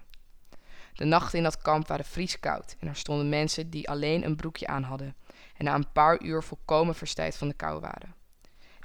[0.94, 4.68] De nachten in dat kamp waren vrieskoud en er stonden mensen die alleen een broekje
[4.68, 5.16] aan hadden
[5.58, 8.16] en na een paar uur volkomen verstijd van de kou waren.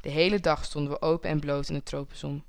[0.01, 2.45] De hele dag stonden we open en bloot in de tropenzon.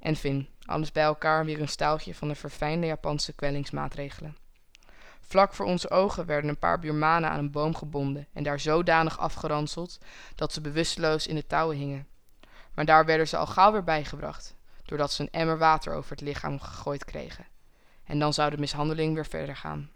[0.00, 4.41] En Finn, alles bij elkaar weer een staaltje van de verfijnde Japanse kwellingsmaatregelen.
[5.32, 9.18] Vlak voor onze ogen werden een paar buurmanen aan een boom gebonden en daar zodanig
[9.18, 9.98] afgeranseld
[10.34, 12.06] dat ze bewusteloos in de touwen hingen.
[12.74, 14.54] Maar daar werden ze al gauw weer bijgebracht,
[14.84, 17.46] doordat ze een emmer water over het lichaam gegooid kregen.
[18.04, 19.90] En dan zou de mishandeling weer verder gaan.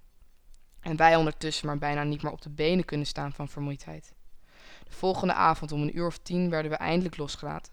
[0.80, 4.12] En wij ondertussen maar bijna niet meer op de benen kunnen staan van vermoeidheid.
[4.84, 7.72] De volgende avond om een uur of tien werden we eindelijk losgelaten.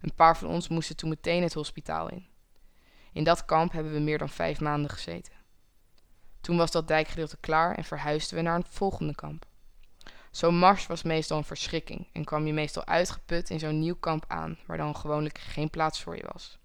[0.00, 2.26] Een paar van ons moesten toen meteen het hospitaal in.
[3.12, 5.41] In dat kamp hebben we meer dan vijf maanden gezeten.
[6.42, 9.44] Toen was dat dijkgedeelte klaar en verhuisden we naar een volgende kamp.
[10.30, 14.24] Zo'n mars was meestal een verschrikking en kwam je meestal uitgeput in zo'n nieuw kamp
[14.28, 16.58] aan, waar dan gewoonlijk geen plaats voor je was.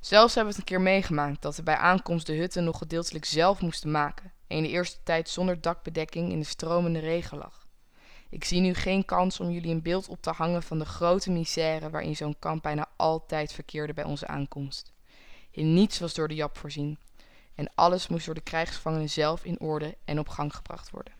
[0.00, 3.24] Zelfs hebben we het een keer meegemaakt dat we bij aankomst de hutten nog gedeeltelijk
[3.24, 7.66] zelf moesten maken en in de eerste tijd zonder dakbedekking in de stromende regen lag.
[8.30, 11.30] Ik zie nu geen kans om jullie een beeld op te hangen van de grote
[11.30, 14.92] misère waarin zo'n kamp bijna altijd verkeerde bij onze aankomst.
[15.50, 16.98] In niets was door de Jap voorzien
[17.54, 21.12] en alles moest door de krijgsgevangenen zelf in orde en op gang gebracht worden.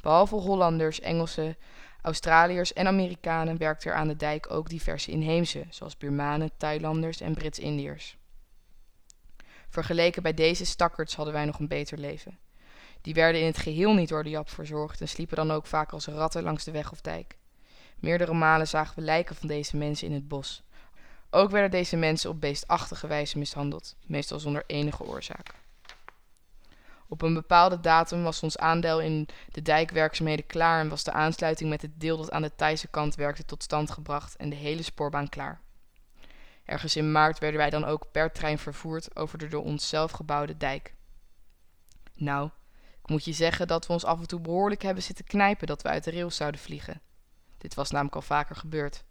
[0.00, 1.56] Behalve Hollanders, Engelsen,
[2.02, 7.34] Australiërs en Amerikanen werkten er aan de dijk ook diverse inheemse, zoals Burmanen, Thailanders en
[7.34, 8.16] Brits-Indiërs.
[9.68, 12.38] Vergeleken bij deze stakkerds hadden wij nog een beter leven.
[13.00, 15.92] Die werden in het geheel niet door de Jap verzorgd en sliepen dan ook vaak
[15.92, 17.38] als ratten langs de weg of dijk.
[17.98, 20.62] Meerdere malen zagen we lijken van deze mensen in het bos.
[21.34, 25.54] Ook werden deze mensen op beestachtige wijze mishandeld, meestal zonder enige oorzaak.
[27.08, 31.70] Op een bepaalde datum was ons aandeel in de dijkwerkzaamheden klaar en was de aansluiting
[31.70, 34.82] met het deel dat aan de Thaise kant werkte tot stand gebracht en de hele
[34.82, 35.60] spoorbaan klaar.
[36.64, 40.10] Ergens in maart werden wij dan ook per trein vervoerd over de door ons zelf
[40.10, 40.94] gebouwde dijk.
[42.14, 42.50] Nou,
[43.02, 45.82] ik moet je zeggen dat we ons af en toe behoorlijk hebben zitten knijpen dat
[45.82, 47.00] we uit de rails zouden vliegen.
[47.58, 49.04] Dit was namelijk al vaker gebeurd.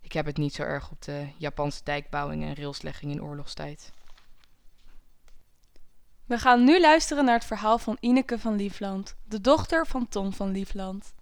[0.00, 3.92] Ik heb het niet zo erg op de Japanse dijkbouwing en railslegging in oorlogstijd.
[6.26, 10.32] We gaan nu luisteren naar het verhaal van Ineke van Liefland, de dochter van Tom
[10.32, 11.12] van Liefland.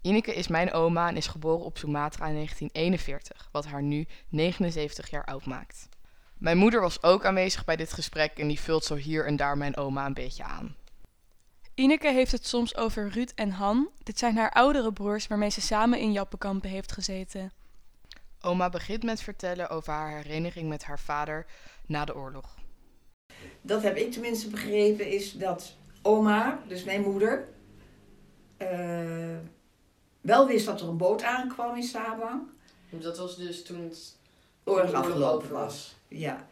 [0.00, 5.10] Ineke is mijn oma en is geboren op Sumatra in 1941, wat haar nu 79
[5.10, 5.88] jaar oud maakt.
[6.38, 9.56] Mijn moeder was ook aanwezig bij dit gesprek en die vult zo hier en daar
[9.58, 10.76] mijn oma een beetje aan.
[11.74, 13.88] Ineke heeft het soms over Ruud en Han.
[14.02, 17.52] Dit zijn haar oudere broers waarmee ze samen in Jappenkampen heeft gezeten.
[18.40, 21.46] Oma begint met vertellen over haar herinnering met haar vader
[21.86, 22.54] na de oorlog.
[23.60, 27.48] Dat heb ik tenminste begrepen, is dat oma, dus mijn moeder,
[28.56, 29.36] eh,
[30.20, 32.42] wel wist dat er een boot aankwam in Sabang.
[32.90, 34.18] Dat was dus toen het
[34.64, 35.96] Oorlog afgelopen was.
[36.08, 36.46] Ja.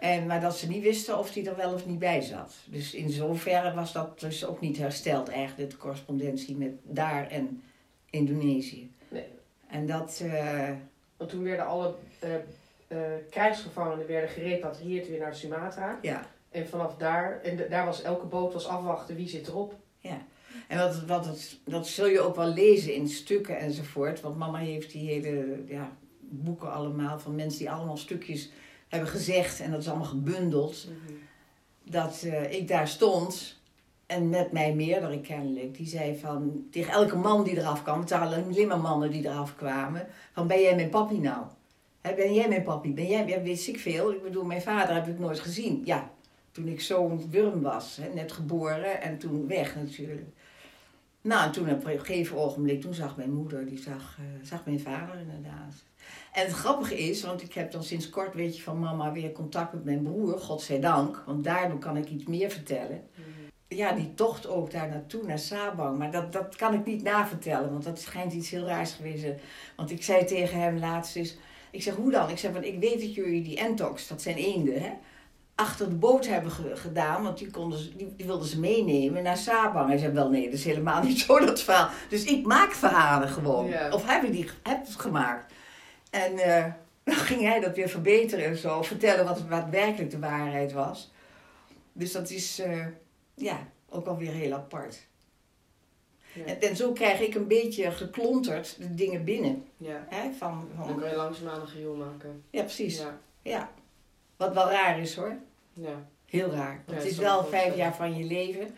[0.00, 2.54] En, maar dat ze niet wisten of die er wel of niet bij zat.
[2.64, 7.62] Dus in zoverre was dat dus ook niet hersteld eigenlijk, de correspondentie met daar en
[8.10, 8.90] Indonesië.
[9.08, 9.28] Nee.
[9.68, 10.20] En dat...
[10.22, 10.70] eh,
[11.16, 12.34] Want toen werden alle eh,
[12.88, 12.98] eh,
[13.30, 15.98] krijgsgevangenen werden gerepatrieerd weer naar Sumatra.
[16.02, 19.74] ja, En vanaf daar, en de- daar was elke boot was afwachten wie zit erop.
[20.68, 24.20] En wat, wat het, dat zul je ook wel lezen in stukken enzovoort.
[24.20, 28.50] Want mama heeft die hele ja, boeken allemaal van mensen die allemaal stukjes
[28.88, 29.60] hebben gezegd.
[29.60, 30.86] En dat is allemaal gebundeld.
[31.82, 33.55] Dat eh, ik daar stond.
[34.06, 35.76] En met mij meerdere kennelijk.
[35.76, 38.00] Die zei van, tegen elke man die eraf kwam.
[38.00, 40.06] Het waren alleen mannen die eraf kwamen.
[40.32, 41.44] Van, ben jij mijn papi nou?
[42.00, 42.94] Ben jij mijn papi?
[42.94, 44.12] Ben jij, ja, wist ik veel.
[44.12, 45.82] Ik bedoel, mijn vader heb ik nooit gezien.
[45.84, 46.10] Ja,
[46.52, 48.00] toen ik zo'n wurm was.
[48.14, 50.26] Net geboren en toen weg natuurlijk.
[51.20, 54.64] Nou, en toen op een gegeven ogenblik, toen zag mijn moeder, die zag, eh, zag
[54.64, 55.74] mijn vader inderdaad.
[56.32, 59.32] En het grappige is, want ik heb dan sinds kort, weet je, van mama weer
[59.32, 61.22] contact met mijn broer, godzijdank.
[61.26, 63.08] Want daardoor kan ik iets meer vertellen.
[63.76, 65.98] Ja, die tocht ook daar naartoe, naar Sabang.
[65.98, 69.22] Maar dat, dat kan ik niet navertellen, want dat schijnt iets heel raars geweest.
[69.22, 69.34] te-
[69.76, 71.36] Want ik zei tegen hem laatst eens,
[71.70, 72.30] ik zeg, hoe dan?
[72.30, 74.90] Ik zeg, want ik weet dat jullie die entox, dat zijn eenden, hè?
[75.54, 79.22] achter de boot hebben ge- gedaan, want die, konden ze, die, die wilden ze meenemen
[79.22, 79.88] naar Sabang.
[79.88, 81.88] Hij zei, wel nee, dat is helemaal niet zo dat verhaal.
[82.08, 83.66] Dus ik maak verhalen gewoon.
[83.66, 83.90] Ja.
[83.92, 85.52] Of heb ik die heb het gemaakt.
[86.10, 86.64] En eh,
[87.04, 91.12] dan ging hij dat weer verbeteren en zo, vertellen wat, wat werkelijk de waarheid was.
[91.92, 92.86] Dus dat is, eh,
[93.36, 95.06] ja, ook wel weer heel apart.
[96.32, 96.44] Ja.
[96.44, 99.64] En, en zo krijg ik een beetje geklonterd de dingen binnen.
[99.76, 100.06] Ja.
[100.08, 102.44] Hè, van, Dan van, kan je langzaamaan een geheel maken.
[102.50, 102.98] ja, precies.
[102.98, 103.18] Ja.
[103.42, 103.72] Ja.
[104.36, 105.36] Wat wel raar is hoor.
[105.72, 106.08] Ja.
[106.26, 106.82] Heel raar.
[106.86, 108.76] Want het is wel vijf jaar van je leven.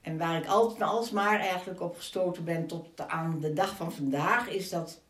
[0.00, 4.48] En waar ik altijd alsmaar eigenlijk op gestoten ben tot aan de dag van vandaag,
[4.48, 5.00] is dat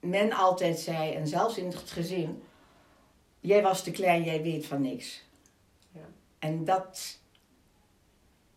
[0.00, 2.42] men altijd zei, en zelfs in het gezin,
[3.40, 5.24] jij was te klein, jij weet van niks.
[5.92, 6.08] Ja.
[6.38, 7.18] En dat,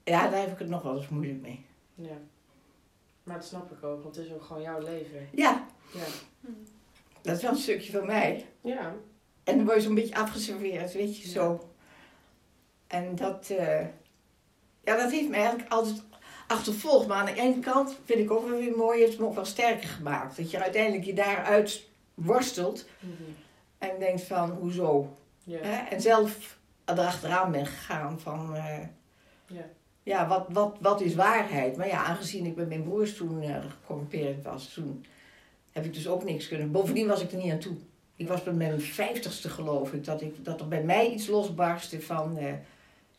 [0.05, 1.65] ja, daar heb ik het nog wel eens moeilijk mee.
[1.95, 2.17] ja.
[3.23, 5.27] Maar dat snap ik ook, want het is ook gewoon jouw leven.
[5.31, 6.03] Ja, Ja.
[7.21, 8.45] dat is wel een stukje van mij.
[8.61, 8.93] Ja.
[9.43, 11.69] En dan word je zo'n beetje afgeserveerd, weet je, zo.
[12.87, 13.81] En dat, eh,
[14.83, 16.03] ja, dat heeft me eigenlijk altijd
[16.47, 17.07] achtervolgd.
[17.07, 19.45] Maar aan de ene kant vind ik ook wel weer mooi, heeft me ook wel
[19.45, 20.37] sterker gemaakt.
[20.37, 22.85] Dat je uiteindelijk je daaruit worstelt
[23.77, 25.17] en denkt van, hoezo?
[25.43, 25.59] Ja.
[25.61, 25.89] Hè?
[25.89, 28.79] En zelf erachteraan ben gegaan van, eh,
[29.47, 29.65] Ja.
[30.05, 31.77] Ja, wat, wat, wat is waarheid?
[31.77, 35.05] Maar ja, aangezien ik met mijn broers toen eh gecorrumpeerd was, toen
[35.71, 36.71] heb ik dus ook niks kunnen.
[36.71, 37.75] Bovendien was ik er niet aan toe.
[38.15, 42.01] Ik was bij mijn vijftigste geloof ik, dat, ik, dat er bij mij iets losbarstte
[42.01, 42.53] van eh,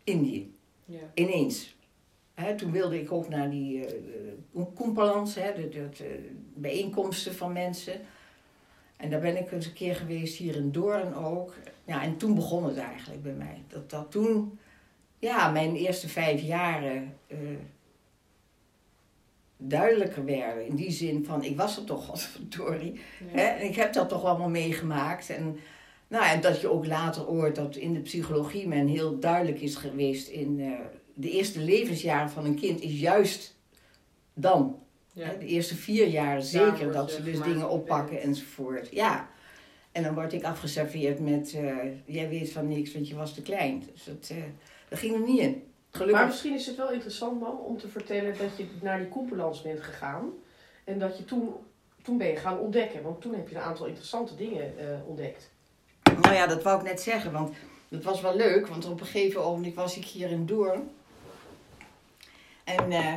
[0.05, 0.55] Indië.
[0.85, 0.99] Ja.
[1.15, 1.77] Ineens.
[2.35, 3.79] Hè, toen wilde ik ook naar die
[4.55, 4.65] uh,
[5.35, 8.01] hè, de, de, de bijeenkomsten van mensen.
[8.97, 11.55] En daar ben ik eens een keer geweest, hier in Doorn ook.
[11.85, 13.63] Ja, en toen begon het eigenlijk bij mij.
[13.69, 14.59] Dat, dat toen,
[15.19, 17.39] ja, mijn eerste vijf jaren eh,
[19.57, 20.67] duidelijker werden.
[20.67, 23.01] In die zin van, ik was er toch, godverdorie.
[23.25, 23.43] Hè?
[23.43, 25.31] En ik heb dat toch allemaal meegemaakt.
[25.31, 25.57] En,
[26.09, 29.77] nou, en dat je ook later hoort dat in de psychologie men heel duidelijk is
[29.77, 30.71] geweest in eh,
[31.15, 33.57] de eerste levensjaren van een kind is juist
[34.35, 34.79] dan.
[35.13, 35.27] Ja.
[35.27, 35.39] Hè?
[35.39, 38.27] De eerste vier jaar zeker dat ze dus dingen op oppakken bent.
[38.27, 38.89] enzovoort.
[38.91, 39.29] Ja.
[39.93, 43.43] En dan word ik afgeserveerd met, eh, jij weet van niks, want je was te
[43.43, 43.83] klein.
[43.93, 44.33] Dus dat,
[44.89, 45.67] dat ging er niet in.
[45.91, 46.17] Gelukkig.
[46.17, 49.63] Maar misschien is het wel interessant, man, om te vertellen dat je naar die Koempelans
[49.63, 50.33] bent gegaan.
[50.85, 51.55] En dat je toen,
[52.03, 53.03] toen ben je gaan ontdekken.
[53.03, 55.51] Want toen heb je een aantal interessante dingen eh, ontdekt.
[56.21, 57.55] Nou ja, dat wou ik net zeggen, want
[57.89, 60.91] dat was wel leuk, want op een gegeven ogenblik was ik hier in Doorn.
[62.65, 63.15] En eh,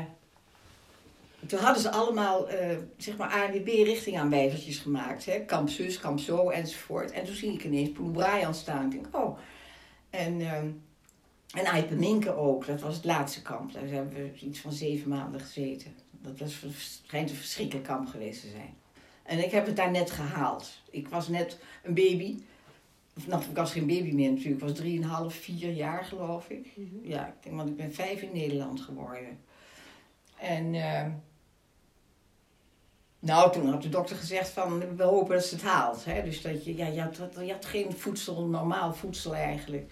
[1.47, 5.25] toen hadden ze allemaal, eh, zeg maar, ANWB-richtingaanwijzertjes gemaakt.
[5.25, 5.39] Hè?
[5.39, 7.11] Kamp zus, kamp zo, enzovoort.
[7.11, 8.85] En toen zie ik ineens Poel Brian staan.
[8.85, 9.37] Ik denk, oh.
[10.09, 10.63] En, eh
[11.53, 13.73] en Aipeminke ook, dat was het laatste kamp.
[13.73, 15.95] Daar hebben we iets van zeven maanden gezeten.
[16.11, 16.63] Dat was,
[17.05, 18.77] schijnt een verschrikkelijk kamp geweest te zijn.
[19.23, 20.81] En ik heb het daar net gehaald.
[20.89, 22.37] Ik was net een baby.
[23.17, 24.61] Of, nou, ik was geen baby meer natuurlijk.
[24.61, 26.67] Ik was 3,5, 4 jaar geloof ik.
[27.01, 29.39] Ja, ik denk, want ik ben vijf in Nederland geworden.
[30.39, 31.05] En eh,
[33.19, 36.05] nou, toen had de dokter gezegd van, we hopen dat ze het haalt.
[36.05, 36.23] Hè?
[36.23, 39.91] Dus dat je, ja, je had, je had geen voedsel, normaal voedsel eigenlijk.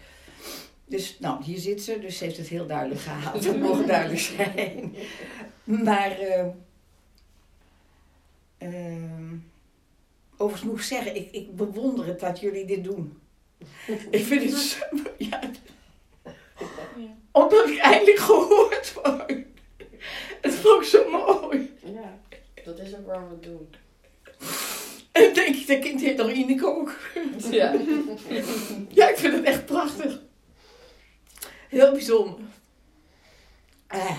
[0.90, 3.44] Dus, nou, hier zit ze, dus ze heeft het heel duidelijk gehaald.
[3.46, 4.96] Dat mogen duidelijk zijn.
[5.64, 6.18] Maar,
[8.58, 9.36] ehm,
[10.38, 13.20] overigens moet ik zeggen, ik, ik bewonder het dat jullie dit doen.
[14.12, 14.86] ik vind het zo,
[15.18, 15.40] ja,
[17.32, 19.34] omdat ik eindelijk gehoord word.
[20.42, 21.74] Het vond ik zo mooi.
[21.84, 22.20] Ja.
[22.64, 23.68] Dat is ook waarom we het doen.
[25.12, 26.98] En denk ik, dat kind heet nog Ineke ook.
[27.52, 27.76] Ja.
[28.90, 30.20] Ja, ik vind het echt prachtig.
[31.70, 32.40] Heel bijzonder.
[33.88, 34.18] Eh,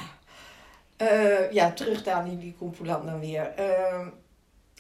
[0.97, 3.47] eh, ja, terug naar die, die Koempoeland dan weer.
[3.57, 4.07] Eh,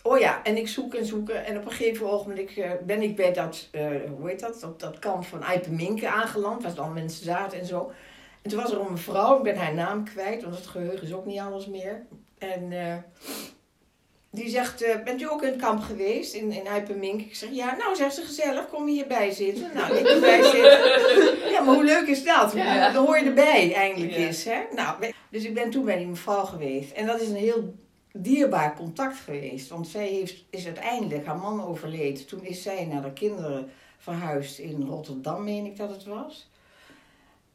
[0.02, 1.28] Oh ja, en ik zoek en zoek.
[1.28, 4.80] En op een gegeven ogenblik uh, ben ik bij dat, uh, hoe heet dat, op
[4.80, 6.62] dat kamp van Eipenminke aangeland.
[6.62, 7.92] Waar dan mensen zaten en zo.
[8.42, 11.12] En toen was er een mevrouw, ik ben haar naam kwijt, want het geheugen is
[11.12, 12.02] ook niet alles meer.
[12.38, 12.94] En uh,
[14.30, 17.20] die zegt, uh, bent u ook in het kamp geweest, in, in Eipenmink?
[17.20, 19.70] Ik zeg, ja, nou zegt ze gezellig, kom hierbij zitten.
[19.74, 21.36] Nou, ik erbij zitten.
[21.52, 22.52] Ja, maar hoe leuk is dat?
[22.52, 22.90] Ja.
[22.90, 24.16] Dan hoor je erbij eindelijk ja.
[24.16, 24.44] eens.
[24.44, 24.58] Hè?
[24.74, 26.92] Nou, dus ik ben toen bij die mevrouw geweest.
[26.92, 27.74] En dat is een heel
[28.12, 29.68] dierbaar contact geweest.
[29.68, 32.26] Want zij heeft, is uiteindelijk, haar man overleden.
[32.26, 36.50] Toen is zij naar de kinderen verhuisd in Rotterdam, meen ik dat het was.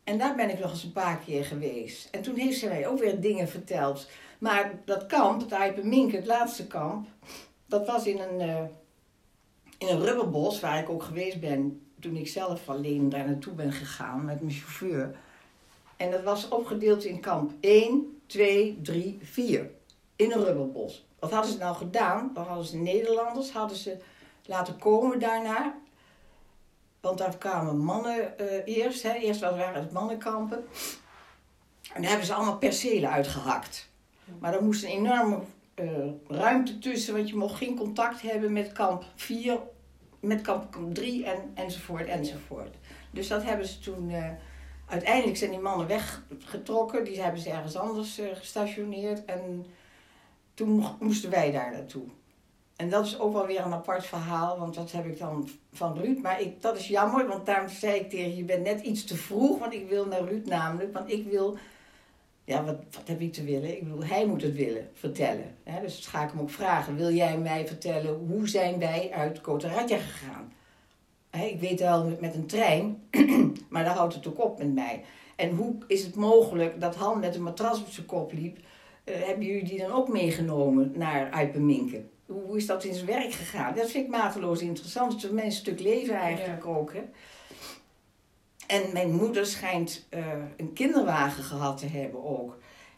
[0.04, 2.08] En daar ben ik nog eens een paar keer geweest.
[2.12, 4.08] En toen heeft ze mij ook weer dingen verteld.
[4.44, 7.08] Maar dat kamp, het Eipenmink, het laatste kamp,
[7.66, 8.64] dat was in een, uh,
[9.78, 13.72] in een rubberbos waar ik ook geweest ben toen ik zelf alleen daar naartoe ben
[13.72, 15.16] gegaan met mijn chauffeur.
[15.98, 19.70] En dat was opgedeeld in kamp 1, 2, 3, 4.
[20.16, 21.06] In een rubberbos.
[21.20, 22.32] Wat hadden ze nou gedaan?
[22.34, 23.98] Dan hadden ze Nederlanders hadden ze
[24.46, 25.76] laten komen daarna.
[27.00, 29.04] Want daar kwamen mannen uh, eerst.
[29.04, 29.14] Hè.
[29.14, 30.66] Eerst waren het mannenkampen.
[31.94, 33.92] En daar hebben ze allemaal percelen uitgehakt.
[34.40, 35.40] Maar er moest een enorme
[35.76, 35.88] uh,
[36.28, 39.60] ruimte tussen, want je mocht geen contact hebben met kamp 4,
[40.20, 42.76] met kamp 3 en, enzovoort enzovoort.
[43.12, 44.10] Dus dat hebben ze toen.
[44.10, 44.30] Uh,
[44.88, 49.66] uiteindelijk zijn die mannen weggetrokken, die hebben ze ergens anders uh, gestationeerd en
[50.54, 52.04] toen moesten wij daar naartoe.
[52.76, 55.98] En dat is ook wel weer een apart verhaal, want dat heb ik dan van
[55.98, 56.18] Ruud.
[56.18, 59.04] Maar ik, dat is jammer, want daarom zei ik tegen je, je bent net iets
[59.04, 60.94] te vroeg, want ik wil naar Ruud namelijk.
[60.94, 61.58] Want ik wil
[62.46, 63.76] ja, wat, wat heb ik te willen?
[63.78, 65.56] Ik bedoel, hij moet het willen vertellen.
[65.64, 65.82] Hè?
[65.82, 66.96] Dus ga ik hem ook vragen.
[66.96, 70.54] Wil jij mij vertellen, hoe zijn wij uit Kotaratja gegaan?
[71.30, 73.04] Hè, ik weet wel met, een trein,
[73.70, 75.04] maar daar houdt het ook op met mij.
[75.36, 78.58] En hoe is het mogelijk dat Han met een matras op zijn kop liep?
[78.58, 82.10] Uh, hebben jullie die dan ook meegenomen naar Uitbeminken?
[82.26, 83.76] Hoe, hoe is dat in zijn werk gegaan?
[83.76, 85.14] Dat vind ik mateloos interessant.
[85.14, 86.70] Het is een stuk leven eigenlijk ja.
[86.70, 86.94] ook.
[86.94, 87.02] Hè?
[88.68, 90.26] En mijn moeder schijnt uh,
[90.58, 92.58] een kinderwagen gehad te hebben ook.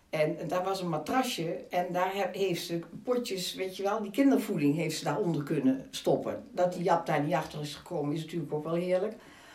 [0.10, 4.02] En, en daar was een matrasje en daar heb, heeft ze potjes, weet je wel,
[4.02, 6.44] die kindervoeding heeft ze daaronder kunnen stoppen.
[6.52, 9.14] Dat die Jap daar niet achter is gekomen is natuurlijk ook wel heerlijk.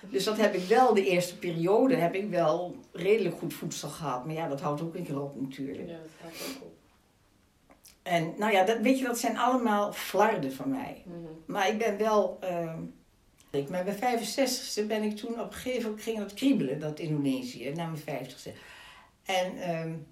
[0.09, 4.25] Dus dat heb ik wel, de eerste periode heb ik wel redelijk goed voedsel gehad.
[4.25, 5.89] Maar ja, dat houdt ook een keer op natuurlijk.
[5.89, 6.73] Ja, dat houdt ook op.
[8.03, 11.03] En nou ja, dat, weet je, dat zijn allemaal flarden van mij.
[11.05, 11.17] Mhm.
[11.47, 12.39] Maar ik ben wel...
[12.45, 12.73] Uh,
[13.69, 17.73] maar bij 65ste ben ik toen op een gegeven moment ging dat kriebelen, dat Indonesië,
[17.75, 18.51] na mijn 50ste.
[19.25, 20.07] En um,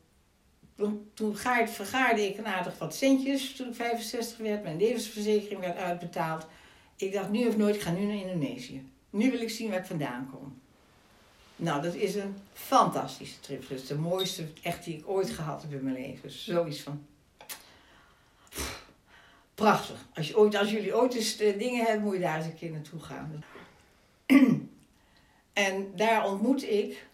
[0.77, 4.63] toen, toen gaard, vergaarde ik een aardig wat centjes toen ik 65 werd.
[4.63, 6.47] Mijn levensverzekering werd uitbetaald.
[6.97, 8.83] Ik dacht nu of nooit, ik ga nu naar Indonesië.
[9.11, 10.61] Nu wil ik zien waar ik vandaan kom.
[11.57, 13.71] Nou, dat is een fantastische trip.
[13.71, 16.23] Is de mooiste echt die ik ooit gehad heb in mijn leven.
[16.23, 17.07] Dus zoiets van
[19.59, 20.09] prachtig.
[20.15, 22.71] Als, je ooit, als jullie ooit eens dingen hebben, moet je daar eens een keer
[22.71, 23.45] naartoe gaan.
[25.53, 27.07] en daar ontmoet ik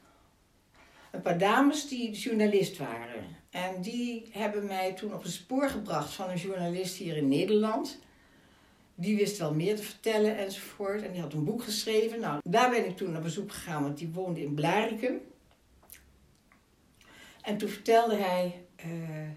[1.10, 3.36] een paar dames die journalist waren.
[3.50, 7.98] En die hebben mij toen op het spoor gebracht van een journalist hier in Nederland.
[8.94, 11.02] Die wist wel meer te vertellen enzovoort.
[11.02, 12.20] En die had een boek geschreven.
[12.20, 15.20] Nou, daar ben ik toen naar bezoek gegaan, want die woonde in Blarikum.
[17.42, 18.64] En toen vertelde hij.
[18.86, 19.28] Uh,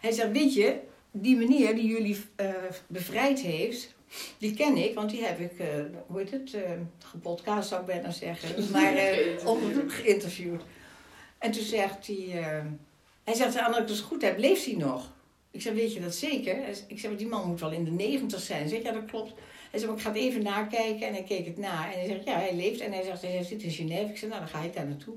[0.00, 0.80] hij zei: Weet je,
[1.20, 2.48] die meneer die jullie uh,
[2.86, 3.94] bevrijd heeft,
[4.38, 5.66] die ken ik, want die heb ik, uh,
[6.06, 6.60] hoe heet het, uh,
[6.98, 8.94] gepodcast zou ik bijna zeggen, maar
[9.44, 10.62] op, geïnterviewd.
[11.38, 12.42] En toen zegt hij,
[13.24, 15.14] hij zegt, aan dat ik het goed heb, leeft hij nog?
[15.56, 16.56] Ik zeg, weet je dat zeker?
[16.86, 18.68] Ik zeg, die man moet wel in de negentig zijn.
[18.68, 19.32] Zeg, ja, dat klopt.
[19.70, 21.06] Hij zegt, ik ga het even nakijken.
[21.06, 21.92] En hij keek het na.
[21.92, 22.80] En hij zegt, ja, hij leeft.
[22.80, 24.10] En hij zegt, hij zit in Genève.
[24.10, 25.14] Ik zeg, nou, dan ga ik daar naartoe.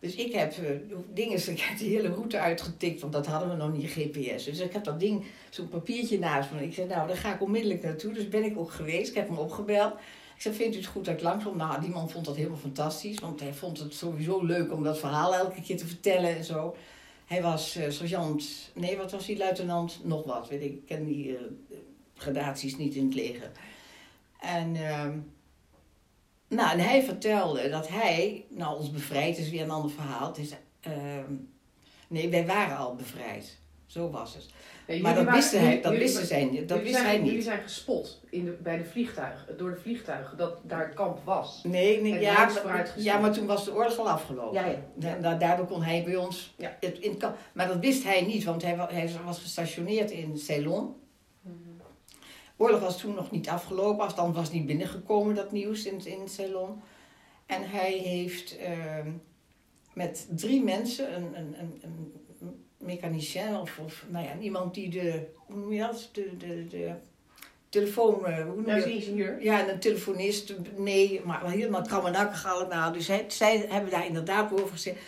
[0.00, 0.68] Dus ik heb uh,
[1.12, 4.44] dingen, ik heb de hele route uitgetikt, want dat hadden we nog niet GPS.
[4.44, 6.64] Dus ik heb dat ding, zo'n papiertje naast me.
[6.64, 8.12] Ik zei, nou, daar ga ik onmiddellijk naartoe.
[8.12, 9.08] Dus ben ik ook geweest.
[9.08, 9.92] Ik heb hem opgebeld.
[10.34, 11.56] Ik zei, vindt u het goed dat ik langskom?
[11.56, 14.98] Nou, die man vond dat helemaal fantastisch, want hij vond het sowieso leuk om dat
[14.98, 16.76] verhaal elke keer te vertellen en zo.
[17.26, 20.72] Hij was uh, sergeant, nee, wat was hij, luitenant, nog wat, weet ik.
[20.72, 21.38] Ik ken die uh,
[22.14, 23.50] gradaties niet in het leger.
[24.40, 24.76] En...
[26.50, 30.26] Nou, en hij vertelde dat hij, nou ons bevrijd is weer een ander verhaal.
[30.28, 30.50] Het is,
[30.88, 30.92] uh,
[32.08, 33.58] nee, wij waren al bevrijd.
[33.86, 34.46] Zo was het.
[34.86, 37.26] Nee, maar dat waren, wisten, hij, dat wisten zij dat jullie wist zijn, hij niet.
[37.26, 41.18] Jullie zijn gespot in de, bij de vliegtuigen, door de vliegtuigen, dat daar het kamp
[41.24, 41.60] was.
[41.64, 44.60] Nee, nee ja, maar, ja, maar toen was de oorlog al afgelopen.
[44.60, 44.76] Ja, ja.
[44.94, 46.76] Da- da- daardoor kon hij bij ons Ja.
[46.80, 47.36] het, in het kamp.
[47.52, 50.94] Maar dat wist hij niet, want hij, hij was gestationeerd in Ceylon.
[52.60, 56.80] Oorlog was toen nog niet afgelopen, althans was niet binnengekomen dat nieuws in, in Ceylon.
[57.46, 59.10] En hij heeft ehm,
[59.92, 65.26] met drie mensen, een, een, een, een mechanicien of, of nou ja, iemand die de,
[65.46, 66.08] hoe noem je dat?
[66.12, 66.92] De, de, de
[67.68, 69.42] telefoon, eh, hoe noem je ingenieur.
[69.42, 72.92] ja, en een telefonist, nee, maar helemaal krammelakkig allemaal.
[72.92, 74.98] Dus hij, zij hebben daar inderdaad over gezegd.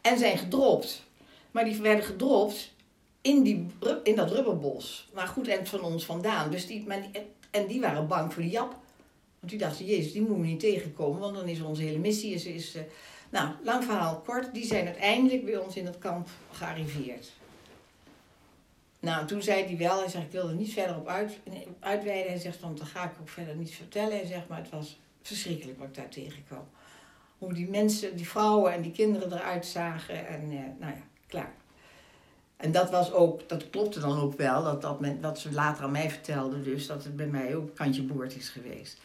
[0.00, 1.06] En zijn gedropt.
[1.50, 2.74] Maar die werden gedropt
[3.20, 3.66] in, die,
[4.02, 5.08] in dat rubberbos.
[5.14, 6.50] Maar goed eind van ons vandaan.
[6.50, 6.86] Dus die,
[7.50, 8.76] en die waren bang voor die Jap.
[9.38, 11.20] Want die dachten, jezus, die moeten we niet tegenkomen.
[11.20, 12.34] Want dan is onze hele missie...
[12.34, 12.82] Is, is, eh,
[13.30, 14.54] nou, lang verhaal kort.
[14.54, 17.30] Die zijn uiteindelijk bij ons in het kamp gearriveerd.
[19.00, 21.38] Nou, toen zei hij wel, hij zegt, ik wil er niet verder op uit,
[21.80, 22.32] uitweiden.
[22.32, 24.16] Hij zegt, want dan ga ik ook verder niet vertellen.
[24.16, 26.68] Hij zegt, maar het was verschrikkelijk wat ik daar tegenkwam.
[27.38, 30.26] Hoe die mensen, die vrouwen en die kinderen eruit zagen.
[30.26, 31.54] En eh, nou ja, klaar.
[32.58, 35.84] En dat was ook, dat klopte dan ook wel, dat, dat, men, dat ze later
[35.84, 39.00] aan mij vertelde dus, dat het bij mij ook kantje boord is geweest.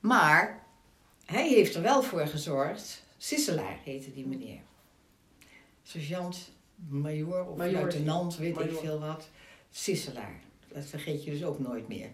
[0.00, 0.62] Maar
[1.24, 4.60] hij heeft er wel voor gezorgd, Sisselaar heette die meneer.
[5.82, 6.50] Sergeant,
[6.88, 9.28] major of Major, luitenant, weet ik veel wat.
[9.70, 10.40] Sisselaar,
[10.72, 12.10] dat vergeet je dus ook nooit meer.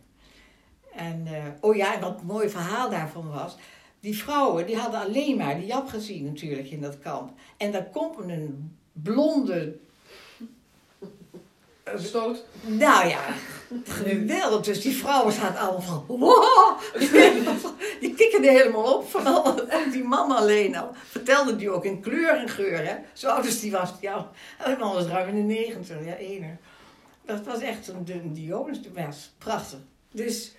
[0.94, 3.56] En, eh, oh ja, en wat een mooi verhaal daarvan was,
[4.00, 7.38] die vrouwen die hadden alleen maar die Jap gezien natuurlijk in dat kamp.
[7.56, 9.78] En daar komt een blonde
[12.62, 13.20] Nou ja,
[13.84, 14.64] geweldig.
[14.64, 16.04] Dus die vrouwen zaten allemaal van...
[16.06, 16.80] Wow!
[18.00, 19.68] Die kikkerden helemaal op van al.
[19.68, 20.90] En die man alleen al.
[20.94, 22.94] Vertelde die ook in kleur en geur, hè.
[23.12, 23.92] Zo oud als die was.
[24.00, 24.30] Ja,
[24.66, 26.04] die man was ruim in de negentig.
[26.04, 26.58] Ja, ener.
[27.24, 28.80] Dat was echt een, een Dionys.
[28.94, 29.08] Ja,
[29.38, 29.78] prachtig.
[30.10, 30.54] Dus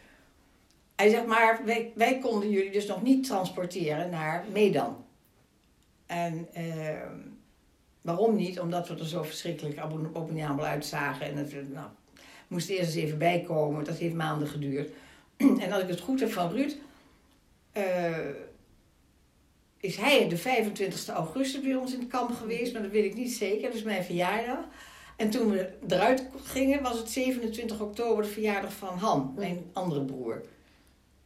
[0.96, 5.06] hij zegt maar, wij, wij konden jullie dus nog niet transporteren naar Medan.
[6.06, 6.48] En...
[6.54, 7.33] ehm
[8.04, 8.60] Waarom niet?
[8.60, 11.26] Omdat we er zo verschrikkelijk abo- abominabel uitzagen.
[11.26, 11.88] En het nou,
[12.48, 13.84] moest eerst eens even bijkomen.
[13.84, 14.90] Dat heeft maanden geduurd.
[15.64, 16.76] En als ik het goed heb van Ruud,
[17.72, 18.30] eh,
[19.80, 22.74] is hij de 25 augustus bij ons in het kamp geweest.
[22.74, 23.68] Maar dat weet ik niet zeker.
[23.68, 24.66] Dat is mijn verjaardag.
[25.18, 30.06] En toen we eruit gingen, was het 27 oktober de verjaardag van Han, mijn andere
[30.06, 30.42] broer.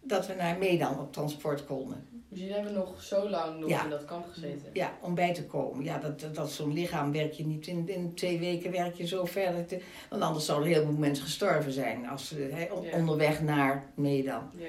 [0.08, 2.06] Dat we naar Medan op transport konden.
[2.30, 3.84] Dus jullie hebben nog zo lang nog Ja.
[3.84, 4.70] in dat kamp gezeten.
[4.74, 5.84] Ja, om bij te komen.
[5.84, 9.08] Ja, dat, dat, dat zo'n lichaam werk je niet in, in twee weken werk je
[9.08, 9.66] zo verder.
[9.66, 12.36] Te, want anders zouden heel veel mensen gestorven zijn als,
[12.72, 12.98] on- Ja.
[12.98, 14.42] onderweg naar Medan.
[14.58, 14.66] Ja.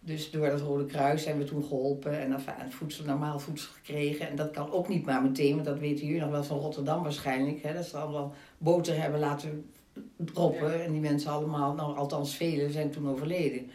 [0.00, 2.40] Dus door het Rode Kruis zijn we toen geholpen en
[2.72, 4.28] voedsel, normaal voedsel gekregen.
[4.28, 7.02] En dat kan ook niet maar meteen, want dat weten jullie nog wel van Rotterdam
[7.02, 7.62] waarschijnlijk.
[7.62, 9.70] Hè, dat ze allemaal boter hebben laten
[10.16, 10.84] droppen.
[10.84, 13.70] En die mensen allemaal, nou althans velen, zijn toen overleden.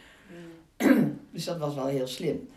[1.38, 2.48] Dus dat was wel heel slim.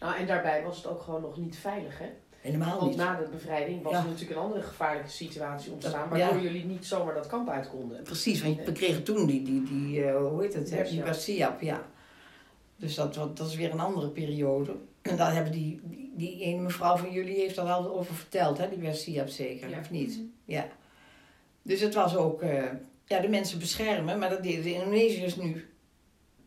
[0.00, 2.06] Nou, en daarbij was het ook gewoon nog niet veilig, hè?
[2.40, 2.98] Helemaal Want niet.
[2.98, 3.98] na de bevrijding was Ja.
[3.98, 6.42] er natuurlijk een andere gevaarlijke situatie ontstaan, waardoor ja.
[6.42, 8.02] jullie niet zomaar dat kamp uit konden.
[8.02, 10.82] Precies, want we kregen toen die, die, die eh, hoe heet het, hè?
[10.84, 11.02] die.
[11.02, 11.82] Bersiap, ja.
[12.76, 14.74] Dus dat, dat is weer een andere periode.
[15.02, 18.58] En daar hebben die, die, die ene mevrouw van jullie heeft er wel over verteld,
[18.58, 18.68] hè?
[18.68, 19.78] die Bersiap zeker, Ja.
[19.78, 20.20] of niet?
[20.44, 20.68] Ja.
[21.62, 22.64] Dus het was ook, eh,
[23.04, 25.69] ja, de mensen beschermen, maar dat deden de Indonesiërs nu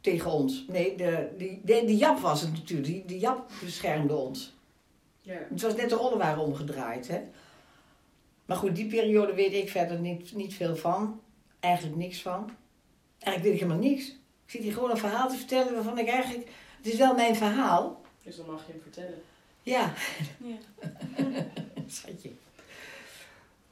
[0.04, 0.66] tegen ons.
[0.68, 4.54] Nee, de, die, de, die Jap was het natuurlijk, die, die Jap beschermde ons.
[5.22, 5.38] Ja.
[5.50, 7.22] Het was net de rollen waren omgedraaid, hè.
[8.46, 11.22] Maar goed, die periode weet ik verder niet, niet veel van.
[11.60, 12.52] Eigenlijk niks van.
[13.20, 14.08] Eigenlijk weet ik helemaal niks.
[14.46, 16.50] Ik zit hier gewoon een verhaal te vertellen waarvan ik eigenlijk...
[16.78, 18.02] Het is wel mijn verhaal.
[18.24, 19.22] Dus dan mag je hem vertellen.
[19.62, 19.94] Ja,
[20.38, 20.56] Ja.
[21.88, 22.32] schatje.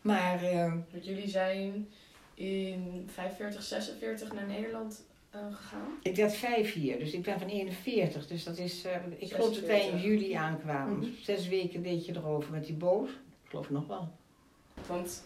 [0.01, 1.89] Maar eh, Want jullie zijn
[2.33, 5.97] in 45, 46 naar Nederland gegaan.
[6.01, 8.27] ik werd vijf hier, dus ik ben van 41.
[8.27, 8.83] Dus dat is...
[8.83, 10.03] eh, ik geloof dat wij in 46.
[10.03, 10.97] juli aankwamen.
[10.97, 11.09] Mhm.
[11.21, 13.09] Zes weken deed je erover met die boot.
[13.09, 14.09] Ik geloof nog wel.
[14.87, 15.23] Want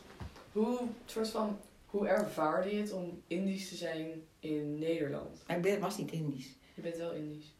[0.52, 4.07] hoe, soort van, hoe ervaarde je het om Indisch te zijn
[4.40, 5.44] in Nederland?
[5.48, 6.56] Ik ben, was niet Indisch.
[6.73, 7.53] Je bent wel Indisch.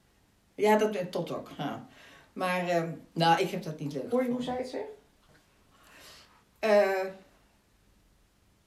[0.56, 1.50] Ja, dat tot ook.
[1.58, 1.88] Ja.
[2.34, 4.88] Maar, eh, nou, ik heb dat niet leuk Hoor je hoe zij het zegt?
[6.60, 7.06] Eh,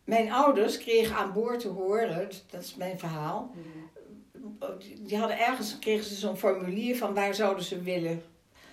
[0.09, 3.51] mijn ouders kregen aan boord te horen, dat is mijn verhaal.
[5.01, 8.23] Die hadden ergens kregen ze zo'n formulier van waar zouden ze willen.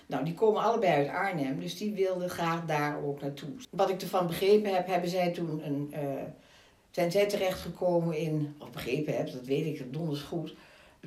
[0.06, 3.48] Nou, die komen allebei uit Arnhem, dus die wilden graag daar ook naartoe.
[3.70, 5.88] Wat ik ervan begrepen heb, hebben zij toen een.
[5.92, 6.00] eh,
[6.90, 7.26] zijn zij
[8.10, 8.54] in.
[8.58, 10.54] Of begrepen heb, dat weet ik donders goed.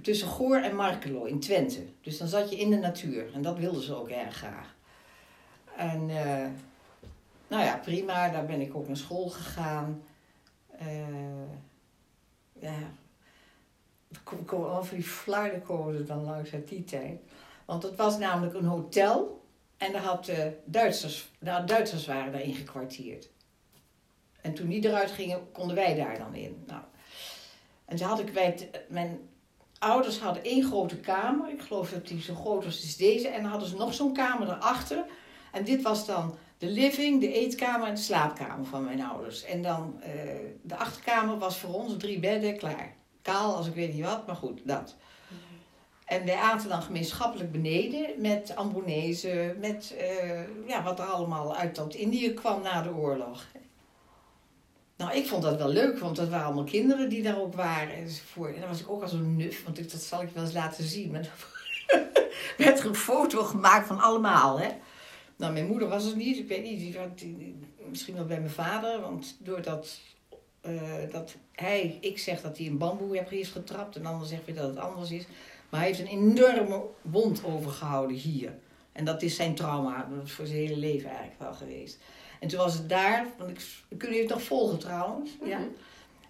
[0.02, 1.80] Tussen Goor en Markelo in Twente.
[2.02, 4.76] Dus dan zat je in de natuur en dat wilden ze ook erg graag.
[5.78, 6.10] En.
[6.10, 6.48] eh,
[7.48, 8.30] nou ja, prima.
[8.30, 10.02] Daar ben ik ook naar school gegaan.
[10.80, 10.88] Eh,
[12.60, 12.78] ja.
[14.24, 17.20] Kom- komen van die flarden komen dan langs uit die tijd.
[17.66, 19.44] Want het was namelijk een hotel.
[19.78, 23.30] En daar had, eh, Duitsers, nou, Duitsers waren daarin gekwartierd.
[24.42, 26.64] En toen die eruit gingen, konden wij daar dan in.
[26.68, 26.82] Nou,
[27.86, 29.20] en ze hadden kwijt, mijn
[29.80, 31.50] ouders hadden één grote kamer.
[31.50, 33.28] Ik geloof dat die zo groot was als deze.
[33.28, 35.06] En dan hadden ze nog zo'n kamer erachter.
[35.52, 39.44] En dit was dan de living, de eetkamer en de slaapkamer van mijn ouders.
[39.44, 40.12] En dan eh,
[40.62, 42.94] de achterkamer was voor ons drie bedden klaar.
[43.22, 44.96] Kaal als ik weet niet wat, maar goed, dat.
[46.06, 51.76] En wij aten dan gemeenschappelijk beneden met Ambonese, met eh, ja, wat er allemaal uit
[51.76, 53.46] dat Indië kwam na de oorlog.
[54.98, 57.96] Nou, ik vond dat wel leuk, want dat waren allemaal kinderen die daar ook waren
[57.96, 58.54] enzovoort.
[58.54, 60.54] En dan was ik ook al zo'n nuf, want ik, dat zal ik wel eens
[60.54, 61.12] laten zien.
[61.12, 61.30] Maar
[62.58, 64.70] werd er een foto gemaakt van allemaal, hè.
[65.40, 66.80] Nou, mijn moeder was het niet, ik weet niet,
[67.16, 67.56] die,
[67.90, 70.00] misschien wel bij mijn vader, want doordat
[70.66, 74.28] uh, dat hij, ik zeg dat hij een bamboe heb is getrapt en de ander
[74.28, 75.26] zegt weer dat het anders is.
[75.70, 78.54] Maar hij heeft een enorme wond overgehouden hier.
[78.92, 81.98] En dat is zijn trauma, dat is voor zijn hele leven eigenlijk wel geweest.
[82.40, 85.30] En toen was het daar, want ik, kun je het nog volgen trouwens.
[85.44, 85.58] Ja.
[85.58, 85.68] Mhm.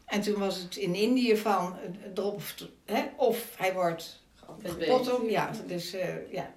[0.06, 1.76] En toen was het in Indië van
[2.15, 2.41] erop,
[2.86, 4.23] hè, of hij wordt
[4.64, 6.53] gepot, ja, dus uh, ja.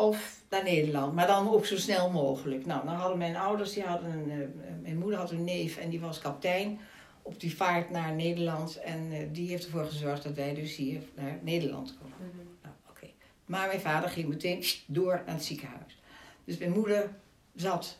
[0.00, 2.66] Of naar Nederland, maar dan ook zo snel mogelijk.
[2.66, 4.46] Nou, dan hadden mijn ouders, die hadden een, uh,
[4.82, 6.80] mijn moeder had een neef en die was kaptein
[7.22, 8.76] op die vaart naar Nederland.
[8.76, 12.16] En uh, die heeft ervoor gezorgd dat wij dus hier naar Nederland komen.
[12.20, 12.56] Mm -hmm.
[12.62, 13.06] nou, oké.
[13.44, 15.98] Maar mijn vader ging meteen door naar het ziekenhuis.
[16.44, 17.10] Dus mijn moeder
[17.54, 17.98] zat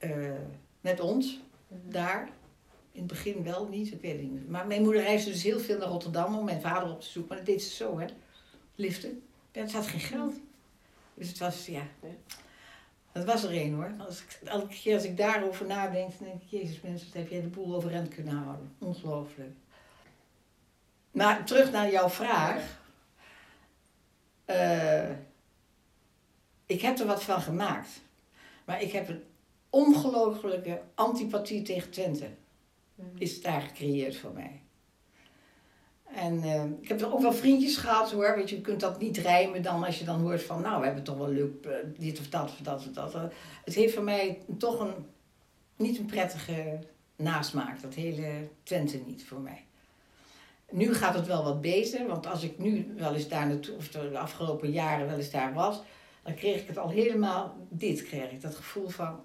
[0.00, 0.30] uh,
[0.80, 1.90] met ons mhm.
[1.90, 2.28] daar.
[2.92, 4.44] In het begin wel niet, ik weet het niet meer.
[4.48, 7.34] Maar mijn moeder reisde dus heel veel naar Rotterdam om mijn vader op te zoeken.
[7.34, 8.06] Maar dat deed ze zo, hè.
[8.74, 9.22] Liften.
[9.52, 10.34] Ja, het had geen geld.
[11.20, 11.82] Dus het was, ja...
[13.12, 13.94] Dat was er één hoor.
[13.98, 17.28] Als ik, elke keer als ik daarover nadenk, dan denk ik, Jezus mensen, wat heb
[17.28, 18.74] jij de boel overeind kunnen houden.
[18.78, 19.54] Ongelooflijk.
[21.10, 22.80] Maar terug naar jouw vraag.
[24.46, 25.10] Uh,
[26.66, 28.02] ik heb er wat van gemaakt.
[28.64, 29.24] Maar ik heb een
[29.70, 32.30] ongelooflijke antipathie tegen Twente.
[32.94, 33.08] Mhm.
[33.18, 34.62] Is daar gecreëerd voor mij.
[36.14, 38.36] En uh, ik heb er ook wel vriendjes gehad hoor.
[38.36, 40.86] Weet je, je kunt dat niet rijmen dan als je dan hoort van, nou, we
[40.86, 43.14] hebben toch wel leuk uh, dit of dat of dat of dat.
[43.14, 43.22] Uh,
[43.64, 44.94] het heeft voor mij toch een,
[45.76, 46.78] niet een prettige
[47.16, 49.64] nasmaak, dat hele Twente niet voor mij.
[50.70, 53.88] Nu gaat het wel wat beter, want als ik nu wel eens daar naartoe, of
[53.88, 55.82] de afgelopen jaren wel eens daar was,
[56.22, 59.20] dan kreeg ik het al helemaal, dit kreeg ik, dat gevoel van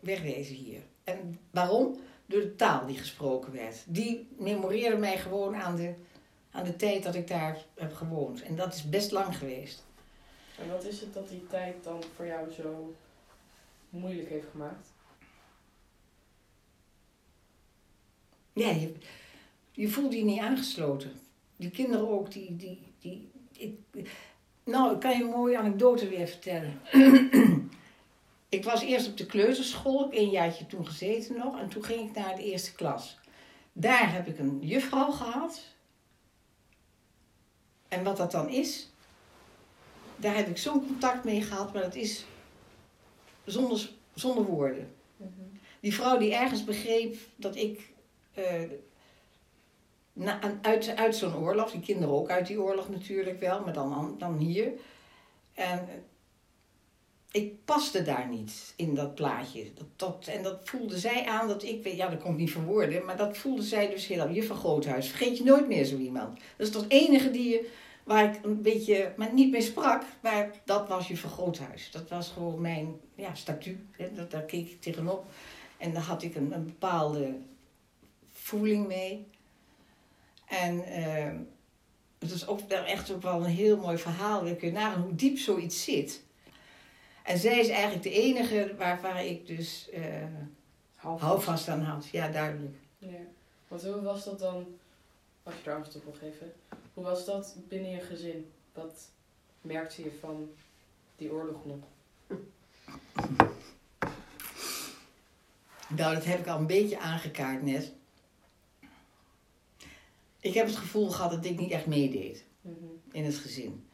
[0.00, 0.80] wegwezen hier.
[1.04, 1.96] En waarom?
[2.26, 3.84] Door de taal die gesproken werd.
[3.86, 5.94] Die memoreerde mij gewoon aan de,
[6.50, 8.42] aan de tijd dat ik daar heb gewoond.
[8.42, 9.84] En dat is best lang geweest.
[10.58, 12.94] En wat is het dat die tijd dan voor jou zo
[13.88, 14.88] moeilijk heeft gemaakt?
[18.52, 18.92] Ja, je,
[19.72, 21.12] je voelde je niet aangesloten.
[21.56, 22.56] Die kinderen ook, die.
[22.56, 24.10] die, die ik,
[24.64, 26.80] nou, ik kan je een mooie anekdote weer vertellen.
[28.48, 31.58] Ik was eerst op de kleuterschool, een jaartje toen gezeten nog.
[31.58, 33.18] En toen ging ik naar de eerste klas.
[33.72, 35.62] Daar heb ik een juffrouw gehad.
[37.88, 38.90] En wat dat dan is,
[40.16, 42.24] daar heb ik zo'n contact mee gehad, maar dat is
[43.44, 44.94] zonder, zonder woorden.
[45.16, 45.30] Mhm.
[45.80, 47.92] Die vrouw die ergens begreep dat ik
[48.38, 48.44] uh,
[50.12, 54.14] na, uit, uit zo'n oorlog, die kinderen ook uit die oorlog natuurlijk wel, maar dan,
[54.18, 54.72] dan hier.
[55.54, 55.88] En
[57.30, 59.72] ik paste daar niet in dat plaatje.
[59.74, 63.16] Dat, dat, en dat voelde zij aan dat ik, ja dat komt niet verwoorden, maar
[63.16, 65.08] dat voelde zij dus heel Je van Groothuis.
[65.08, 66.38] Vergeet je nooit meer zo iemand.
[66.56, 67.70] Dat is toch enige die je,
[68.04, 71.90] waar ik een beetje, maar niet mee sprak, maar dat was je van Groothuis.
[71.90, 73.78] Dat was gewoon mijn ja, statuut.
[74.14, 75.24] Dat, daar keek ik tegenop.
[75.78, 77.38] En daar had ik een, een bepaalde
[78.32, 79.26] voeling mee.
[80.46, 81.40] En uh,
[82.18, 84.44] het is ook echt ook wel een heel mooi verhaal.
[84.44, 86.24] We kunnen nagaan hoe diep zoiets zit.
[87.26, 90.24] En zij is eigenlijk de enige waar, waar ik dus uh,
[90.96, 92.06] houvast aan had.
[92.06, 92.76] Ja, duidelijk.
[92.98, 93.18] Ja.
[93.68, 94.66] Want hoe was dat dan,
[95.42, 96.52] als je daar antwoord op wil geven,
[96.94, 98.52] hoe was dat binnen je gezin?
[98.72, 99.10] Wat
[99.60, 100.50] merkte je van
[101.16, 101.78] die oorlog nog?
[105.88, 107.92] Nou, dat heb ik al een beetje aangekaart net.
[110.40, 112.74] Ik heb het gevoel gehad dat ik niet echt meedeed mhm.
[113.12, 113.86] in het gezin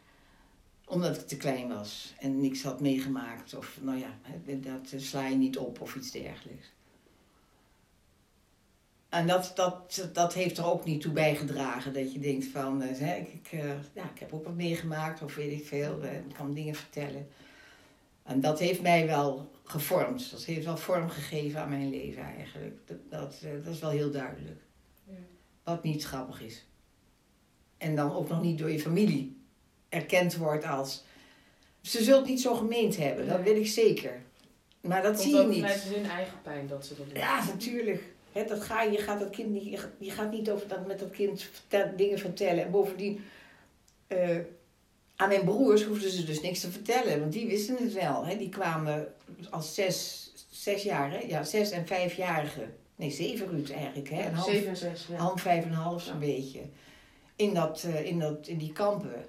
[0.92, 3.54] omdat ik te klein was en niks had meegemaakt.
[3.54, 4.18] Of nou ja,
[4.60, 6.72] dat sla je niet op of iets dergelijks.
[9.08, 11.92] En dat, dat, dat heeft er ook niet toe bijgedragen.
[11.92, 15.22] Dat je denkt van, eh, hè, ik, ik, uh, ja, ik heb ook wat meegemaakt
[15.22, 16.02] of weet ik veel.
[16.04, 17.28] Ik kan dingen vertellen.
[18.22, 20.30] En dat heeft mij wel gevormd.
[20.30, 22.76] Dat heeft wel vorm gegeven aan mijn leven eigenlijk.
[22.86, 24.60] Dat, dat, dat is wel heel duidelijk.
[25.04, 25.14] Ja.
[25.64, 26.66] Wat niet grappig is.
[27.76, 29.41] En dan ook nog niet door je familie
[29.92, 31.04] erkend wordt als.
[31.80, 34.20] Ze zult niet zo gemeend hebben, dat weet ik zeker.
[34.80, 35.64] Maar dat zie je niet.
[35.64, 37.18] Het hun eigen pijn dat ze dat doen.
[37.18, 38.02] Ja, natuurlijk.
[38.32, 41.50] dat ga, je gaat dat kind niet, je gaat niet over dat met dat kind
[41.96, 42.64] dingen vertellen.
[42.64, 43.24] En bovendien,
[44.08, 44.38] uh,
[45.16, 48.26] aan mijn broers hoefden ze dus niks te vertellen, want die wisten het wel.
[48.26, 48.36] Hè?
[48.36, 49.14] Die kwamen
[49.50, 52.74] als zes, zes jaar, ja, zes en vijfjarigen.
[52.96, 54.08] Nee, zeven Ruud eigenlijk.
[54.10, 54.20] Hè?
[54.20, 55.06] En half, 7 en 6.
[55.10, 55.16] Ja.
[55.16, 56.18] half vijf en een half zo'n Ja.
[56.18, 56.60] beetje.
[57.36, 59.24] In, dat, eh, in, dat, in die kampen.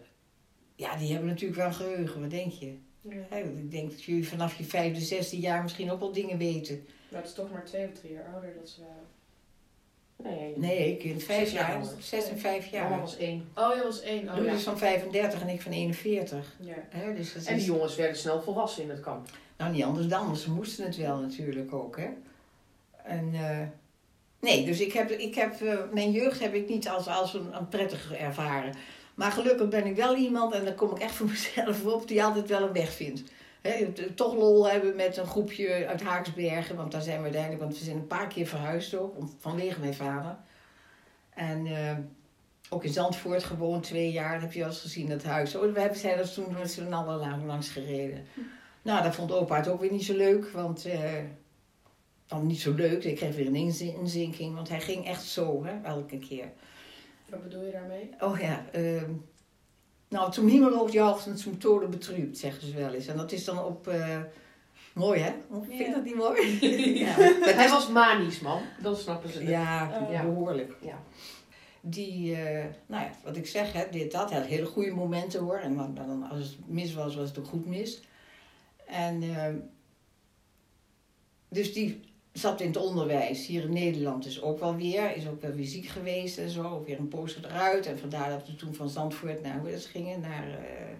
[0.83, 2.77] Ja, die hebben natuurlijk wel geheugen, wat denk je?
[3.01, 3.35] Ja.
[3.37, 6.85] Ik denk dat jullie vanaf je vijfde, zesde jaar misschien ook wel dingen weten.
[7.09, 9.01] Maar het is toch maar twee of drie jaar ouder dat ze waren.
[10.37, 12.01] Nee, Nee, ik in vijf Zes jaar jaar, ouder.
[12.03, 12.99] zes en vijf Mama jaar.
[12.99, 13.47] was één.
[13.55, 14.29] Oh, jij was één.
[14.29, 14.51] Oh, ja.
[14.53, 16.55] is van 35 en ik van 41.
[16.59, 16.73] ja.
[16.89, 19.29] Hè, dus dat En die is, jongens werden snel volwassen in het kamp.
[19.57, 21.97] nou, niet anders dan, want ze moesten het wel natuurlijk ook.
[21.97, 22.07] Hè.
[23.03, 23.67] En, eh,
[24.39, 27.55] nee, dus ik heb, ik heb, eh, mijn jeugd heb ik niet als, als een,
[27.57, 28.73] een prettig ervaren.
[29.13, 32.23] Maar gelukkig ben ik wel iemand, en daar kom ik echt voor mezelf op, die
[32.23, 33.23] altijd wel een weg vindt.
[33.61, 37.61] Hè, t- toch lol hebben met een groepje uit Haaksbergen, want daar zijn we uiteindelijk,
[37.63, 40.35] want we zijn een paar keer verhuisd ook, vanwege mijn vader.
[41.29, 41.97] En eh,
[42.69, 45.55] ook in Zandvoort gewoond twee jaar, dat heb je wel eens gezien, dat huis.
[45.55, 48.25] Oh, we hebben zijn er toen met z'n allen lang- langs gereden.
[48.81, 50.85] Nou, dat vond opa het ook weer niet zo leuk, want...
[50.85, 51.11] eh,
[52.27, 55.65] dan niet zo leuk, ik kreeg weer een inzi- inzinking, want hij ging echt zo,
[55.65, 56.51] hè, elke keer.
[57.33, 58.09] Wat bedoel je daarmee?
[58.19, 59.11] Oh ja, ehm
[60.09, 63.07] nou, zum Himmel hoogjacht en zum Tode betrübt, zeggen ze wel eens.
[63.07, 64.19] En dat is dan op, eh,
[64.93, 65.33] mooi hè?
[65.51, 65.91] Vind je Ja.
[65.93, 66.59] dat niet mooi?
[67.05, 67.11] ja,
[67.55, 68.61] Hij was manisch, man.
[68.81, 69.43] Dat snappen ze.
[69.45, 70.23] ja, Ja.
[70.23, 70.75] behoorlijk.
[70.81, 70.99] Ja.
[71.81, 75.39] Die, eh, nou ja, wat ik zeg, hè, dit, dat, hij had hele goede momenten
[75.39, 75.57] hoor.
[75.57, 78.01] En dan, dan, als het mis was, was het ook goed mis.
[78.85, 79.55] En ehm,
[81.49, 81.99] dus die
[82.33, 85.15] zat in het onderwijs hier in Nederland dus ook wel weer.
[85.15, 86.83] Is ook wel weer ziek geweest en zo.
[86.85, 87.85] Weer een poos eruit.
[87.85, 90.19] En vandaar dat we toen van Zandvoort naar hoe gingen.
[90.19, 90.95] Naar eh,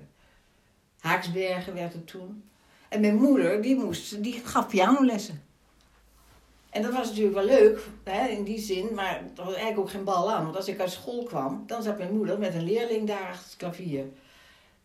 [0.99, 2.43] Haaksbergen werd het toen.
[2.89, 5.43] En mijn moeder, die, moest, die gaf pianolessen.
[6.69, 9.89] En dat was natuurlijk wel leuk, hè, in die zin, maar er was eigenlijk ook
[9.89, 10.43] geen bal aan.
[10.43, 13.45] Want als ik uit school kwam, dan zat mijn moeder met een leerling daar achter
[13.45, 14.05] het klavier.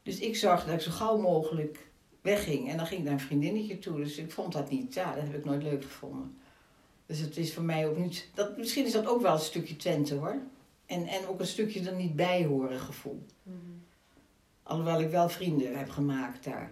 [0.02, 1.88] Dus ik zorgde dat ik zo gauw mogelijk
[2.20, 2.68] wegging.
[2.70, 3.96] En dan ging ik naar een vriendinnetje toe.
[3.96, 6.38] Dus ik vond dat niet, ja, dat heb ik nooit leuk gevonden.
[7.06, 9.76] Dus het is voor mij ook niet, dat, misschien is dat ook wel een stukje
[9.76, 10.36] Twente hoor.
[10.86, 13.26] En, en ook een stukje er niet bij horen gevoel.
[14.62, 16.68] Alhoewel ik wel vrienden heb gemaakt daar.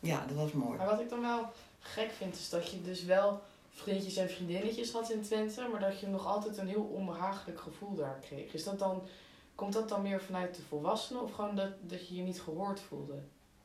[0.00, 0.78] Ja, dat was mooi.
[0.78, 3.40] Maar wat ik dan wel gek vind, is dat je dus wel
[3.70, 7.94] vriendjes en vriendinnetjes had in Twente, maar dat je nog altijd een heel onbehagelijk gevoel
[7.94, 8.52] daar kreeg.
[8.52, 9.02] Is dat dan,
[9.54, 12.80] komt dat dan meer vanuit de volwassenen of gewoon dat, dat je je niet gehoord
[12.80, 13.22] voelde?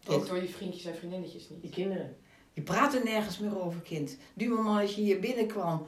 [0.07, 1.61] Ook Dat- door je vriendjes en vriendinnetjes niet?
[1.61, 2.15] Die kinderen.
[2.53, 4.17] Je praat er nergens meer over, kind.
[4.33, 5.87] Du moment dat je hier binnenkwam,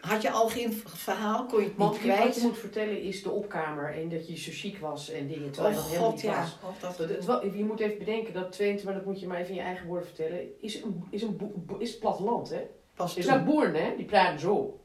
[0.00, 2.34] had je al geen verhaal, kon je het niet je- wat kwijt.
[2.34, 5.50] je moet vertellen is de opkamer en dat je zo chic was en dingen.
[5.50, 6.40] Terwijl Oh je dat helemaal god, niet ja.
[6.40, 6.56] was.
[6.70, 9.26] Of dat- Dat, het wel- je moet even bedenken dat Twente, maar dat moet je
[9.26, 11.38] maar even in je eigen woorden vertellen, is een, is een,
[11.78, 12.60] is het platteland, hè?
[12.94, 13.96] Pas Is naar Boeren, hè?
[13.96, 14.80] Die praten zo.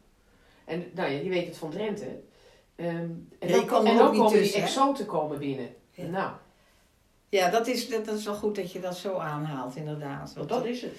[0.65, 2.19] En nou ja, je weet het van Drenthe.
[2.75, 2.89] Ehm,
[3.39, 5.69] en dan, kwam er en ook dan niet komen die exoten komen binnen.
[5.91, 6.05] Ja.
[6.05, 6.31] Nou,
[7.29, 10.33] Ja, dat is, dat, is wel goed dat je dat zo aanhaalt, inderdaad.
[10.33, 10.91] want dat is het.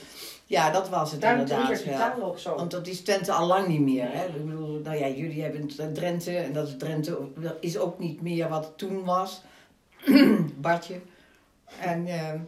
[0.47, 1.99] Ja, dat was het Daarom inderdaad wel.
[1.99, 2.55] taal ook zo.
[2.55, 4.13] Want dat is Twente al lang niet meer.
[4.13, 4.27] Hè?
[4.27, 7.99] Ik bedoel, nou ja, jullie hebben het Drenthe en dat is Drenthe dat is ook
[7.99, 9.43] niet meer wat het toen was.
[10.61, 11.01] Badje.
[11.81, 12.41] En ehm,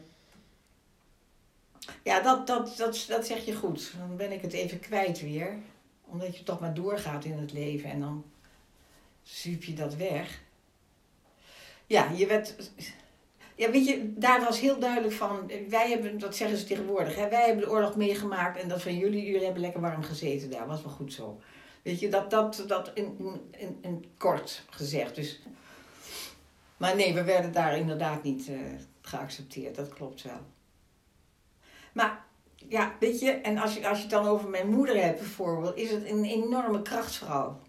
[2.03, 3.93] ja, dat, dat, dat, dat zeg je goed.
[3.99, 5.59] Dan ben ik het even kwijt weer.
[6.05, 8.25] Omdat je toch maar doorgaat in het leven en dan
[9.23, 10.41] zuip je dat weg.
[11.87, 12.55] Ja, je werd.
[13.63, 15.51] Ja, weet je, daar was heel duidelijk van.
[15.69, 18.97] Wij hebben, dat zeggen ze tegenwoordig, hè, wij hebben de oorlog meegemaakt en dat van
[18.97, 20.67] jullie, jullie hebben lekker warm gezeten daar.
[20.67, 21.41] Was wel goed zo.
[21.83, 25.15] Weet je, dat, dat, dat in, in, in kort gezegd.
[25.15, 25.43] Dus.
[26.77, 28.57] Maar nee, we werden daar inderdaad niet eh,
[29.01, 30.41] geaccepteerd, dat klopt wel.
[31.93, 32.25] Maar
[32.69, 35.77] ja, weet je, en als je, als je het dan over mijn moeder hebt bijvoorbeeld,
[35.77, 37.61] is het een enorme krachtsvrouw.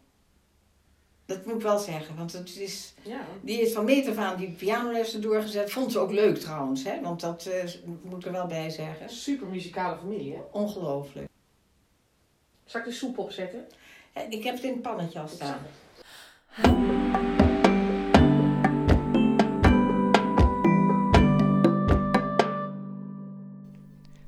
[1.25, 2.93] Dat moet ik wel zeggen, want het is.
[3.01, 3.25] Ja.
[3.41, 5.71] Die heeft van meet af aan die pianolessen doorgezet.
[5.71, 7.01] Vond ze ook leuk trouwens, hè?
[7.01, 7.69] want dat eh,
[8.01, 9.09] moet ik er wel bij zeggen.
[9.09, 10.41] Super muzikale familie, hè?
[10.51, 11.27] Ongelooflijk.
[12.65, 13.67] Zal ik de soep opzetten?
[14.13, 15.59] En ik heb het in het pannetje al staan.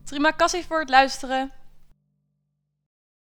[0.03, 1.51] Terima kasih voor het luisteren.